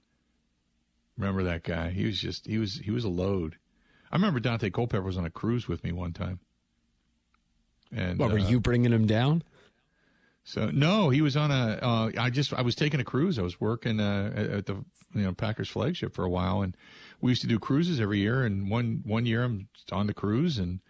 Remember 1.18 1.44
that 1.44 1.64
guy? 1.64 1.92
He 1.92 2.06
was 2.06 2.20
just, 2.20 2.46
he 2.46 2.58
was, 2.58 2.76
he 2.76 2.92
was 2.92 3.04
a 3.04 3.10
load. 3.10 3.58
I 4.12 4.16
remember 4.16 4.40
Daunte 4.40 4.72
Culpepper 4.72 5.04
was 5.04 5.18
on 5.18 5.26
a 5.26 5.30
cruise 5.30 5.68
with 5.68 5.84
me 5.84 5.92
one 5.92 6.14
time. 6.14 6.40
And 7.96 8.20
What 8.20 8.32
were 8.32 8.40
uh, 8.40 8.48
you 8.48 8.60
bringing 8.60 8.92
him 8.92 9.08
down? 9.08 9.44
So 10.48 10.70
no, 10.70 11.10
he 11.10 11.22
was 11.22 11.36
on 11.36 11.50
a. 11.50 11.80
Uh, 11.82 12.12
I 12.20 12.30
just 12.30 12.54
I 12.54 12.62
was 12.62 12.76
taking 12.76 13.00
a 13.00 13.04
cruise. 13.04 13.40
I 13.40 13.42
was 13.42 13.60
working 13.60 14.00
uh, 14.00 14.32
at- 14.36 14.68
the 14.68 14.76
you 15.16 15.24
know 15.24 15.34
Packers 15.34 15.68
flagship 15.70 16.14
for 16.14 16.24
a 16.24 16.30
while, 16.30 16.62
and 16.62 16.78
we 17.20 17.32
used 17.32 17.42
to 17.42 17.48
do 17.48 17.58
cruises 17.58 18.00
every 18.00 18.20
year. 18.20 18.44
And 18.44 18.70
one 18.70 19.02
one 19.06 19.26
year 19.26 19.44
I'm 19.44 19.68
on 19.92 20.06
the 20.06 20.14
cruise, 20.14 20.60
and 20.60 20.82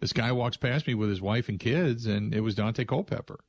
this 0.00 0.12
guy 0.12 0.30
walks 0.30 0.58
past 0.58 0.86
me 0.86 0.94
with 0.94 1.08
his 1.08 1.22
wife 1.22 1.48
and 1.48 1.58
kids, 1.58 2.04
and 2.04 2.34
it 2.34 2.40
was 2.40 2.54
Daunte 2.54 2.86
Culpepper, 2.86 3.40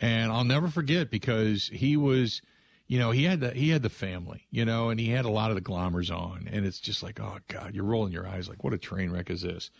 and 0.00 0.30
I'll 0.30 0.44
never 0.44 0.68
forget 0.68 1.10
because 1.10 1.66
he 1.66 1.96
was. 1.96 2.40
You 2.88 3.00
know, 3.00 3.10
he 3.10 3.24
had 3.24 3.40
the 3.40 3.50
he 3.50 3.70
had 3.70 3.82
the 3.82 3.90
family, 3.90 4.46
you 4.52 4.64
know, 4.64 4.90
and 4.90 5.00
he 5.00 5.08
had 5.08 5.24
a 5.24 5.30
lot 5.30 5.50
of 5.50 5.56
the 5.56 5.60
glamours 5.60 6.08
on, 6.08 6.48
and 6.48 6.64
it's 6.64 6.78
just 6.78 7.02
like, 7.02 7.18
oh 7.18 7.38
God, 7.48 7.74
you're 7.74 7.82
rolling 7.82 8.12
your 8.12 8.28
eyes, 8.28 8.48
like, 8.48 8.62
what 8.62 8.72
a 8.72 8.78
train 8.78 9.10
wreck 9.10 9.28
is 9.28 9.42
this? 9.42 9.72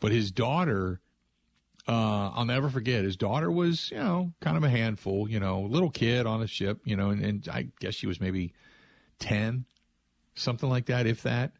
But 0.00 0.12
his 0.12 0.30
daughter, 0.30 1.02
uh, 1.86 2.30
I'll 2.34 2.44
never 2.44 2.70
forget. 2.70 3.04
His 3.04 3.16
daughter 3.16 3.50
was, 3.50 3.90
you 3.90 3.98
know, 3.98 4.32
kind 4.40 4.56
of 4.56 4.64
a 4.64 4.70
handful, 4.70 5.28
you 5.28 5.38
know, 5.38 5.60
little 5.60 5.90
kid 5.90 6.26
on 6.26 6.42
a 6.42 6.46
ship, 6.46 6.80
you 6.84 6.96
know, 6.96 7.10
and, 7.10 7.24
and 7.24 7.48
I 7.48 7.68
guess 7.78 7.94
she 7.94 8.06
was 8.06 8.20
maybe 8.20 8.54
10, 9.18 9.66
something 10.34 10.68
like 10.68 10.86
that, 10.86 11.06
if 11.06 11.22
that. 11.22 11.52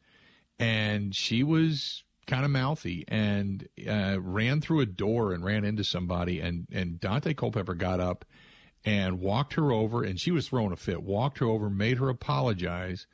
And 0.59 1.15
she 1.15 1.43
was 1.43 2.05
kind 2.27 2.45
of 2.45 2.51
mouthy 2.51 3.05
and 3.09 3.69
uh, 3.87 4.17
ran 4.21 4.63
through 4.63 4.81
a 4.81 4.87
door 4.87 5.33
and 5.33 5.45
ran 5.45 5.65
into 5.65 5.85
somebody. 5.85 6.41
And, 6.41 6.67
and 6.73 6.99
Daunte 7.01 7.37
Culpepper 7.37 7.75
got 7.75 8.01
up 8.01 8.25
and 8.85 9.21
walked 9.21 9.55
her 9.55 9.73
over, 9.73 10.03
and 10.05 10.21
she 10.21 10.31
was 10.31 10.49
throwing 10.49 10.73
a 10.73 10.77
fit, 10.77 11.03
walked 11.03 11.39
her 11.39 11.47
over, 11.47 11.71
made 11.71 11.99
her 11.99 12.09
apologize 12.09 13.07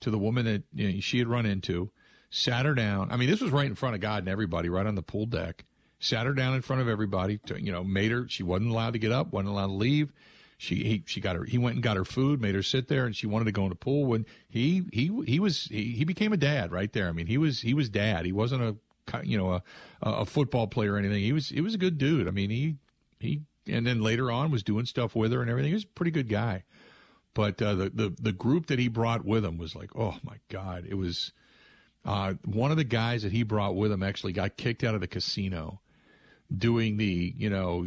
to 0.00 0.10
the 0.10 0.18
woman 0.18 0.46
that 0.46 0.62
you 0.74 0.92
know, 0.92 1.00
she 1.00 1.18
had 1.18 1.28
run 1.28 1.46
into, 1.46 1.90
sat 2.30 2.64
her 2.64 2.74
down. 2.74 3.10
I 3.10 3.16
mean, 3.16 3.28
this 3.28 3.40
was 3.40 3.50
right 3.50 3.66
in 3.66 3.74
front 3.74 3.94
of 3.94 4.00
God 4.00 4.20
and 4.20 4.28
everybody, 4.28 4.68
right 4.68 4.86
on 4.86 4.94
the 4.94 5.02
pool 5.02 5.26
deck. 5.26 5.64
Sat 6.00 6.26
her 6.26 6.32
down 6.32 6.54
in 6.54 6.62
front 6.62 6.82
of 6.82 6.88
everybody. 6.88 7.38
To, 7.46 7.62
you 7.62 7.70
know, 7.70 7.84
made 7.84 8.10
her. 8.10 8.26
She 8.28 8.42
wasn't 8.42 8.70
allowed 8.70 8.94
to 8.94 8.98
get 8.98 9.12
up. 9.12 9.32
wasn't 9.32 9.50
allowed 9.50 9.66
to 9.68 9.72
leave. 9.74 10.12
She 10.56 10.76
he 10.84 11.02
she 11.06 11.20
got 11.20 11.36
her. 11.36 11.44
He 11.44 11.56
went 11.56 11.76
and 11.76 11.82
got 11.82 11.96
her 11.96 12.04
food. 12.04 12.40
Made 12.40 12.54
her 12.54 12.62
sit 12.62 12.88
there, 12.88 13.06
and 13.06 13.16
she 13.16 13.26
wanted 13.26 13.46
to 13.46 13.52
go 13.52 13.62
in 13.62 13.70
the 13.70 13.74
pool. 13.74 14.04
When 14.04 14.26
he 14.48 14.82
he 14.92 15.10
he 15.26 15.40
was 15.40 15.64
he, 15.64 15.92
he 15.92 16.04
became 16.04 16.34
a 16.34 16.36
dad 16.36 16.70
right 16.70 16.92
there. 16.92 17.08
I 17.08 17.12
mean, 17.12 17.28
he 17.28 17.38
was 17.38 17.60
he 17.62 17.72
was 17.72 17.88
dad. 17.88 18.26
He 18.26 18.32
wasn't 18.32 18.62
a 18.62 18.76
you 19.24 19.38
know 19.38 19.52
a 19.52 19.62
a 20.02 20.26
football 20.26 20.66
player 20.66 20.94
or 20.94 20.98
anything. 20.98 21.22
He 21.22 21.32
was 21.32 21.48
he 21.48 21.62
was 21.62 21.74
a 21.74 21.78
good 21.78 21.96
dude. 21.96 22.28
I 22.28 22.30
mean, 22.30 22.50
he 22.50 22.76
he 23.18 23.40
and 23.66 23.86
then 23.86 24.02
later 24.02 24.30
on 24.30 24.50
was 24.50 24.62
doing 24.62 24.84
stuff 24.84 25.14
with 25.14 25.32
her 25.32 25.40
and 25.40 25.50
everything. 25.50 25.70
He 25.70 25.74
was 25.74 25.84
a 25.84 25.88
pretty 25.88 26.10
good 26.10 26.28
guy. 26.28 26.64
But 27.32 27.62
uh, 27.62 27.74
the, 27.74 27.90
the 27.90 28.14
the 28.20 28.32
group 28.32 28.66
that 28.66 28.78
he 28.78 28.88
brought 28.88 29.24
with 29.24 29.44
him 29.44 29.56
was 29.56 29.74
like, 29.74 29.90
oh 29.96 30.18
my 30.22 30.36
god, 30.50 30.86
it 30.88 30.94
was. 30.94 31.32
Uh, 32.02 32.32
one 32.46 32.70
of 32.70 32.78
the 32.78 32.84
guys 32.84 33.24
that 33.24 33.32
he 33.32 33.42
brought 33.42 33.76
with 33.76 33.92
him 33.92 34.02
actually 34.02 34.32
got 34.32 34.56
kicked 34.56 34.82
out 34.84 34.94
of 34.94 35.02
the 35.02 35.06
casino 35.06 35.80
doing 36.56 36.96
the 36.96 37.34
you 37.36 37.48
know 37.48 37.86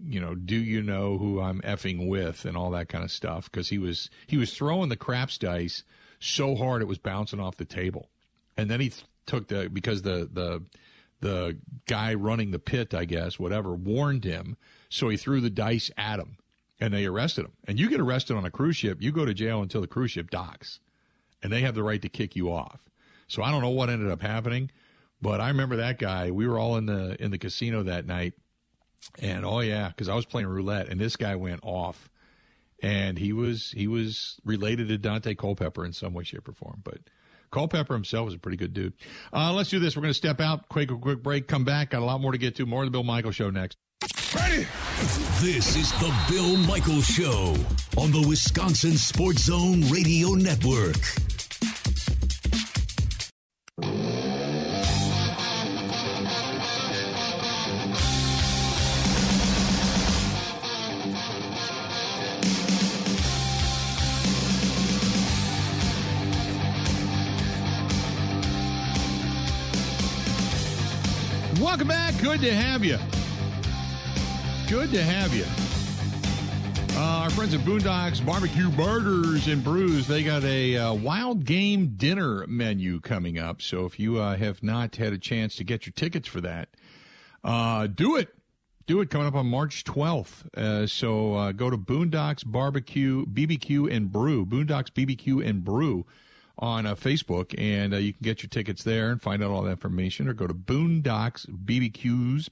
you 0.00 0.20
know 0.20 0.34
do 0.34 0.56
you 0.56 0.82
know 0.82 1.18
who 1.18 1.40
I'm 1.40 1.60
effing 1.62 2.08
with 2.08 2.44
and 2.44 2.56
all 2.56 2.70
that 2.70 2.88
kind 2.88 3.04
of 3.04 3.10
stuff 3.10 3.50
because 3.50 3.68
he 3.68 3.78
was 3.78 4.10
he 4.26 4.36
was 4.36 4.54
throwing 4.54 4.88
the 4.88 4.96
craps 4.96 5.38
dice 5.38 5.84
so 6.20 6.54
hard 6.56 6.82
it 6.82 6.88
was 6.88 6.98
bouncing 6.98 7.40
off 7.40 7.56
the 7.56 7.64
table, 7.64 8.08
and 8.56 8.70
then 8.70 8.80
he 8.80 8.88
th- 8.90 9.04
took 9.26 9.48
the 9.48 9.68
because 9.68 10.02
the 10.02 10.28
the 10.32 10.62
the 11.20 11.58
guy 11.86 12.14
running 12.14 12.50
the 12.50 12.58
pit 12.58 12.94
I 12.94 13.04
guess 13.04 13.38
whatever 13.38 13.74
warned 13.74 14.24
him, 14.24 14.56
so 14.88 15.08
he 15.08 15.16
threw 15.16 15.40
the 15.40 15.50
dice 15.50 15.90
at 15.96 16.18
him 16.18 16.38
and 16.80 16.94
they 16.94 17.06
arrested 17.06 17.44
him. 17.44 17.52
And 17.66 17.78
you 17.78 17.88
get 17.88 18.00
arrested 18.00 18.36
on 18.36 18.44
a 18.44 18.50
cruise 18.50 18.76
ship, 18.76 18.98
you 19.00 19.12
go 19.12 19.24
to 19.24 19.34
jail 19.34 19.62
until 19.62 19.80
the 19.80 19.86
cruise 19.86 20.12
ship 20.12 20.30
docks, 20.30 20.80
and 21.42 21.52
they 21.52 21.60
have 21.60 21.74
the 21.74 21.82
right 21.82 22.00
to 22.02 22.08
kick 22.08 22.36
you 22.36 22.52
off. 22.52 22.80
So 23.26 23.42
I 23.42 23.50
don't 23.50 23.62
know 23.62 23.68
what 23.68 23.90
ended 23.90 24.10
up 24.10 24.22
happening, 24.22 24.70
but 25.20 25.40
I 25.40 25.48
remember 25.48 25.76
that 25.76 25.98
guy. 25.98 26.30
We 26.30 26.46
were 26.46 26.58
all 26.58 26.76
in 26.76 26.86
the 26.86 27.22
in 27.22 27.30
the 27.30 27.38
casino 27.38 27.84
that 27.84 28.06
night, 28.06 28.34
and 29.20 29.44
oh 29.44 29.60
yeah, 29.60 29.88
because 29.88 30.08
I 30.08 30.14
was 30.14 30.26
playing 30.26 30.48
roulette, 30.48 30.88
and 30.88 31.00
this 31.00 31.16
guy 31.16 31.36
went 31.36 31.60
off, 31.62 32.08
and 32.82 33.18
he 33.18 33.32
was 33.32 33.72
he 33.72 33.86
was 33.86 34.40
related 34.44 34.88
to 34.88 34.98
Daunte 34.98 35.36
Culpepper 35.36 35.84
in 35.84 35.92
some 35.92 36.14
way, 36.14 36.24
shape, 36.24 36.48
or 36.48 36.52
form, 36.52 36.80
but. 36.84 36.98
Culpepper 37.50 37.94
himself 37.94 38.26
was 38.26 38.34
a 38.34 38.38
pretty 38.38 38.58
good 38.58 38.74
dude. 38.74 38.92
Uh, 39.32 39.54
let's 39.54 39.70
do 39.70 39.78
this. 39.78 39.96
We're 39.96 40.02
going 40.02 40.10
to 40.10 40.18
step 40.18 40.38
out, 40.38 40.68
quick, 40.68 40.90
quick 41.00 41.22
break, 41.22 41.48
come 41.48 41.64
back. 41.64 41.88
Got 41.88 42.02
a 42.02 42.04
lot 42.04 42.20
more 42.20 42.32
to 42.32 42.36
get 42.36 42.56
to. 42.56 42.66
More 42.66 42.82
of 42.82 42.88
the 42.88 42.90
Bill 42.90 43.04
Michael 43.04 43.30
Show 43.30 43.48
next. 43.48 43.78
Ready? 44.34 44.66
This 45.40 45.74
is 45.74 45.90
the 45.92 46.14
Bill 46.28 46.58
Michael 46.58 47.00
Show 47.00 47.56
on 47.96 48.12
the 48.12 48.26
Wisconsin 48.28 48.98
Sports 48.98 49.44
Zone 49.44 49.80
Radio 49.88 50.34
Network. 50.34 50.96
Good 72.20 72.40
to 72.40 72.52
have 72.52 72.84
you. 72.84 72.98
Good 74.68 74.90
to 74.90 75.02
have 75.02 75.32
you. 75.32 75.44
Uh, 76.98 77.22
our 77.22 77.30
friends 77.30 77.54
at 77.54 77.60
Boondocks 77.60 78.26
Barbecue 78.26 78.68
Burgers 78.70 79.46
and 79.46 79.62
Brews, 79.62 80.08
they 80.08 80.24
got 80.24 80.42
a 80.42 80.76
uh, 80.76 80.94
wild 80.94 81.44
game 81.44 81.94
dinner 81.96 82.44
menu 82.48 83.00
coming 83.00 83.38
up. 83.38 83.62
So 83.62 83.86
if 83.86 84.00
you 84.00 84.18
uh, 84.18 84.36
have 84.36 84.64
not 84.64 84.96
had 84.96 85.12
a 85.12 85.18
chance 85.18 85.54
to 85.56 85.64
get 85.64 85.86
your 85.86 85.92
tickets 85.92 86.26
for 86.26 86.40
that, 86.40 86.70
uh, 87.44 87.86
do 87.86 88.16
it. 88.16 88.34
Do 88.86 89.00
it 89.00 89.10
coming 89.10 89.28
up 89.28 89.36
on 89.36 89.46
March 89.46 89.84
12th. 89.84 90.52
Uh, 90.56 90.88
so 90.88 91.34
uh, 91.34 91.52
go 91.52 91.70
to 91.70 91.78
Boondocks 91.78 92.44
Barbecue, 92.44 93.26
BBQ 93.26 93.94
and 93.94 94.10
Brew, 94.10 94.44
Boondocks 94.44 94.90
BBQ 94.90 95.48
and 95.48 95.62
Brew 95.62 96.04
on 96.58 96.86
uh, 96.86 96.94
Facebook, 96.94 97.54
and 97.56 97.94
uh, 97.94 97.98
you 97.98 98.12
can 98.12 98.22
get 98.22 98.42
your 98.42 98.48
tickets 98.48 98.82
there 98.82 99.10
and 99.10 99.22
find 99.22 99.42
out 99.42 99.50
all 99.50 99.62
that 99.62 99.70
information, 99.70 100.28
or 100.28 100.34
go 100.34 100.46
to 100.46 100.54
Boondocks 100.54 101.46
BBQs, 101.48 102.48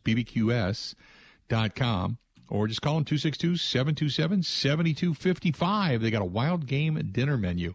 BBQS.com, 1.48 2.18
or 2.48 2.68
just 2.68 2.82
call 2.82 2.94
them 2.94 3.04
262 3.04 3.56
727 3.56 4.42
7255. 4.42 6.02
They 6.02 6.10
got 6.10 6.22
a 6.22 6.26
wild 6.26 6.66
game 6.66 7.10
dinner 7.12 7.36
menu. 7.36 7.74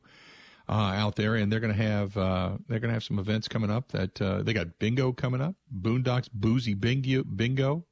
Uh, 0.70 0.94
out 0.96 1.18
there, 1.18 1.36
and 1.36 1.52
they're 1.52 1.60
going 1.60 1.76
to 1.76 1.84
have 1.84 2.16
uh, 2.16 2.52
they're 2.70 2.80
going 2.80 2.88
to 2.88 2.94
have 2.94 3.04
some 3.04 3.20
events 3.20 3.50
coming 3.50 3.70
up. 3.70 3.90
That 3.90 4.22
uh, 4.22 4.42
they 4.42 4.54
got 4.54 4.80
bingo 4.80 5.12
coming 5.12 5.42
up, 5.42 5.56
Boondocks 5.76 6.30
Boozy 6.32 6.76
Bingo 6.76 7.26
bingo 7.26 7.84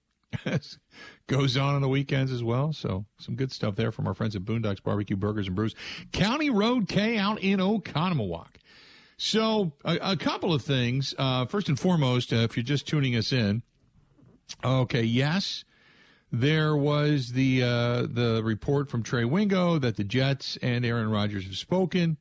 goes 1.28 1.58
on 1.58 1.76
on 1.76 1.82
the 1.82 1.90
weekends 1.90 2.32
as 2.32 2.44
well. 2.44 2.74
So 2.74 3.06
some 3.20 3.36
good 3.36 3.52
stuff 3.52 3.76
there 3.76 3.92
from 3.92 4.08
our 4.08 4.14
friends 4.14 4.36
at 4.36 4.44
Boondocks 4.44 4.82
Barbecue 4.82 5.16
Burgers 5.16 5.48
and 5.48 5.56
Brews, 5.56 5.76
County 6.12 6.50
Road 6.50 6.88
K 6.88 7.18
out 7.18 7.40
in 7.40 7.60
Oconomowoc. 7.60 8.56
So 9.18 9.74
a, 9.84 9.98
a 10.02 10.18
couple 10.18 10.54
of 10.54 10.62
things. 10.62 11.14
Uh, 11.18 11.46
first 11.46 11.68
and 11.68 11.80
foremost, 11.80 12.32
uh, 12.32 12.38
if 12.38 12.56
you're 12.56 12.64
just 12.64 12.88
tuning 12.88 13.16
us 13.16 13.34
in, 13.34 13.64
okay, 14.64 15.04
yes, 15.04 15.66
there 16.32 16.76
was 16.78 17.34
the 17.34 17.64
uh, 17.64 18.02
the 18.10 18.42
report 18.44 18.90
from 18.90 19.04
Trey 19.04 19.26
Wingo 19.26 19.78
that 19.80 19.98
the 19.98 20.04
Jets 20.04 20.58
and 20.62 20.86
Aaron 20.86 21.10
Rodgers 21.10 21.44
have 21.46 21.58
spoken. 21.58 22.18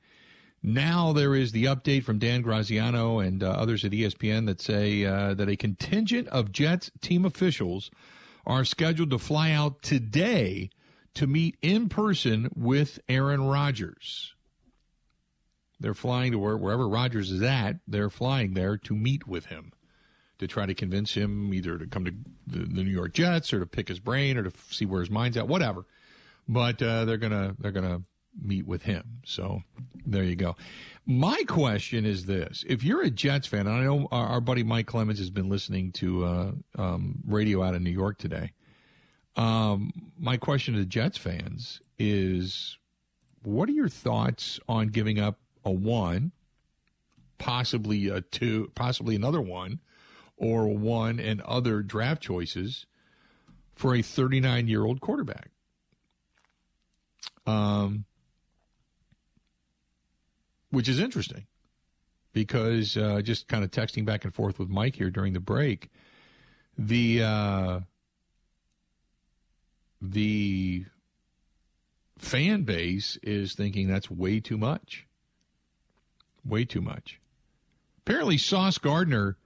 Now 0.62 1.12
there 1.12 1.35
is 1.35 1.53
the 1.53 1.66
update 1.66 2.05
from 2.05 2.18
Dan 2.18 2.42
Graziano 2.42 3.21
and 3.21 3.42
uh, 3.42 3.51
others 3.51 3.85
at 3.85 3.92
ESPN 3.92 4.47
that 4.47 4.61
say 4.61 5.05
uh, 5.05 5.35
that 5.35 5.49
a 5.49 5.57
contingent 5.57 6.29
of 6.29 6.53
Jets 6.53 6.90
team 7.01 7.25
officials 7.25 7.90
are 8.47 8.64
scheduled 8.64 9.11
to 9.11 9.18
fly 9.18 9.53
out 9.53 9.83
today 9.83 10.71
to 11.14 11.27
meet 11.27 11.57
in 11.62 11.88
person 11.88 12.51
with 12.55 12.99
Aaron 13.09 13.42
Rodgers. 13.42 14.35
They're 15.81 15.94
flying 15.94 16.33
to 16.33 16.38
where, 16.38 16.57
wherever 16.57 16.88
Rodgers 16.88 17.31
is 17.31 17.42
at. 17.42 17.77
They're 17.87 18.11
flying 18.11 18.55
there 18.55 18.77
to 18.79 18.94
meet 18.94 19.29
with 19.29 19.47
him 19.47 19.73
to 20.38 20.47
try 20.47 20.66
to 20.66 20.75
convince 20.75 21.14
him 21.14 21.53
either 21.53 21.79
to 21.79 21.87
come 21.87 22.05
to 22.05 22.12
the, 22.47 22.61
the 22.61 22.83
New 22.83 22.90
York 22.90 23.12
Jets 23.12 23.53
or 23.53 23.61
to 23.61 23.66
pick 23.66 23.88
his 23.88 24.01
brain 24.01 24.37
or 24.37 24.44
to 24.44 24.51
f- 24.51 24.73
see 24.73 24.87
where 24.87 25.01
his 25.01 25.11
mind's 25.11 25.37
at, 25.37 25.49
whatever. 25.49 25.85
But 26.49 26.81
uh, 26.83 27.05
they're 27.05 27.18
gonna 27.18 27.55
they're 27.59 27.73
gonna 27.73 28.03
meet 28.40 28.66
with 28.66 28.82
him. 28.82 29.20
So 29.24 29.62
there 30.06 30.22
you 30.22 30.36
go. 30.36 30.56
My 31.06 31.42
question 31.46 32.04
is 32.04 32.26
this: 32.26 32.64
If 32.66 32.82
you're 32.82 33.02
a 33.02 33.10
Jets 33.10 33.46
fan, 33.46 33.66
and 33.66 33.70
I 33.70 33.82
know 33.82 34.08
our, 34.10 34.26
our 34.26 34.40
buddy 34.40 34.62
Mike 34.62 34.86
Clemens 34.86 35.18
has 35.18 35.30
been 35.30 35.48
listening 35.48 35.92
to 35.92 36.24
uh, 36.24 36.52
um, 36.76 37.20
radio 37.26 37.62
out 37.62 37.74
of 37.74 37.82
New 37.82 37.90
York 37.90 38.18
today. 38.18 38.52
Um, 39.36 39.92
my 40.18 40.36
question 40.36 40.74
to 40.74 40.84
Jets 40.84 41.18
fans 41.18 41.80
is: 41.98 42.78
What 43.42 43.68
are 43.68 43.72
your 43.72 43.88
thoughts 43.88 44.60
on 44.68 44.88
giving 44.88 45.18
up 45.18 45.38
a 45.64 45.70
one, 45.70 46.32
possibly 47.38 48.08
a 48.08 48.20
two, 48.20 48.70
possibly 48.74 49.16
another 49.16 49.40
one, 49.40 49.80
or 50.36 50.68
one 50.68 51.20
and 51.20 51.40
other 51.42 51.82
draft 51.82 52.22
choices 52.22 52.86
for 53.74 53.94
a 53.94 54.02
39 54.02 54.68
year 54.68 54.84
old 54.84 55.00
quarterback? 55.00 55.50
Um, 57.46 58.04
which 60.70 60.88
is 60.88 60.98
interesting 60.98 61.46
because 62.33 62.96
uh, 62.96 63.20
just 63.22 63.48
kind 63.48 63.64
of 63.64 63.70
texting 63.70 64.04
back 64.04 64.24
and 64.24 64.35
forth 64.35 64.59
with 64.59 64.68
Mike 64.68 64.96
here 64.96 65.11
during 65.11 65.33
the 65.33 65.40
break, 65.40 65.90
the 66.76 67.22
uh, 67.22 67.81
the 70.00 70.85
fan 72.18 72.62
base 72.62 73.18
is 73.22 73.54
thinking 73.54 73.88
that's 73.88 74.11
way 74.11 74.40
too 74.40 74.59
much, 74.59 75.07
way 76.44 76.64
too 76.64 76.81
much. 76.81 77.20
Apparently, 77.98 78.38
Sauce 78.38 78.78
Gardner 78.78 79.37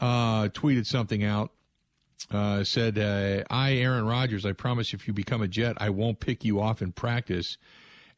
uh, 0.00 0.48
tweeted 0.48 0.86
something 0.86 1.22
out. 1.24 1.52
Uh, 2.30 2.62
said, 2.62 2.98
uh, 2.98 3.44
"I, 3.48 3.74
Aaron 3.74 4.04
Rodgers, 4.04 4.44
I 4.44 4.52
promise 4.52 4.92
if 4.92 5.08
you 5.08 5.14
become 5.14 5.40
a 5.40 5.48
Jet, 5.48 5.76
I 5.80 5.88
won't 5.88 6.20
pick 6.20 6.44
you 6.44 6.60
off 6.60 6.82
in 6.82 6.92
practice, 6.92 7.56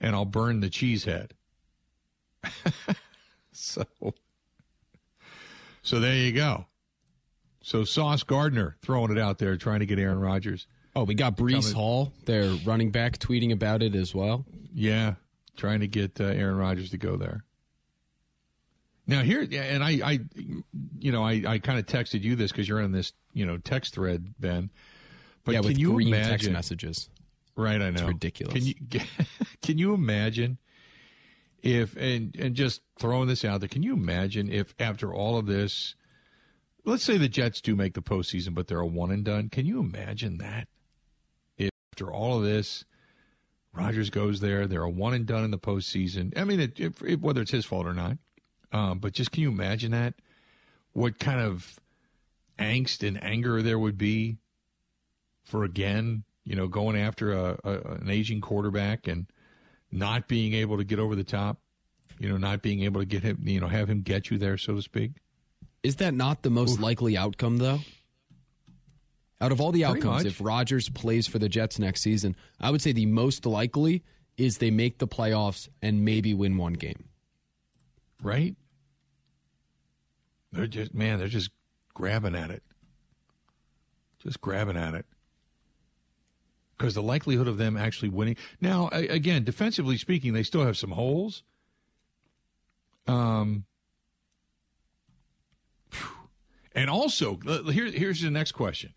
and 0.00 0.16
I'll 0.16 0.24
burn 0.24 0.60
the 0.60 0.70
cheese 0.70 1.04
head." 1.04 1.34
so, 3.52 3.84
so 5.82 6.00
there 6.00 6.16
you 6.16 6.32
go. 6.32 6.66
So 7.62 7.84
Sauce 7.84 8.22
Gardner 8.22 8.76
throwing 8.82 9.12
it 9.12 9.18
out 9.18 9.38
there, 9.38 9.56
trying 9.56 9.80
to 9.80 9.86
get 9.86 9.98
Aaron 9.98 10.18
Rodgers. 10.18 10.66
Oh, 10.94 11.04
we 11.04 11.14
got 11.14 11.36
Breece 11.36 11.62
Coming- 11.62 11.74
Hall, 11.74 12.12
their 12.26 12.50
running 12.64 12.90
back, 12.90 13.18
tweeting 13.18 13.52
about 13.52 13.82
it 13.82 13.94
as 13.94 14.14
well. 14.14 14.44
Yeah, 14.74 15.14
trying 15.56 15.80
to 15.80 15.88
get 15.88 16.20
uh, 16.20 16.24
Aaron 16.24 16.56
Rodgers 16.56 16.90
to 16.90 16.98
go 16.98 17.16
there. 17.16 17.44
Now 19.06 19.22
here, 19.22 19.46
and 19.52 19.82
I, 19.82 19.90
I, 20.04 20.20
you 20.98 21.12
know, 21.12 21.24
I, 21.24 21.42
I 21.46 21.58
kind 21.58 21.78
of 21.78 21.86
texted 21.86 22.22
you 22.22 22.36
this 22.36 22.52
because 22.52 22.68
you're 22.68 22.80
in 22.80 22.92
this, 22.92 23.12
you 23.32 23.44
know, 23.44 23.58
text 23.58 23.94
thread, 23.94 24.34
Ben. 24.38 24.70
But 25.44 25.52
yeah, 25.52 25.60
can 25.60 25.68
with 25.68 25.78
you 25.78 25.92
green 25.92 26.08
imagine? 26.08 26.30
text 26.30 26.50
messages. 26.50 27.08
Right, 27.56 27.82
I 27.82 27.90
know. 27.90 28.06
ridiculous. 28.06 28.54
Can 28.54 28.64
you 28.64 28.74
can 29.62 29.78
you 29.78 29.94
imagine 29.94 30.58
if 31.62 31.96
and 31.96 32.34
and 32.36 32.54
just 32.54 32.80
throwing 32.98 33.28
this 33.28 33.44
out 33.44 33.60
there? 33.60 33.68
Can 33.68 33.82
you 33.82 33.94
imagine 33.94 34.50
if 34.50 34.74
after 34.78 35.14
all 35.14 35.38
of 35.38 35.46
this, 35.46 35.94
let's 36.84 37.04
say 37.04 37.16
the 37.16 37.28
Jets 37.28 37.60
do 37.60 37.76
make 37.76 37.94
the 37.94 38.02
postseason, 38.02 38.54
but 38.54 38.66
they're 38.66 38.80
a 38.80 38.86
one 38.86 39.10
and 39.10 39.24
done? 39.24 39.48
Can 39.48 39.66
you 39.66 39.80
imagine 39.80 40.38
that? 40.38 40.68
If 41.56 41.70
after 41.92 42.12
all 42.12 42.38
of 42.38 42.44
this, 42.44 42.84
Rodgers 43.72 44.10
goes 44.10 44.40
there, 44.40 44.66
they're 44.66 44.82
a 44.82 44.90
one 44.90 45.14
and 45.14 45.26
done 45.26 45.44
in 45.44 45.50
the 45.50 45.58
postseason. 45.58 46.36
I 46.36 46.44
mean, 46.44 46.60
it, 46.60 46.80
if, 46.80 47.00
whether 47.20 47.40
it's 47.40 47.52
his 47.52 47.64
fault 47.64 47.86
or 47.86 47.94
not, 47.94 48.18
um, 48.72 48.98
but 48.98 49.12
just 49.12 49.30
can 49.30 49.42
you 49.42 49.50
imagine 49.50 49.92
that? 49.92 50.14
What 50.92 51.18
kind 51.18 51.40
of 51.40 51.78
angst 52.58 53.06
and 53.06 53.22
anger 53.22 53.62
there 53.62 53.78
would 53.78 53.96
be 53.96 54.36
for 55.44 55.64
again, 55.64 56.24
you 56.44 56.54
know, 56.54 56.68
going 56.68 56.96
after 56.96 57.32
a, 57.32 57.58
a 57.64 57.72
an 57.94 58.10
aging 58.10 58.40
quarterback 58.40 59.06
and 59.06 59.26
not 59.92 60.26
being 60.26 60.54
able 60.54 60.78
to 60.78 60.84
get 60.84 60.98
over 60.98 61.14
the 61.14 61.22
top, 61.24 61.58
you 62.18 62.28
know, 62.28 62.38
not 62.38 62.62
being 62.62 62.82
able 62.82 63.00
to 63.00 63.04
get 63.06 63.22
him, 63.22 63.38
you 63.44 63.60
know, 63.60 63.68
have 63.68 63.88
him 63.88 64.00
get 64.02 64.30
you 64.30 64.38
there, 64.38 64.56
so 64.58 64.74
to 64.74 64.82
speak. 64.82 65.12
Is 65.82 65.96
that 65.96 66.14
not 66.14 66.42
the 66.42 66.50
most 66.50 66.80
likely 66.80 67.16
outcome, 67.16 67.58
though? 67.58 67.80
Out 69.40 69.50
of 69.52 69.60
all 69.60 69.72
the 69.72 69.82
Pretty 69.82 69.98
outcomes, 70.06 70.24
much. 70.24 70.32
if 70.32 70.40
Rodgers 70.40 70.88
plays 70.88 71.26
for 71.26 71.38
the 71.40 71.48
Jets 71.48 71.78
next 71.78 72.00
season, 72.02 72.36
I 72.60 72.70
would 72.70 72.80
say 72.80 72.92
the 72.92 73.06
most 73.06 73.44
likely 73.44 74.02
is 74.36 74.58
they 74.58 74.70
make 74.70 74.98
the 74.98 75.08
playoffs 75.08 75.68
and 75.82 76.04
maybe 76.04 76.32
win 76.32 76.56
one 76.56 76.74
game. 76.74 77.04
right? 78.22 78.54
They're 80.52 80.66
just 80.66 80.94
man, 80.94 81.18
they're 81.18 81.28
just 81.28 81.50
grabbing 81.94 82.34
at 82.36 82.50
it. 82.50 82.62
Just 84.22 84.40
grabbing 84.40 84.76
at 84.76 84.94
it. 84.94 85.06
Because 86.82 86.96
the 86.96 87.02
likelihood 87.02 87.46
of 87.46 87.58
them 87.58 87.76
actually 87.76 88.08
winning 88.08 88.36
now, 88.60 88.88
again, 88.88 89.44
defensively 89.44 89.96
speaking, 89.96 90.32
they 90.32 90.42
still 90.42 90.64
have 90.66 90.76
some 90.76 90.90
holes. 90.90 91.44
Um, 93.06 93.66
and 96.74 96.90
also, 96.90 97.38
here, 97.70 97.86
here's 97.86 98.20
the 98.20 98.32
next 98.32 98.50
question. 98.50 98.94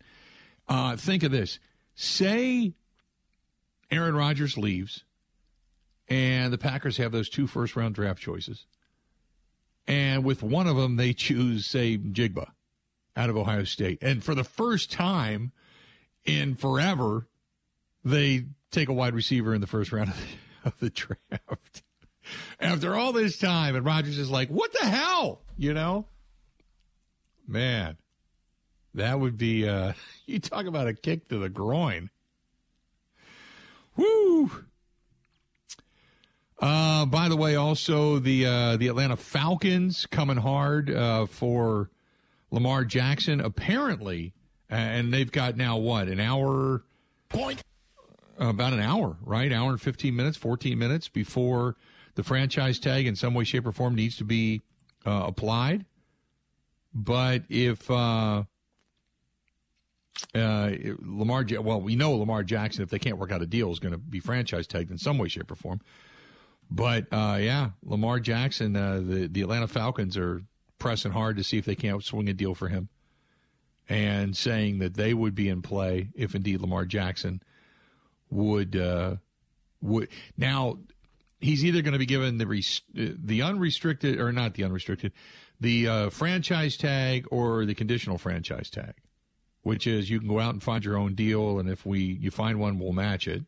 Uh, 0.66 0.96
think 0.96 1.22
of 1.22 1.30
this: 1.30 1.60
say 1.94 2.74
Aaron 3.88 4.16
Rodgers 4.16 4.58
leaves, 4.58 5.04
and 6.08 6.52
the 6.52 6.58
Packers 6.58 6.96
have 6.96 7.12
those 7.12 7.28
two 7.28 7.46
first 7.46 7.76
round 7.76 7.94
draft 7.94 8.20
choices 8.20 8.66
and 9.86 10.24
with 10.24 10.42
one 10.42 10.66
of 10.66 10.74
them 10.74 10.96
they 10.96 11.12
choose 11.12 11.66
say 11.66 11.96
Jigba 11.96 12.48
out 13.14 13.30
of 13.30 13.36
Ohio 13.36 13.62
State 13.62 13.98
and 14.02 14.24
for 14.24 14.34
the 14.34 14.42
first 14.42 14.90
time 14.90 15.52
in 16.24 16.56
forever 16.56 17.28
they 18.06 18.46
take 18.70 18.88
a 18.88 18.92
wide 18.92 19.14
receiver 19.14 19.54
in 19.54 19.60
the 19.60 19.66
first 19.66 19.92
round 19.92 20.10
of 20.10 20.16
the, 20.16 20.26
of 20.68 20.78
the 20.80 20.90
draft. 20.90 21.82
After 22.58 22.96
all 22.96 23.12
this 23.12 23.38
time 23.38 23.76
and 23.76 23.84
Rodgers 23.84 24.18
is 24.18 24.30
like 24.30 24.48
what 24.48 24.72
the 24.72 24.86
hell? 24.86 25.42
You 25.56 25.74
know? 25.74 26.06
Man 27.46 27.96
that 28.94 29.20
would 29.20 29.36
be 29.36 29.68
uh 29.68 29.92
you 30.26 30.40
talk 30.40 30.66
about 30.66 30.88
a 30.88 30.94
kick 30.94 31.28
to 31.28 31.38
the 31.38 31.48
groin. 31.48 32.10
Woo 33.96 34.50
uh, 36.58 37.04
by 37.04 37.28
the 37.28 37.36
way, 37.36 37.54
also 37.54 38.18
the 38.18 38.46
uh, 38.46 38.76
the 38.76 38.88
Atlanta 38.88 39.16
Falcons 39.16 40.06
coming 40.06 40.38
hard 40.38 40.90
uh, 40.90 41.26
for 41.26 41.90
Lamar 42.50 42.84
Jackson. 42.84 43.40
Apparently, 43.40 44.32
and 44.70 45.12
they've 45.12 45.30
got 45.30 45.56
now 45.56 45.76
what 45.76 46.08
an 46.08 46.18
hour 46.18 46.82
point, 47.28 47.62
about 48.38 48.72
an 48.72 48.80
hour, 48.80 49.16
right? 49.22 49.52
Hour 49.52 49.70
and 49.70 49.80
fifteen 49.80 50.16
minutes, 50.16 50.36
fourteen 50.36 50.78
minutes 50.78 51.08
before 51.08 51.76
the 52.14 52.22
franchise 52.22 52.78
tag 52.78 53.06
in 53.06 53.16
some 53.16 53.34
way, 53.34 53.44
shape, 53.44 53.66
or 53.66 53.72
form 53.72 53.94
needs 53.94 54.16
to 54.16 54.24
be 54.24 54.62
uh, 55.04 55.24
applied. 55.26 55.84
But 56.94 57.44
if 57.48 57.90
uh, 57.90 58.44
uh, 60.34 60.70
Lamar, 61.00 61.44
well, 61.60 61.80
we 61.80 61.94
know 61.94 62.14
Lamar 62.16 62.42
Jackson, 62.42 62.82
if 62.82 62.90
they 62.90 62.98
can't 62.98 63.18
work 63.18 63.32
out 63.32 63.42
a 63.42 63.46
deal, 63.46 63.70
is 63.70 63.78
going 63.78 63.92
to 63.92 63.98
be 63.98 64.20
franchise 64.20 64.66
tagged 64.66 64.90
in 64.90 64.98
some 64.98 65.18
way, 65.18 65.28
shape, 65.28 65.50
or 65.50 65.54
form. 65.54 65.80
But 66.70 67.06
uh, 67.12 67.38
yeah, 67.40 67.70
Lamar 67.84 68.18
Jackson, 68.18 68.76
uh, 68.76 69.00
the 69.04 69.28
the 69.28 69.42
Atlanta 69.42 69.68
Falcons 69.68 70.16
are 70.16 70.42
pressing 70.78 71.12
hard 71.12 71.36
to 71.36 71.44
see 71.44 71.58
if 71.58 71.64
they 71.64 71.76
can't 71.76 72.02
swing 72.02 72.28
a 72.28 72.34
deal 72.34 72.54
for 72.54 72.68
him, 72.68 72.88
and 73.88 74.36
saying 74.36 74.78
that 74.78 74.94
they 74.94 75.14
would 75.14 75.34
be 75.34 75.48
in 75.48 75.62
play 75.62 76.08
if 76.14 76.34
indeed 76.34 76.60
Lamar 76.60 76.84
Jackson 76.84 77.42
would 78.36 78.76
uh, 78.76 79.16
would 79.80 80.08
now. 80.36 80.78
He's 81.38 81.64
either 81.64 81.82
going 81.82 81.92
to 81.92 81.98
be 81.98 82.06
given 82.06 82.38
the 82.38 82.80
the 82.94 83.42
unrestricted 83.42 84.18
or 84.18 84.32
not 84.32 84.54
the 84.54 84.64
unrestricted, 84.64 85.12
the 85.60 85.88
uh, 85.88 86.10
franchise 86.10 86.76
tag 86.76 87.26
or 87.30 87.66
the 87.66 87.74
conditional 87.74 88.18
franchise 88.18 88.70
tag, 88.70 88.94
which 89.62 89.86
is 89.86 90.08
you 90.08 90.18
can 90.18 90.28
go 90.28 90.40
out 90.40 90.54
and 90.54 90.62
find 90.62 90.84
your 90.84 90.96
own 90.96 91.14
deal, 91.14 91.58
and 91.58 91.68
if 91.68 91.84
we 91.84 92.00
you 92.00 92.30
find 92.30 92.58
one, 92.58 92.78
we'll 92.78 92.92
match 92.92 93.28
it, 93.28 93.44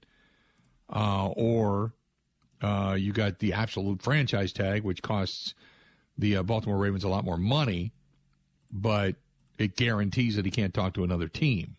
uh, 0.90 1.28
or 1.28 1.92
uh, 2.60 2.96
you 2.98 3.12
got 3.12 3.38
the 3.38 3.54
absolute 3.54 4.02
franchise 4.02 4.52
tag, 4.52 4.82
which 4.82 5.02
costs 5.02 5.54
the 6.18 6.36
uh, 6.36 6.42
Baltimore 6.42 6.78
Ravens 6.78 7.04
a 7.04 7.08
lot 7.08 7.24
more 7.24 7.38
money, 7.38 7.92
but 8.70 9.16
it 9.58 9.76
guarantees 9.76 10.36
that 10.36 10.44
he 10.44 10.50
can't 10.50 10.74
talk 10.74 10.94
to 10.94 11.04
another 11.04 11.28
team. 11.28 11.77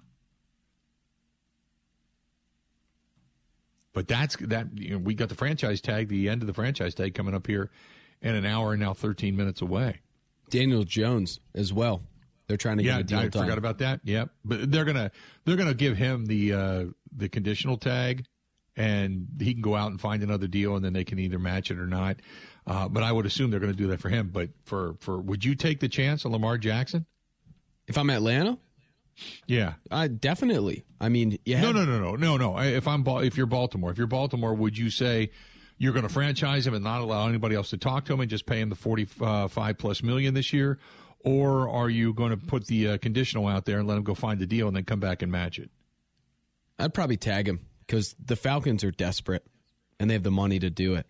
But 3.94 4.08
that's 4.08 4.36
that. 4.38 4.68
You 4.78 4.92
know, 4.92 4.98
we 5.00 5.14
got 5.16 5.30
the 5.30 5.36
franchise 5.36 5.82
tag, 5.82 6.08
the 6.10 6.30
end 6.30 6.42
of 6.42 6.48
the 6.48 6.54
franchise 6.54 6.94
tag 6.94 7.14
coming 7.16 7.34
up 7.34 7.48
here 7.48 7.72
in 8.22 8.36
an 8.36 8.46
hour 8.46 8.74
and 8.74 8.82
now 8.82 8.94
13 8.94 9.36
minutes 9.36 9.62
away. 9.62 10.02
Daniel 10.50 10.84
Jones 10.84 11.40
as 11.56 11.72
well. 11.74 12.02
They're 12.48 12.58
trying 12.58 12.78
to 12.78 12.84
Yeah, 12.84 12.98
get 12.98 13.02
a 13.02 13.04
deal 13.04 13.20
I 13.20 13.30
forgot 13.46 13.58
about 13.58 13.78
that. 13.80 14.02
Yep, 14.04 14.30
but 14.44 14.72
they're 14.72 14.86
gonna 14.86 15.12
they're 15.46 15.56
gonna 15.56 15.74
give 15.76 15.98
him 15.98 16.26
the 16.26 16.54
uh, 16.54 16.86
the 17.16 17.30
conditional 17.30 17.78
tag, 17.78 18.26
and 18.76 19.28
he 19.40 19.54
can 19.54 19.62
go 19.62 19.76
out 19.76 19.92
and 19.92 20.02
find 20.02 20.24
another 20.24 20.48
deal, 20.48 20.76
and 20.76 20.84
then 20.84 20.94
they 20.94 21.04
can 21.04 21.20
either 21.20 21.38
match 21.38 21.70
it 21.70 21.78
or 21.78 21.86
not. 21.88 22.18
Uh, 22.66 22.88
but 22.88 23.04
I 23.04 23.12
would 23.12 23.26
assume 23.26 23.52
they're 23.52 23.60
going 23.60 23.72
to 23.72 23.78
do 23.78 23.88
that 23.88 24.00
for 24.00 24.10
him. 24.10 24.30
But 24.34 24.50
for 24.66 24.96
for 25.00 25.20
would 25.20 25.44
you 25.46 25.56
take 25.56 25.80
the 25.80 25.90
chance 25.90 26.26
on 26.26 26.32
Lamar 26.32 26.58
Jackson? 26.58 27.06
if 27.88 27.98
I'm 27.98 28.10
Atlanta, 28.12 28.58
Yeah. 29.48 29.74
I 29.92 30.08
definitely. 30.08 30.86
I 31.00 31.10
mean, 31.10 31.38
yeah. 31.46 31.62
No, 31.62 31.72
no, 31.72 31.86
no, 31.86 32.00
no, 32.00 32.16
no, 32.16 32.38
no. 32.38 32.60
If 32.60 32.88
I'm 32.88 33.06
if 33.08 33.38
you're 33.38 33.46
Baltimore, 33.46 33.92
if 33.92 33.98
you're 33.98 34.08
Baltimore, 34.08 34.54
would 34.54 34.78
you 34.78 34.90
say 34.90 35.32
you're 35.78 35.94
going 35.94 36.08
to 36.08 36.14
franchise 36.14 36.68
him 36.68 36.74
and 36.74 36.84
not 36.84 37.02
allow 37.02 37.28
anybody 37.28 37.56
else 37.56 37.70
to 37.72 37.78
talk 37.78 38.06
to 38.06 38.14
him 38.14 38.20
and 38.20 38.30
just 38.30 38.46
pay 38.46 38.60
him 38.60 38.70
the 38.70 38.76
forty 38.76 39.06
five 39.06 39.78
plus 39.78 40.04
million 40.04 40.34
this 40.34 40.52
year, 40.54 40.78
or 41.24 41.70
are 41.70 41.90
you 41.90 42.14
going 42.14 42.32
to 42.32 42.38
put 42.38 42.68
the 42.68 42.90
uh, 42.90 42.98
conditional 42.98 43.48
out 43.48 43.66
there 43.66 43.80
and 43.80 43.88
let 43.88 43.98
him 43.98 44.04
go 44.04 44.14
find 44.14 44.40
the 44.40 44.46
deal 44.46 44.68
and 44.68 44.76
then 44.76 44.84
come 44.84 45.00
back 45.00 45.22
and 45.22 45.32
match 45.32 45.58
it? 45.60 45.70
I'd 46.78 46.94
probably 46.94 47.18
tag 47.18 47.48
him 47.48 47.62
because 47.86 48.16
the 48.24 48.36
Falcons 48.36 48.84
are 48.84 48.92
desperate 48.92 49.46
and 50.00 50.10
they 50.10 50.14
have 50.14 50.24
the 50.24 50.32
money 50.32 50.60
to 50.60 50.70
do 50.70 50.96
it. 50.96 51.06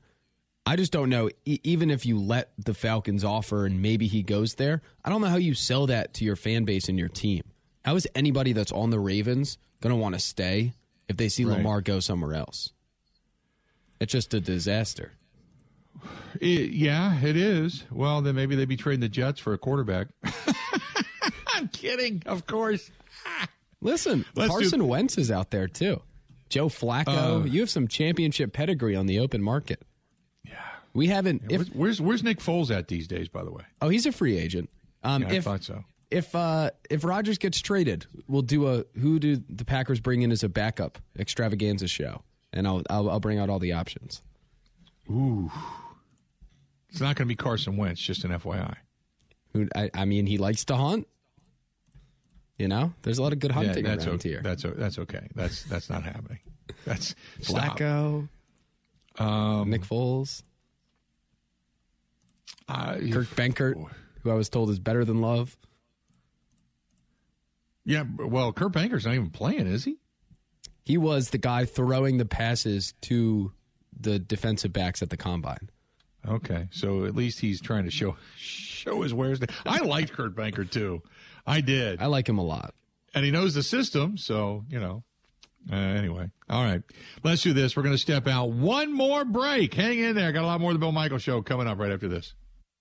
I 0.66 0.76
just 0.76 0.92
don't 0.92 1.10
know. 1.10 1.30
E- 1.46 1.60
even 1.64 1.90
if 1.90 2.06
you 2.06 2.20
let 2.20 2.52
the 2.58 2.74
Falcons 2.74 3.24
offer 3.24 3.66
and 3.66 3.82
maybe 3.82 4.08
he 4.08 4.24
goes 4.24 4.56
there, 4.56 4.82
I 5.04 5.10
don't 5.10 5.22
know 5.22 5.28
how 5.28 5.38
you 5.38 5.54
sell 5.54 5.88
that 5.88 6.14
to 6.16 6.26
your 6.26 6.36
fan 6.36 6.64
base 6.66 6.90
and 6.90 6.98
your 7.00 7.08
team. 7.08 7.44
How 7.86 7.96
is 7.96 8.08
anybody 8.16 8.54
that's 8.54 8.72
on 8.72 8.90
the 8.90 9.00
Ravens 9.00 9.58
going 9.82 9.92
to 9.96 10.00
want 10.00 10.16
to 10.16 10.20
stay 10.20 10.74
if 11.08 11.18
they 11.18 11.30
see 11.30 11.46
Right. 11.46 11.58
Lamar 11.58 11.82
go 11.82 12.00
somewhere 12.00 12.34
else? 12.34 12.72
It's 14.00 14.12
just 14.12 14.34
a 14.34 14.40
disaster. 14.40 15.14
It, 16.40 16.72
yeah, 16.72 17.20
it 17.22 17.36
is. 17.36 17.84
Well, 17.92 18.22
then 18.22 18.36
maybe 18.36 18.56
they'd 18.56 18.68
be 18.70 18.78
trading 18.78 19.02
the 19.02 19.10
Jets 19.10 19.40
for 19.40 19.54
a 19.54 19.58
quarterback. 19.58 20.08
I'm 21.54 21.68
kidding, 21.70 22.24
of 22.26 22.46
course. 22.48 22.90
Listen, 23.82 24.26
Let's 24.36 24.50
do- 24.54 24.60
Carson 24.60 24.88
Wentz 24.88 25.18
is 25.18 25.32
out 25.32 25.52
there 25.52 25.68
too. 25.68 26.02
Joe 26.50 26.68
Flacco, 26.68 27.42
Uh, 27.42 27.46
you 27.46 27.60
have 27.60 27.70
some 27.70 27.88
championship 27.88 28.54
pedigree 28.54 28.96
on 28.96 29.06
the 29.06 29.20
open 29.20 29.42
market. 29.42 29.84
Yeah, 30.44 30.54
we 30.94 31.08
haven't. 31.08 31.44
If 31.50 31.68
where's, 31.70 32.02
where's 32.02 32.24
Nick 32.24 32.40
Foles 32.40 32.72
at 32.76 32.88
these 32.88 33.08
days? 33.08 33.28
By 33.28 33.44
the 33.44 33.52
way, 33.52 33.64
oh, 33.82 33.90
he's 33.90 34.06
a 34.06 34.12
free 34.12 34.38
agent. 34.38 34.70
Um, 35.04 35.22
yeah, 35.24 35.30
I 35.30 35.42
thought 35.42 35.64
so. 35.64 35.84
If 36.12 36.34
uh, 36.36 36.72
if 36.90 37.04
Rodgers 37.04 37.38
gets 37.38 37.62
traded, 37.62 38.06
we'll 38.28 38.42
do 38.42 38.68
a 38.68 38.84
who 39.00 39.20
do 39.20 39.38
the 39.50 39.66
Packers 39.66 40.00
bring 40.00 40.22
in 40.22 40.32
as 40.32 40.44
a 40.44 40.50
backup 40.50 40.98
extravaganza 41.18 41.88
show, 41.88 42.24
and 42.54 42.68
I'll 42.68 42.84
I'll, 42.90 43.10
I'll 43.10 43.20
bring 43.20 43.40
out 43.40 43.50
all 43.50 43.60
the 43.60 43.74
options. 43.74 44.22
Ooh, 45.10 45.52
it's 46.90 47.00
not 47.02 47.16
going 47.16 47.26
to 47.28 47.32
be 47.32 47.36
Carson 47.36 47.78
Wentz. 47.78 48.02
Just 48.02 48.24
an 48.24 48.32
FYI. 48.32 48.76
Who 49.54 49.68
I, 49.76 49.90
I 49.94 50.06
mean, 50.06 50.26
he 50.26 50.38
likes 50.38 50.66
to 50.66 50.76
hunt. 50.76 51.08
You 52.58 52.68
know, 52.68 52.94
there's 53.04 53.18
a 53.20 53.24
lot 53.24 53.32
of 53.34 53.40
good 53.40 53.52
hunting 53.52 53.84
that's 53.86 54.06
around 54.06 54.16
okay. 54.16 54.30
here. 54.30 54.42
That's 54.44 54.66
o- 54.66 54.74
that's 54.76 55.00
okay. 55.00 55.28
That's 55.36 55.64
that's 55.64 55.90
not 55.90 56.04
happening. 56.04 56.40
That's. 56.86 57.16
Flacco, 57.42 58.30
Um, 59.18 59.70
Nick 59.72 59.82
Foles, 59.82 60.44
uh, 62.68 62.94
Kirk 63.12 63.28
Benkert, 63.36 63.84
who 64.22 64.30
I 64.30 64.36
was 64.36 64.50
told 64.50 64.70
is 64.70 64.78
better 64.80 65.04
than 65.04 65.20
Love. 65.22 65.58
Yeah, 67.90 68.04
well, 68.20 68.54
Kurt 68.54 68.72
Benkert's 68.72 69.06
not 69.06 69.16
even 69.16 69.32
playing, 69.32 69.66
is 69.66 69.84
he? 69.84 69.98
He 70.86 70.96
was 71.00 71.32
the 71.32 71.40
guy 71.40 71.66
throwing 71.66 72.18
the 72.18 72.26
passes 72.26 72.94
to 73.02 73.52
the 74.00 74.20
defensive 74.20 74.72
backs 74.72 75.02
at 75.02 75.10
the 75.10 75.18
combine. 75.18 75.72
Okay, 76.28 76.68
so 76.70 77.06
at 77.06 77.16
least 77.16 77.40
he's 77.40 77.60
trying 77.60 77.86
to 77.86 77.90
show 77.90 78.16
show 78.38 79.02
his 79.02 79.12
wares. 79.12 79.40
I 79.66 79.80
liked 79.80 80.14
Kurt 80.14 80.36
Benkert 80.36 80.70
too. 80.70 81.02
I 81.48 81.62
did. 81.62 82.00
I 82.00 82.06
like 82.06 82.30
him 82.30 82.38
a 82.38 82.44
lot. 82.44 82.76
and 83.16 83.26
he 83.26 83.32
knows 83.32 83.56
the 83.56 83.64
system. 83.64 84.18
So 84.18 84.66
you 84.70 84.80
know. 84.80 85.04
Uh, 85.72 85.76
anyway, 85.76 86.30
all 86.48 86.64
right. 86.64 86.84
Let's 87.24 87.42
do 87.42 87.54
this. 87.54 87.76
We're 87.76 87.84
going 87.84 87.96
to 87.96 88.00
step 88.00 88.28
out. 88.28 88.52
One 88.52 88.94
more 88.94 89.26
break. 89.26 89.74
Hang 89.74 89.98
in 89.98 90.16
there. 90.16 90.32
Got 90.32 90.44
a 90.44 90.48
lot 90.48 90.62
more 90.62 90.70
of 90.70 90.76
the 90.76 90.80
Bill 90.80 90.92
Michael 90.92 91.18
Show 91.18 91.42
coming 91.42 91.68
up 91.68 91.80
right 91.80 91.92
after 91.92 92.08
this. 92.08 92.34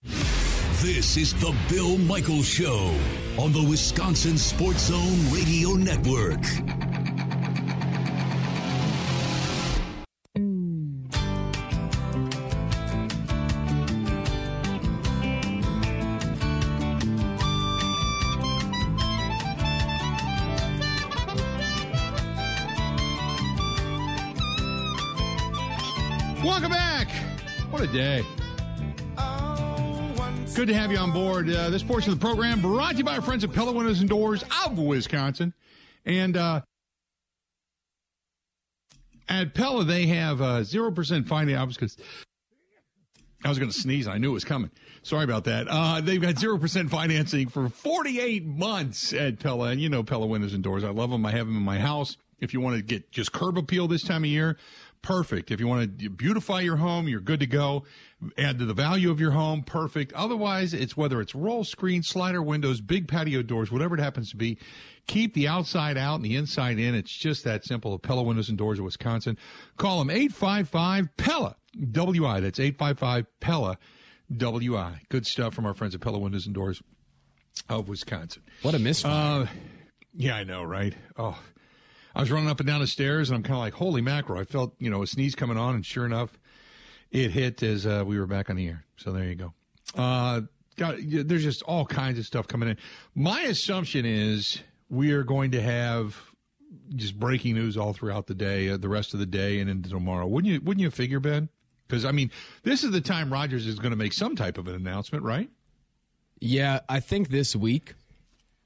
This 0.04 1.16
is 1.16 1.32
the 1.34 1.56
Bill 1.68 1.98
Michael 1.98 2.42
Show 2.42 2.94
on 3.38 3.52
the 3.52 3.62
Wisconsin 3.62 4.36
Sports 4.36 4.88
Zone 4.88 5.32
Radio 5.32 5.74
Network. 5.74 6.42
Welcome 26.44 26.72
back. 26.72 27.08
What 27.70 27.82
a 27.82 27.86
day. 27.86 28.24
Good 30.58 30.66
to 30.66 30.74
have 30.74 30.90
you 30.90 30.98
on 30.98 31.12
board. 31.12 31.48
Uh, 31.48 31.70
this 31.70 31.84
portion 31.84 32.12
of 32.12 32.18
the 32.18 32.26
program 32.26 32.60
brought 32.60 32.90
to 32.90 32.98
you 32.98 33.04
by 33.04 33.14
our 33.14 33.22
friends 33.22 33.44
at 33.44 33.52
Pella 33.52 33.70
Windows 33.70 34.00
and 34.00 34.08
Doors 34.08 34.42
of 34.66 34.76
Wisconsin. 34.76 35.54
And 36.04 36.36
uh, 36.36 36.62
at 39.28 39.54
Pella, 39.54 39.84
they 39.84 40.06
have 40.08 40.42
uh, 40.42 40.62
0% 40.62 41.28
finance 41.28 41.76
because 41.76 41.96
I 43.44 43.48
was 43.50 43.60
going 43.60 43.70
to 43.70 43.78
sneeze. 43.78 44.08
I 44.08 44.18
knew 44.18 44.30
it 44.30 44.34
was 44.34 44.44
coming. 44.44 44.72
Sorry 45.04 45.22
about 45.22 45.44
that. 45.44 45.68
Uh, 45.70 46.00
they've 46.00 46.20
got 46.20 46.34
0% 46.34 46.90
financing 46.90 47.48
for 47.48 47.68
48 47.68 48.44
months 48.44 49.12
at 49.12 49.38
Pella. 49.38 49.68
And 49.68 49.80
you 49.80 49.88
know 49.88 50.02
Pella 50.02 50.26
Windows 50.26 50.54
and 50.54 50.64
Doors. 50.64 50.82
I 50.82 50.90
love 50.90 51.10
them. 51.10 51.24
I 51.24 51.30
have 51.30 51.46
them 51.46 51.56
in 51.56 51.62
my 51.62 51.78
house. 51.78 52.16
If 52.40 52.52
you 52.52 52.60
want 52.60 52.78
to 52.78 52.82
get 52.82 53.12
just 53.12 53.30
curb 53.30 53.58
appeal 53.58 53.86
this 53.86 54.02
time 54.02 54.24
of 54.24 54.30
year, 54.30 54.56
perfect. 55.02 55.50
If 55.50 55.60
you 55.60 55.66
want 55.66 55.98
to 55.98 56.10
beautify 56.10 56.60
your 56.60 56.76
home, 56.76 57.08
you're 57.08 57.20
good 57.20 57.40
to 57.40 57.46
go. 57.46 57.84
Add 58.36 58.58
to 58.58 58.64
the 58.64 58.74
value 58.74 59.10
of 59.10 59.20
your 59.20 59.30
home, 59.30 59.62
perfect. 59.62 60.12
Otherwise, 60.12 60.74
it's 60.74 60.96
whether 60.96 61.20
it's 61.20 61.34
roll 61.34 61.64
screen, 61.64 62.02
slider 62.02 62.42
windows, 62.42 62.80
big 62.80 63.08
patio 63.08 63.42
doors, 63.42 63.70
whatever 63.70 63.94
it 63.94 64.00
happens 64.00 64.30
to 64.30 64.36
be. 64.36 64.58
Keep 65.06 65.34
the 65.34 65.48
outside 65.48 65.96
out 65.96 66.16
and 66.16 66.24
the 66.24 66.36
inside 66.36 66.78
in. 66.78 66.94
It's 66.94 67.12
just 67.12 67.44
that 67.44 67.64
simple. 67.64 67.98
Pella 67.98 68.22
Windows 68.22 68.48
and 68.48 68.58
Doors 68.58 68.78
of 68.78 68.84
Wisconsin. 68.84 69.38
Call 69.76 70.00
them 70.00 70.10
855 70.10 71.16
Pella 71.16 71.56
WI. 71.92 72.40
That's 72.40 72.60
855 72.60 73.26
Pella 73.40 73.78
WI. 74.36 75.00
Good 75.08 75.26
stuff 75.26 75.54
from 75.54 75.64
our 75.64 75.74
friends 75.74 75.94
at 75.94 76.00
Pella 76.00 76.18
Windows 76.18 76.46
and 76.46 76.54
Doors 76.54 76.82
of 77.68 77.88
Wisconsin. 77.88 78.42
What 78.62 78.74
a 78.74 78.78
misfire. 78.78 79.42
Uh, 79.42 79.46
yeah, 80.14 80.36
I 80.36 80.44
know, 80.44 80.62
right? 80.62 80.94
Oh, 81.16 81.38
I 82.18 82.22
was 82.22 82.32
running 82.32 82.50
up 82.50 82.58
and 82.58 82.66
down 82.66 82.80
the 82.80 82.88
stairs, 82.88 83.30
and 83.30 83.36
I'm 83.36 83.44
kind 83.44 83.54
of 83.54 83.60
like, 83.60 83.74
holy 83.74 84.02
mackerel! 84.02 84.40
I 84.40 84.44
felt, 84.44 84.74
you 84.80 84.90
know, 84.90 85.02
a 85.02 85.06
sneeze 85.06 85.36
coming 85.36 85.56
on, 85.56 85.76
and 85.76 85.86
sure 85.86 86.04
enough, 86.04 86.36
it 87.12 87.30
hit 87.30 87.62
as 87.62 87.86
uh, 87.86 88.02
we 88.04 88.18
were 88.18 88.26
back 88.26 88.50
on 88.50 88.56
the 88.56 88.66
air. 88.66 88.84
So 88.96 89.12
there 89.12 89.22
you 89.22 89.36
go. 89.36 89.54
Uh, 89.94 90.40
there's 90.76 91.44
just 91.44 91.62
all 91.62 91.86
kinds 91.86 92.18
of 92.18 92.26
stuff 92.26 92.48
coming 92.48 92.70
in. 92.70 92.76
My 93.14 93.42
assumption 93.42 94.04
is 94.04 94.60
we 94.90 95.12
are 95.12 95.22
going 95.22 95.52
to 95.52 95.62
have 95.62 96.20
just 96.96 97.16
breaking 97.16 97.54
news 97.54 97.76
all 97.76 97.92
throughout 97.92 98.26
the 98.26 98.34
day, 98.34 98.68
uh, 98.68 98.76
the 98.76 98.88
rest 98.88 99.14
of 99.14 99.20
the 99.20 99.26
day, 99.26 99.60
and 99.60 99.70
into 99.70 99.88
tomorrow. 99.88 100.26
Wouldn't 100.26 100.52
you? 100.52 100.60
Wouldn't 100.60 100.82
you 100.82 100.90
figure, 100.90 101.20
Ben? 101.20 101.48
Because 101.86 102.04
I 102.04 102.10
mean, 102.10 102.32
this 102.64 102.82
is 102.82 102.90
the 102.90 103.00
time 103.00 103.32
Rodgers 103.32 103.64
is 103.64 103.78
going 103.78 103.92
to 103.92 103.96
make 103.96 104.12
some 104.12 104.34
type 104.34 104.58
of 104.58 104.66
an 104.66 104.74
announcement, 104.74 105.22
right? 105.22 105.48
Yeah, 106.40 106.80
I 106.88 106.98
think 106.98 107.28
this 107.28 107.54
week. 107.54 107.94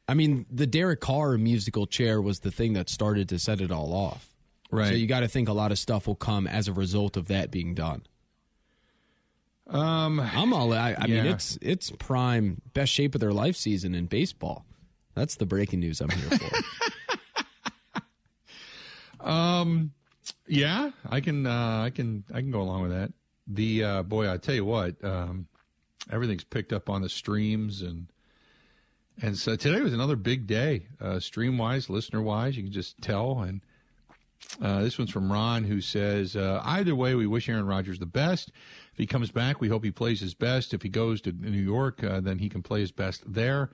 I 0.08 0.14
mean, 0.14 0.46
the 0.50 0.66
Derek 0.66 1.00
Carr 1.00 1.38
musical 1.38 1.86
chair 1.86 2.20
was 2.20 2.40
the 2.40 2.50
thing 2.50 2.72
that 2.74 2.88
started 2.88 3.28
to 3.30 3.38
set 3.38 3.60
it 3.60 3.70
all 3.70 3.94
off. 3.94 4.28
Right. 4.70 4.88
So 4.88 4.94
you 4.94 5.06
got 5.06 5.20
to 5.20 5.28
think 5.28 5.48
a 5.48 5.52
lot 5.52 5.70
of 5.70 5.78
stuff 5.78 6.06
will 6.06 6.14
come 6.14 6.46
as 6.46 6.66
a 6.66 6.72
result 6.72 7.16
of 7.16 7.28
that 7.28 7.50
being 7.50 7.74
done. 7.74 8.02
Um, 9.68 10.18
I'm 10.18 10.52
all. 10.52 10.72
I, 10.72 10.94
I 10.98 11.06
mean, 11.06 11.24
it's 11.24 11.56
it's 11.62 11.90
prime 11.90 12.60
best 12.74 12.92
shape 12.92 13.14
of 13.14 13.20
their 13.20 13.32
life 13.32 13.56
season 13.56 13.94
in 13.94 14.06
baseball. 14.06 14.66
That's 15.14 15.36
the 15.36 15.46
breaking 15.46 15.80
news 15.80 16.00
I'm 16.00 16.10
here 16.10 16.38
for. 16.38 16.56
Um, 19.22 19.92
yeah, 20.46 20.90
I 21.08 21.20
can, 21.20 21.46
uh, 21.46 21.82
I 21.84 21.90
can, 21.90 22.24
I 22.32 22.40
can 22.40 22.50
go 22.50 22.60
along 22.60 22.82
with 22.82 22.90
that. 22.90 23.12
The 23.46 23.84
uh, 23.84 24.02
boy, 24.02 24.30
I 24.30 24.36
tell 24.36 24.54
you 24.54 24.64
what, 24.64 25.02
um, 25.04 25.46
everything's 26.10 26.44
picked 26.44 26.72
up 26.72 26.90
on 26.90 27.02
the 27.02 27.08
streams 27.08 27.82
and 27.82 28.08
and 29.22 29.38
so 29.38 29.56
today 29.56 29.80
was 29.80 29.94
another 29.94 30.16
big 30.16 30.46
day, 30.46 30.86
uh, 31.00 31.20
stream 31.20 31.56
wise, 31.56 31.88
listener 31.88 32.20
wise. 32.20 32.56
You 32.56 32.64
can 32.64 32.72
just 32.72 33.00
tell. 33.00 33.40
And 33.40 33.60
uh, 34.60 34.82
this 34.82 34.98
one's 34.98 35.10
from 35.10 35.30
Ron, 35.32 35.64
who 35.64 35.80
says, 35.80 36.36
uh, 36.36 36.60
either 36.64 36.94
way, 36.94 37.14
we 37.14 37.26
wish 37.26 37.48
Aaron 37.48 37.66
Rodgers 37.66 37.98
the 37.98 38.06
best. 38.06 38.50
If 38.92 38.98
he 38.98 39.06
comes 39.06 39.30
back, 39.30 39.60
we 39.60 39.68
hope 39.68 39.84
he 39.84 39.90
plays 39.90 40.20
his 40.20 40.34
best. 40.34 40.74
If 40.74 40.82
he 40.82 40.88
goes 40.88 41.20
to 41.22 41.32
New 41.32 41.62
York, 41.62 42.04
uh, 42.04 42.20
then 42.20 42.38
he 42.38 42.48
can 42.48 42.62
play 42.62 42.80
his 42.80 42.92
best 42.92 43.22
there. 43.26 43.70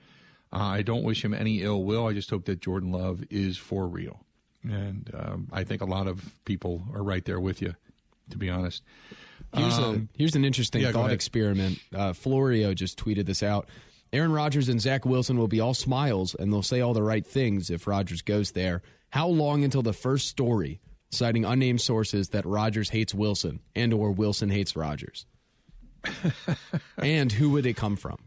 Uh, 0.53 0.57
I 0.57 0.81
don't 0.81 1.03
wish 1.03 1.25
him 1.25 1.33
any 1.33 1.61
ill 1.61 1.83
will. 1.83 2.07
I 2.07 2.13
just 2.13 2.29
hope 2.29 2.45
that 2.45 2.61
Jordan 2.61 2.91
Love 2.91 3.23
is 3.29 3.57
for 3.57 3.87
real. 3.87 4.21
And 4.63 5.11
um, 5.13 5.47
I 5.51 5.63
think 5.63 5.81
a 5.81 5.85
lot 5.85 6.07
of 6.07 6.23
people 6.45 6.83
are 6.93 7.03
right 7.03 7.23
there 7.25 7.39
with 7.39 7.61
you, 7.61 7.75
to 8.29 8.37
be 8.37 8.49
honest. 8.49 8.83
Here's 9.55 9.77
Um, 9.77 10.09
a 10.13 10.17
here's 10.17 10.35
an 10.35 10.45
interesting 10.45 10.81
yeah, 10.81 10.91
thought 10.91 11.11
experiment. 11.11 11.79
Uh, 11.93 12.13
Florio 12.13 12.73
just 12.73 12.99
tweeted 12.99 13.25
this 13.25 13.41
out. 13.41 13.67
Aaron 14.11 14.31
Rodgers 14.31 14.69
and 14.69 14.81
Zach 14.81 15.05
Wilson 15.05 15.37
will 15.37 15.47
be 15.47 15.59
all 15.59 15.73
smiles 15.73 16.35
and 16.35 16.51
they'll 16.51 16.63
say 16.63 16.81
all 16.81 16.93
the 16.93 17.03
right 17.03 17.25
things 17.25 17.69
if 17.69 17.87
Rodgers 17.87 18.21
goes 18.21 18.51
there. 18.51 18.81
How 19.09 19.27
long 19.27 19.63
until 19.63 19.81
the 19.81 19.93
first 19.93 20.27
story 20.27 20.79
citing 21.11 21.45
unnamed 21.45 21.81
sources 21.81 22.29
that 22.29 22.45
Rodgers 22.45 22.89
hates 22.89 23.13
Wilson 23.13 23.59
and 23.75 23.93
or 23.93 24.11
Wilson 24.11 24.49
hates 24.49 24.75
Rodgers? 24.75 25.25
and 26.97 27.31
who 27.31 27.51
would 27.51 27.65
it 27.65 27.75
come 27.75 27.95
from? 27.95 28.17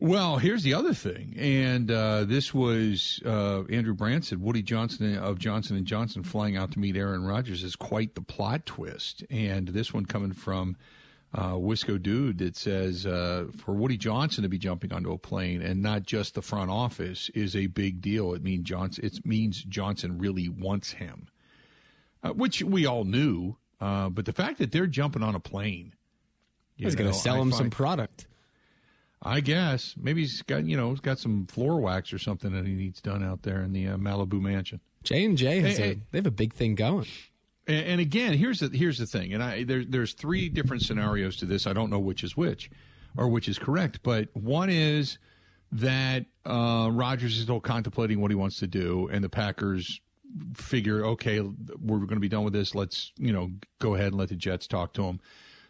Well, 0.00 0.36
here's 0.36 0.64
the 0.64 0.74
other 0.74 0.92
thing, 0.92 1.34
and 1.38 1.90
uh, 1.90 2.24
this 2.24 2.52
was 2.52 3.22
uh, 3.24 3.62
Andrew 3.70 3.94
Branson, 3.94 4.42
Woody 4.42 4.60
Johnson 4.60 5.16
of 5.16 5.38
Johnson 5.38 5.76
and 5.76 5.86
Johnson 5.86 6.24
flying 6.24 6.56
out 6.56 6.72
to 6.72 6.78
meet 6.80 6.96
Aaron 6.96 7.24
Rodgers 7.24 7.62
is 7.62 7.76
quite 7.76 8.14
the 8.14 8.20
plot 8.20 8.66
twist, 8.66 9.24
and 9.30 9.68
this 9.68 9.94
one 9.94 10.04
coming 10.04 10.32
from 10.32 10.76
uh, 11.34 11.54
Wisco 11.54 12.00
Dude 12.00 12.38
that 12.38 12.56
says 12.56 13.06
uh, 13.06 13.46
for 13.58 13.74
Woody 13.74 13.96
Johnson 13.96 14.42
to 14.42 14.48
be 14.48 14.58
jumping 14.58 14.92
onto 14.92 15.12
a 15.12 15.18
plane 15.18 15.62
and 15.62 15.82
not 15.82 16.04
just 16.04 16.34
the 16.34 16.42
front 16.42 16.70
office 16.70 17.28
is 17.34 17.56
a 17.56 17.66
big 17.66 18.00
deal. 18.00 18.34
It 18.34 18.42
means 18.42 18.64
Johnson. 18.68 19.04
It 19.04 19.26
means 19.26 19.62
Johnson 19.64 20.18
really 20.18 20.48
wants 20.48 20.92
him, 20.92 21.26
uh, 22.22 22.30
which 22.30 22.62
we 22.62 22.86
all 22.86 23.04
knew. 23.04 23.56
Uh, 23.80 24.08
but 24.10 24.24
the 24.26 24.32
fact 24.32 24.58
that 24.58 24.70
they're 24.70 24.86
jumping 24.86 25.22
on 25.22 25.34
a 25.34 25.40
plane, 25.40 25.92
He's 26.76 26.94
going 26.94 27.10
to 27.10 27.16
sell 27.16 27.36
I 27.36 27.40
him 27.40 27.52
some 27.52 27.70
product. 27.70 28.26
I 29.22 29.40
guess 29.40 29.94
maybe 29.96 30.20
he's 30.20 30.42
got 30.42 30.64
you 30.66 30.76
know 30.76 30.90
he's 30.90 31.00
got 31.00 31.18
some 31.18 31.46
floor 31.46 31.80
wax 31.80 32.12
or 32.12 32.18
something 32.18 32.52
that 32.52 32.66
he 32.66 32.74
needs 32.74 33.00
done 33.00 33.24
out 33.24 33.42
there 33.42 33.62
in 33.62 33.72
the 33.72 33.88
uh, 33.88 33.96
Malibu 33.96 34.40
mansion. 34.40 34.80
J 35.02 35.24
and 35.24 35.36
J 35.38 35.60
has 35.60 35.76
Hey, 35.78 35.82
a 35.82 35.86
hey. 35.86 35.98
they 36.10 36.18
have 36.18 36.26
a 36.26 36.30
big 36.30 36.52
thing 36.52 36.74
going. 36.74 37.06
And, 37.66 37.86
and 37.86 38.00
again, 38.00 38.34
here's 38.34 38.60
the 38.60 38.76
here's 38.76 38.98
the 38.98 39.06
thing, 39.06 39.32
and 39.32 39.42
I 39.42 39.64
there, 39.64 39.84
there's 39.84 40.12
three 40.12 40.48
different 40.48 40.82
scenarios 40.82 41.36
to 41.38 41.46
this. 41.46 41.66
I 41.66 41.72
don't 41.72 41.90
know 41.90 41.98
which 41.98 42.24
is 42.24 42.36
which, 42.36 42.70
or 43.16 43.28
which 43.28 43.48
is 43.48 43.58
correct. 43.58 44.00
But 44.02 44.28
one 44.34 44.70
is 44.70 45.18
that 45.72 46.26
uh, 46.44 46.90
Rodgers 46.92 47.36
is 47.36 47.42
still 47.42 47.60
contemplating 47.60 48.20
what 48.20 48.30
he 48.30 48.34
wants 48.34 48.58
to 48.60 48.66
do, 48.66 49.08
and 49.12 49.24
the 49.24 49.28
Packers 49.28 50.00
figure, 50.54 51.04
okay, 51.04 51.40
we're 51.40 51.98
going 51.98 52.08
to 52.08 52.20
be 52.20 52.28
done 52.28 52.44
with 52.44 52.52
this. 52.52 52.74
Let's 52.74 53.12
you 53.18 53.32
know 53.32 53.50
go 53.80 53.94
ahead 53.94 54.08
and 54.08 54.16
let 54.16 54.28
the 54.28 54.36
Jets 54.36 54.66
talk 54.66 54.92
to 54.94 55.04
him. 55.04 55.20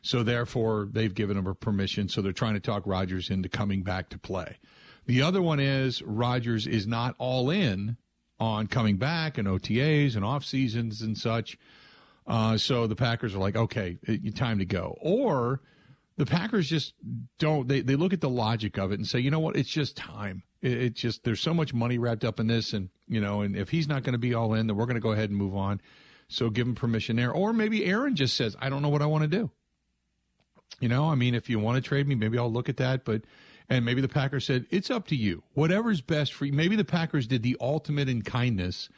So 0.03 0.23
therefore, 0.23 0.89
they've 0.93 1.15
given 1.15 1.37
him 1.37 1.47
a 1.47 1.55
permission. 1.55 2.11
So 2.11 2.21
they're 2.21 2.33
trying 2.33 2.55
to 2.55 2.61
talk 2.61 2.83
Rodgers 2.85 3.31
into 3.31 3.49
coming 3.49 3.83
back 3.83 4.11
to 4.11 4.19
play. 4.19 4.59
The 5.07 5.23
other 5.23 5.41
one 5.41 5.61
is 5.61 6.03
Rodgers 6.03 6.67
is 6.67 6.87
not 6.87 7.15
all 7.19 7.49
in 7.51 7.97
on 8.39 8.67
coming 8.67 8.97
back 8.97 9.39
and 9.39 9.49
OTAs 9.49 10.17
and 10.17 10.25
off 10.25 10.45
seasons 10.45 11.01
and 11.01 11.17
such. 11.17 11.57
Uh, 12.27 12.57
so 12.57 12.87
the 12.87 12.97
Packers 12.97 13.35
are 13.35 13.39
like, 13.39 13.57
okay, 13.57 13.99
it, 14.03 14.35
time 14.35 14.59
to 14.59 14.65
go. 14.65 14.97
Or 15.01 15.61
the 16.17 16.27
Packers 16.27 16.69
just 16.69 16.95
don't. 17.39 17.69
They 17.69 17.81
they 17.81 17.97
look 17.97 18.13
at 18.13 18.21
the 18.21 18.31
logic 18.31 18.79
of 18.79 18.93
it 18.93 18.99
and 18.99 19.07
say, 19.07 19.19
you 19.19 19.31
know 19.31 19.41
what, 19.41 19.57
it's 19.57 19.69
just 19.69 19.97
time. 19.97 20.43
It, 20.63 20.73
it 20.73 20.95
just 20.95 21.25
there's 21.25 21.41
so 21.41 21.53
much 21.53 21.75
money 21.75 21.99
wrapped 21.99 22.25
up 22.25 22.41
in 22.41 22.47
this, 22.47 22.73
and 22.73 22.89
you 23.09 23.21
know, 23.21 23.43
and 23.43 23.57
if 23.57 23.69
he's 23.71 23.89
not 23.89 24.03
going 24.05 24.15
to 24.15 24.19
be 24.19 24.35
all 24.35 24.55
in, 24.55 24.67
then 24.67 24.77
we're 24.77 24.87
going 24.87 24.95
to 24.95 25.01
go 25.01 25.13
ahead 25.13 25.31
and 25.31 25.39
move 25.39 25.55
on. 25.55 25.81
So 26.29 26.49
give 26.49 26.67
him 26.67 26.75
permission 26.75 27.17
there. 27.17 27.31
Or 27.31 27.53
maybe 27.53 27.85
Aaron 27.85 28.17
just 28.17 28.37
says, 28.37 28.57
I 28.59 28.71
don't 28.71 28.81
know 28.81 28.89
what 28.89 29.03
I 29.03 29.07
want 29.07 29.23
to 29.23 29.29
do. 29.29 29.51
You 30.81 30.89
know, 30.89 31.11
I 31.11 31.15
mean, 31.15 31.35
if 31.35 31.51
you 31.51 31.59
want 31.59 31.77
to 31.77 31.87
trade 31.87 32.09
me, 32.09 32.15
maybe 32.15 32.39
I'll 32.39 32.51
look 32.51 32.69
at 32.69 32.79
that. 32.79 33.05
But 33.05 33.23
and 33.69 33.85
maybe 33.85 34.01
the 34.01 34.09
Packers 34.09 34.47
said 34.47 34.67
it's 34.71 34.91
up 34.91 35.07
to 35.09 35.17
you. 35.17 35.43
Whatever's 35.53 36.01
best 36.01 36.33
for 36.33 36.47
you. 36.47 36.53
Maybe 36.53 36.77
the 36.77 36.85
Packers 36.85 37.27
did 37.27 37.43
the 37.43 37.57
ultimate 37.61 38.09
in 38.09 38.23
kindness 38.23 38.89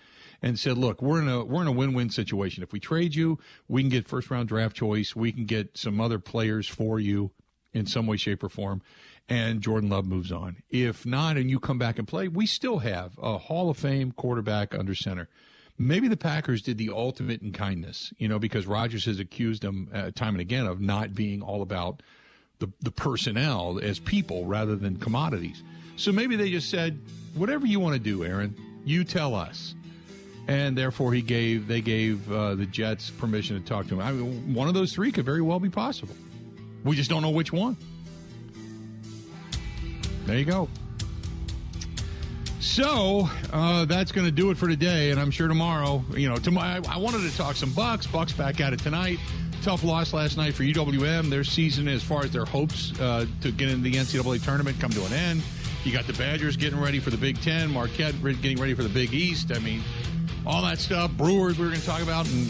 and 0.43 0.59
said, 0.59 0.79
"Look, 0.79 1.03
we're 1.03 1.21
in 1.21 1.29
a 1.29 1.45
we're 1.45 1.63
in 1.63 1.69
a 1.69 1.73
win-win 1.73 2.11
situation. 2.11 2.63
If 2.63 2.73
we 2.73 2.81
trade 2.81 3.15
you, 3.15 3.39
we 3.69 3.83
can 3.83 3.91
get 3.91 4.09
first 4.09 4.31
round 4.31 4.49
draft 4.49 4.77
choice. 4.77 5.17
We 5.17 5.33
can 5.33 5.45
get 5.45 5.77
some 5.77 6.01
other 6.01 6.19
players 6.19 6.69
for 6.69 6.99
you 7.01 7.31
in 7.73 7.87
some 7.87 8.07
way, 8.07 8.17
shape, 8.17 8.43
or 8.43 8.49
form." 8.49 8.83
And 9.29 9.61
Jordan 9.61 9.91
Love 9.91 10.07
moves 10.07 10.31
on. 10.31 10.59
If 10.71 11.05
not, 11.05 11.37
and 11.37 11.51
you 11.51 11.59
come 11.59 11.79
back 11.79 11.99
and 11.99 12.07
play, 12.07 12.29
we 12.29 12.47
still 12.47 12.79
have 12.79 13.19
a 13.21 13.39
Hall 13.39 13.71
of 13.71 13.77
Fame 13.77 14.13
quarterback 14.13 14.73
under 14.73 14.95
center. 14.95 15.29
Maybe 15.79 16.09
the 16.09 16.17
Packers 16.17 16.63
did 16.63 16.79
the 16.79 16.91
ultimate 16.91 17.43
in 17.43 17.53
kindness, 17.53 18.13
you 18.19 18.29
know, 18.29 18.39
because 18.39 18.67
Rodgers 18.67 19.05
has 19.07 19.19
accused 19.19 19.63
them 19.63 19.91
uh, 19.93 20.11
time 20.13 20.35
and 20.35 20.41
again 20.41 20.65
of 20.65 20.81
not 20.81 21.13
being 21.13 21.43
all 21.43 21.61
about 21.61 22.03
the, 22.61 22.69
the 22.81 22.91
personnel 22.91 23.79
as 23.83 23.99
people 23.99 24.47
rather 24.47 24.77
than 24.77 24.97
commodities. 24.97 25.63
So 25.97 26.13
maybe 26.13 26.37
they 26.37 26.51
just 26.51 26.71
said, 26.71 26.99
whatever 27.35 27.67
you 27.67 27.81
want 27.81 27.95
to 27.95 28.01
do, 28.01 28.25
Aaron, 28.25 28.57
you 28.85 29.05
tell 29.05 29.35
us. 29.35 29.75
And 30.49 30.79
therefore, 30.79 31.13
he 31.13 31.23
gave 31.23 31.67
they 31.67 31.81
gave 31.81 32.31
uh, 32.31 32.55
the 32.55 32.67
Jets 32.67 33.11
permission 33.11 33.61
to 33.61 33.67
talk 33.67 33.89
to 33.89 33.95
him. 33.95 34.01
I 34.01 34.13
mean, 34.13 34.55
one 34.55 34.69
of 34.69 34.75
those 34.75 34.93
three 34.93 35.11
could 35.11 35.25
very 35.25 35.43
well 35.43 35.59
be 35.59 35.71
possible. 35.71 36.15
We 36.85 36.95
just 36.95 37.11
don't 37.11 37.23
know 37.23 37.31
which 37.31 37.53
one. 37.53 37.77
There 40.27 40.39
you 40.39 40.45
go. 40.45 40.69
So 42.61 43.29
uh, 43.53 43.85
that's 43.85 44.13
going 44.13 44.27
to 44.27 44.33
do 44.33 44.51
it 44.51 44.59
for 44.59 44.69
today, 44.69 45.11
and 45.11 45.21
I'm 45.21 45.31
sure 45.31 45.47
tomorrow, 45.47 46.05
you 46.15 46.29
know, 46.29 46.37
tomorrow 46.37 46.83
I, 46.87 46.95
I 46.95 46.99
wanted 46.99 47.29
to 47.31 47.37
talk 47.37 47.55
some 47.57 47.73
Bucks. 47.73 48.07
Bucks 48.07 48.33
back 48.33 48.61
at 48.61 48.73
it 48.73 48.81
tonight. 48.81 49.19
tough 49.63 49.85
loss 49.85 50.13
last 50.13 50.37
night 50.37 50.55
for 50.55 50.63
UWM. 50.63 51.31
Their 51.31 51.45
season, 51.45 51.87
as 51.87 52.03
far 52.03 52.25
as 52.25 52.33
their 52.33 52.45
hopes 52.45 52.99
uh, 53.01 53.27
to 53.43 53.53
get 53.53 53.69
into 53.69 53.83
the 53.83 53.93
NCAA 53.93 54.45
tournament, 54.45 54.79
come 54.81 54.91
to 54.91 55.05
an 55.05 55.13
end. 55.13 55.43
You 55.85 55.93
got 55.93 56.07
the 56.09 56.13
Badgers 56.15 56.57
getting 56.57 56.81
ready 56.81 56.99
for 56.99 57.11
the 57.11 57.17
Big 57.17 57.41
Ten, 57.41 57.73
Marquette 57.73 58.21
getting 58.43 58.59
ready 58.59 58.75
for 58.75 58.83
the 58.83 58.89
Big 58.89 59.15
East. 59.15 59.53
I 59.55 59.61
mean, 59.61 59.83
all 60.47 60.63
that 60.63 60.79
stuff. 60.79 61.11
Brewers, 61.13 61.59
we 61.59 61.65
were 61.65 61.71
going 61.71 61.81
to 61.81 61.87
talk 61.87 62.03
about, 62.03 62.27
and 62.29 62.47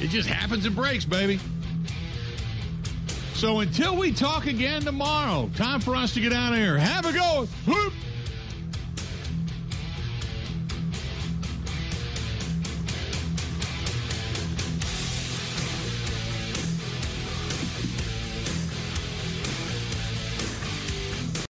it 0.00 0.08
just 0.08 0.28
happens 0.28 0.66
and 0.66 0.76
breaks, 0.76 1.04
baby. 1.04 1.40
So 3.34 3.60
until 3.60 3.96
we 3.96 4.12
talk 4.12 4.46
again 4.46 4.82
tomorrow, 4.82 5.50
time 5.56 5.80
for 5.80 5.96
us 5.96 6.14
to 6.14 6.20
get 6.20 6.32
out 6.32 6.52
of 6.52 6.58
here. 6.58 6.78
Have 6.78 7.06
a 7.06 7.12
go. 7.12 7.48
Whoop. 7.66 7.92